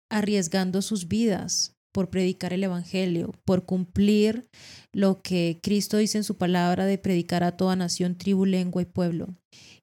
arriesgando 0.10 0.82
sus 0.82 1.08
vidas 1.08 1.74
por 1.98 2.12
predicar 2.12 2.54
el 2.54 2.64
Evangelio, 2.64 3.34
por 3.44 3.66
cumplir 3.66 4.48
lo 4.94 5.24
que 5.24 5.60
Cristo 5.64 5.98
dice 5.98 6.20
en 6.20 6.24
su 6.24 6.38
palabra 6.38 6.86
de 6.86 7.00
predicar 7.00 7.44
a 7.44 7.58
toda 7.58 7.76
nación, 7.76 8.16
tribu, 8.16 8.46
lengua 8.46 8.84
y 8.84 8.86
pueblo. 8.86 9.36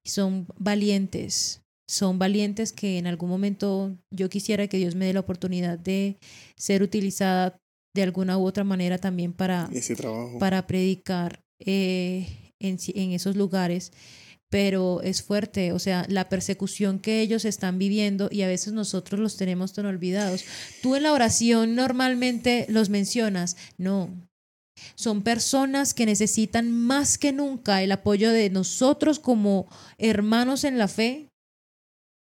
Y 0.05 0.11
son 0.11 0.47
valientes, 0.57 1.64
son 1.87 2.19
valientes 2.19 2.73
que 2.73 2.99
en 2.99 3.07
algún 3.07 3.29
momento 3.29 3.97
yo 4.11 4.29
quisiera 4.29 4.67
que 4.69 4.79
Dios 4.79 4.95
me 4.95 5.07
dé 5.07 5.13
la 5.13 5.21
oportunidad 5.21 5.79
de 5.79 6.19
ser 6.57 6.83
utilizada 6.83 7.57
de 7.95 8.03
alguna 8.03 8.39
u 8.39 8.45
otra 8.47 8.65
manera 8.65 8.99
también 8.99 9.33
para, 9.33 9.69
Ese 9.73 9.95
trabajo. 9.95 10.39
para 10.39 10.67
predicar 10.67 11.45
eh, 11.61 12.53
en, 12.59 12.79
en 12.95 13.13
esos 13.13 13.37
lugares. 13.37 13.93
Pero 14.51 15.03
es 15.03 15.23
fuerte, 15.23 15.73
o 15.73 15.79
sea, 15.81 16.07
la 16.09 16.29
persecución 16.29 17.01
que 17.01 17.21
ellos 17.21 17.45
están 17.45 17.79
viviendo 17.79 18.29
y 18.31 18.43
a 18.43 18.47
veces 18.49 18.73
nosotros 18.73 19.19
los 19.19 19.37
tenemos 19.37 19.73
tan 19.73 19.87
olvidados. 19.87 20.45
Tú 20.81 20.95
en 20.95 21.03
la 21.03 21.13
oración 21.13 21.75
normalmente 21.75 22.67
los 22.69 22.89
mencionas, 22.89 23.57
no. 23.79 24.11
Son 24.95 25.23
personas 25.23 25.93
que 25.93 26.07
necesitan 26.07 26.71
más 26.71 27.19
que 27.19 27.33
nunca 27.33 27.83
el 27.83 27.91
apoyo 27.91 28.31
de 28.31 28.51
nosotros 28.51 29.19
como 29.19 29.67
hermanos 29.99 30.63
en 30.63 30.79
la 30.79 30.89
fe, 30.89 31.31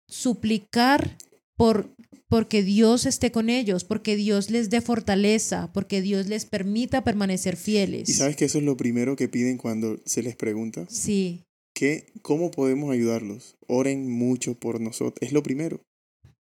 suplicar 0.09 1.17
por 1.57 1.91
porque 2.29 2.63
Dios 2.63 3.07
esté 3.07 3.31
con 3.31 3.49
ellos, 3.49 3.85
porque 3.85 4.17
Dios 4.17 4.51
les 4.51 4.69
dé 4.69 4.81
fortaleza, 4.81 5.71
porque 5.73 6.03
Dios 6.03 6.27
les 6.27 6.45
permita 6.45 7.05
permanecer 7.05 7.57
fieles. 7.57 8.09
Y 8.09 8.15
sabes 8.15 8.35
que 8.37 8.47
eso 8.47 8.59
es 8.59 8.65
lo 8.65 8.77
primero 8.77 9.15
que 9.15 9.29
piden 9.29 9.59
cuando 9.59 10.01
se 10.05 10.23
les 10.23 10.35
pregunta, 10.35 10.87
Sí, 10.91 11.45
que 11.73 12.07
¿cómo 12.23 12.51
podemos 12.51 12.91
ayudarlos? 12.91 13.57
Oren 13.69 14.11
mucho 14.11 14.55
por 14.55 14.81
nosotros, 14.81 15.19
es 15.21 15.33
lo 15.33 15.43
primero. 15.43 15.83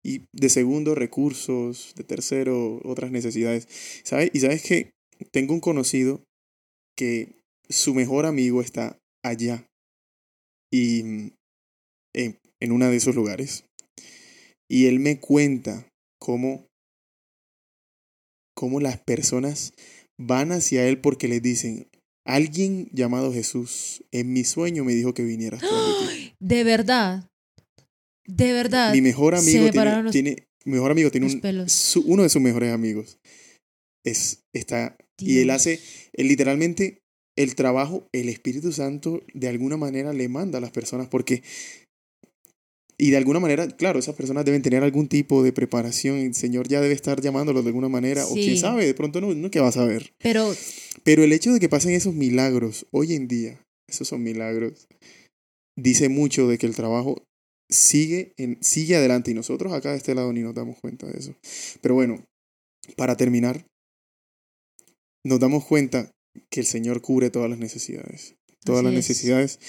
Y 0.04 0.22
de 0.34 0.50
segundo, 0.50 0.96
recursos, 0.96 1.94
de 1.96 2.04
tercero, 2.04 2.80
otras 2.84 3.12
necesidades. 3.12 3.68
¿Sabes? 4.04 4.30
Y 4.34 4.40
sabes 4.40 4.62
que 4.62 4.92
tengo 5.32 5.54
un 5.54 5.60
conocido 5.60 6.24
que 6.96 7.42
su 7.70 7.94
mejor 7.94 8.26
amigo 8.26 8.62
está 8.62 8.98
allá 9.24 9.66
y 10.72 11.04
mm, 11.04 11.32
en, 12.62 12.72
uno 12.72 12.90
de 12.90 12.96
esos 12.98 13.16
lugares. 13.16 13.66
Y 14.70 14.88
él 14.88 15.00
me 15.00 15.20
cuenta 15.20 15.88
cómo, 16.20 16.68
cómo 18.56 18.80
las 18.80 19.00
personas 19.02 19.74
van 20.20 20.52
hacia 20.52 20.88
él 20.88 21.00
porque 21.02 21.28
les 21.28 21.42
dicen, 21.42 21.88
alguien 22.26 22.90
llamado 22.92 23.34
Jesús 23.34 24.04
en 24.12 24.34
mi 24.34 24.44
sueño 24.44 24.84
me 24.84 24.96
dijo 24.96 25.14
que 25.14 25.24
vinieras 25.24 25.62
tú 25.62 25.68
a 25.68 25.72
mi 25.72 26.08
tía". 26.18 26.36
de 26.40 26.64
verdad, 26.64 27.28
de 28.28 28.54
verdad. 28.54 28.94
Mi 28.94 29.02
mejor 29.02 29.36
amigo 29.36 29.66
tiene, 29.72 30.02
los- 30.04 30.12
tiene- 30.12 30.48
mejor 30.66 30.92
amigo 30.92 31.12
tiene 31.12 31.28
un, 31.28 31.32
su- 31.70 32.02
uno 32.02 32.24
de 32.24 32.30
sus 32.30 32.42
mejores 32.42 32.72
amigos. 32.74 33.20
Es, 34.04 34.44
está, 34.54 34.98
y 35.20 35.40
él 35.40 35.50
hace, 35.50 35.80
él 36.14 36.28
literalmente, 36.28 37.00
el 37.38 37.56
trabajo, 37.56 38.08
el 38.14 38.30
Espíritu 38.30 38.72
Santo 38.72 39.22
de 39.34 39.48
alguna 39.48 39.78
manera 39.78 40.14
le 40.14 40.30
manda 40.30 40.60
a 40.60 40.62
las 40.62 40.72
personas 40.72 41.08
porque, 41.08 41.44
y 42.98 43.10
de 43.10 43.18
alguna 43.18 43.40
manera, 43.40 43.68
claro, 43.68 44.00
esas 44.00 44.16
personas 44.16 44.46
deben 44.46 44.62
tener 44.62 44.84
algún 44.84 45.08
tipo 45.08 45.44
de 45.44 45.52
preparación, 45.52 46.18
el 46.18 46.34
Señor 46.34 46.68
ya 46.68 46.80
debe 46.80 46.94
estar 46.94 47.22
llamándolos 47.22 47.64
de 47.64 47.70
alguna 47.70 47.90
manera, 47.90 48.26
o 48.26 48.34
quién 48.34 48.58
sabe, 48.58 48.86
de 48.86 48.94
pronto 48.94 49.20
no, 49.20 49.34
no 49.34 49.52
que 49.52 49.60
va 49.60 49.68
a 49.68 49.74
saber. 49.74 50.14
Pero 50.20 50.56
Pero 51.04 51.24
el 51.24 51.34
hecho 51.34 51.52
de 51.52 51.60
que 51.60 51.70
pasen 51.70 51.92
esos 51.92 52.14
milagros 52.14 52.88
hoy 52.92 53.14
en 53.14 53.28
día, 53.28 53.62
esos 53.90 54.08
son 54.08 54.24
milagros, 54.24 54.88
dice 55.78 56.08
mucho 56.08 56.48
de 56.48 56.58
que 56.58 56.68
el 56.68 56.76
trabajo 56.76 57.22
sigue, 57.70 58.34
en, 58.38 58.58
sigue 58.62 58.96
adelante 58.96 59.32
y 59.32 59.34
nosotros 59.34 59.74
acá 59.74 59.92
de 59.92 59.98
este 59.98 60.16
lado 60.16 60.32
ni 60.32 60.42
nos 60.42 60.56
damos 60.56 60.78
cuenta 60.80 61.06
de 61.08 61.20
eso. 61.20 61.36
Pero 61.82 61.96
bueno, 61.96 62.24
para 62.96 63.18
terminar, 63.18 63.66
nos 65.26 65.40
damos 65.40 65.66
cuenta 65.66 66.12
que 66.50 66.62
el 66.62 66.66
Señor 66.66 67.02
cubre 67.02 67.30
todas 67.30 67.50
las 67.50 67.60
necesidades, 67.60 68.36
todas 68.64 68.86
Así 68.86 68.86
las 68.86 68.94
es. 68.94 69.10
necesidades 69.10 69.60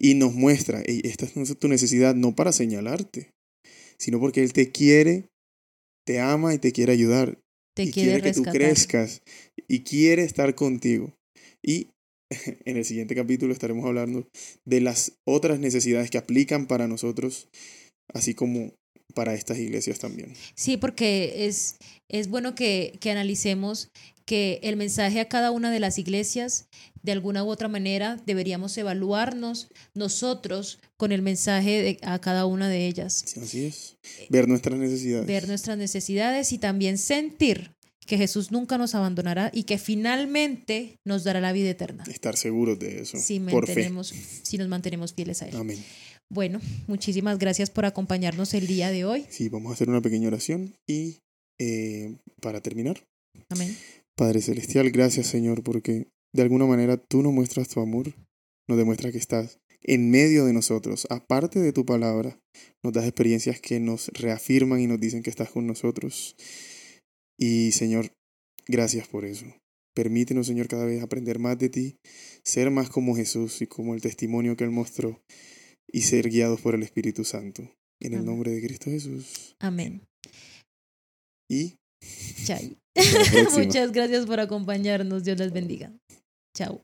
y 0.00 0.14
nos 0.14 0.34
muestra, 0.34 0.82
"Ey, 0.86 1.02
esta 1.04 1.26
es 1.26 1.58
tu 1.58 1.68
necesidad 1.68 2.14
no 2.14 2.34
para 2.34 2.52
señalarte, 2.52 3.30
sino 3.98 4.18
porque 4.18 4.42
Él 4.42 4.52
te 4.52 4.72
quiere, 4.72 5.28
te 6.06 6.20
ama 6.20 6.54
y 6.54 6.58
te 6.58 6.72
quiere 6.72 6.92
ayudar 6.92 7.38
te 7.76 7.84
y 7.84 7.90
quiere, 7.92 8.20
quiere 8.20 8.22
que 8.22 8.32
tú 8.32 8.42
crezcas 8.44 9.22
y 9.68 9.80
quiere 9.80 10.24
estar 10.24 10.54
contigo. 10.54 11.14
Y 11.62 11.88
en 12.64 12.76
el 12.76 12.84
siguiente 12.84 13.14
capítulo 13.14 13.52
estaremos 13.52 13.84
hablando 13.84 14.26
de 14.66 14.80
las 14.80 15.12
otras 15.26 15.60
necesidades 15.60 16.10
que 16.10 16.18
aplican 16.18 16.66
para 16.66 16.88
nosotros, 16.88 17.48
así 18.12 18.34
como 18.34 18.72
para 19.14 19.34
estas 19.34 19.58
iglesias 19.58 19.98
también. 19.98 20.34
Sí, 20.54 20.76
porque 20.76 21.46
es, 21.46 21.76
es 22.08 22.28
bueno 22.28 22.54
que, 22.54 22.96
que 23.00 23.10
analicemos 23.10 23.90
que 24.30 24.60
el 24.62 24.76
mensaje 24.76 25.18
a 25.18 25.28
cada 25.28 25.50
una 25.50 25.72
de 25.72 25.80
las 25.80 25.98
iglesias, 25.98 26.68
de 27.02 27.10
alguna 27.10 27.42
u 27.42 27.48
otra 27.48 27.66
manera, 27.66 28.16
deberíamos 28.26 28.78
evaluarnos 28.78 29.68
nosotros 29.94 30.78
con 30.96 31.10
el 31.10 31.20
mensaje 31.20 31.82
de, 31.82 31.98
a 32.02 32.20
cada 32.20 32.46
una 32.46 32.68
de 32.68 32.86
ellas. 32.86 33.24
Sí, 33.26 33.40
Así 33.40 33.64
es. 33.64 33.96
Ver 34.28 34.46
nuestras 34.46 34.78
necesidades. 34.78 35.26
ver 35.26 35.48
nuestras 35.48 35.76
necesidades 35.76 36.52
y 36.52 36.58
también 36.58 36.96
sentir 36.98 37.74
que 38.06 38.18
Jesús 38.18 38.50
nunca 38.50 38.78
nos 38.78 38.94
abandonará 38.94 39.50
y 39.54 39.64
que 39.64 39.78
finalmente 39.78 40.98
nos 41.04 41.24
dará 41.24 41.40
la 41.40 41.52
vida 41.52 41.70
eterna. 41.70 42.04
Estar 42.08 42.36
seguros 42.36 42.78
de 42.78 43.02
eso. 43.02 43.18
Si, 43.18 43.40
por 43.40 43.66
fe. 43.66 43.90
si 44.42 44.58
nos 44.58 44.68
mantenemos 44.68 45.14
fieles 45.14 45.42
a 45.42 45.48
Él. 45.48 45.56
Amén. 45.56 45.84
Bueno, 46.32 46.60
muchísimas 46.86 47.40
gracias 47.40 47.70
por 47.70 47.84
acompañarnos 47.84 48.54
el 48.54 48.68
día 48.68 48.92
de 48.92 49.04
hoy. 49.04 49.26
Sí, 49.30 49.48
vamos 49.48 49.70
a 49.70 49.74
hacer 49.74 49.88
una 49.88 50.00
pequeña 50.00 50.28
oración 50.28 50.76
y 50.88 51.18
eh, 51.58 52.16
para 52.40 52.60
terminar, 52.60 53.02
Amén. 53.48 53.76
Padre 54.16 54.40
Celestial, 54.40 54.90
gracias 54.90 55.26
Señor, 55.26 55.64
porque 55.64 56.06
de 56.32 56.42
alguna 56.42 56.66
manera 56.66 56.98
tú 56.98 57.22
nos 57.22 57.32
muestras 57.32 57.68
tu 57.68 57.80
amor, 57.80 58.14
nos 58.68 58.78
demuestras 58.78 59.10
que 59.10 59.18
estás 59.18 59.58
en 59.82 60.10
medio 60.10 60.44
de 60.44 60.52
nosotros, 60.52 61.08
aparte 61.10 61.58
de 61.58 61.72
tu 61.72 61.84
palabra, 61.84 62.38
nos 62.84 62.92
das 62.92 63.06
experiencias 63.06 63.60
que 63.60 63.80
nos 63.80 64.08
reafirman 64.08 64.80
y 64.80 64.86
nos 64.86 65.00
dicen 65.00 65.24
que 65.24 65.30
estás 65.30 65.50
con 65.50 65.66
nosotros. 65.66 66.36
Y 67.36 67.72
Señor, 67.72 68.12
gracias 68.68 69.08
por 69.08 69.24
eso. 69.24 69.46
Permítenos, 69.96 70.46
Señor, 70.46 70.68
cada 70.68 70.84
vez 70.84 71.02
aprender 71.02 71.40
más 71.40 71.58
de 71.58 71.70
ti, 71.70 71.96
ser 72.44 72.70
más 72.70 72.88
como 72.88 73.16
Jesús 73.16 73.62
y 73.62 73.66
como 73.66 73.94
el 73.94 74.00
testimonio 74.00 74.56
que 74.56 74.62
Él 74.62 74.70
mostró 74.70 75.20
y 75.92 76.02
ser 76.02 76.28
guiados 76.28 76.60
por 76.60 76.74
el 76.74 76.82
Espíritu 76.82 77.24
Santo. 77.24 77.70
En 78.02 78.14
el 78.14 78.24
nombre 78.24 78.50
de 78.50 78.62
Cristo 78.62 78.90
Jesús. 78.90 79.54
Amén. 79.58 80.02
Y 81.50 81.76
próxima. 82.94 83.64
Muchas 83.64 83.92
gracias 83.92 84.26
por 84.26 84.40
acompañarnos. 84.40 85.24
Dios 85.24 85.38
les 85.38 85.52
bendiga. 85.52 85.92
Chao. 86.56 86.82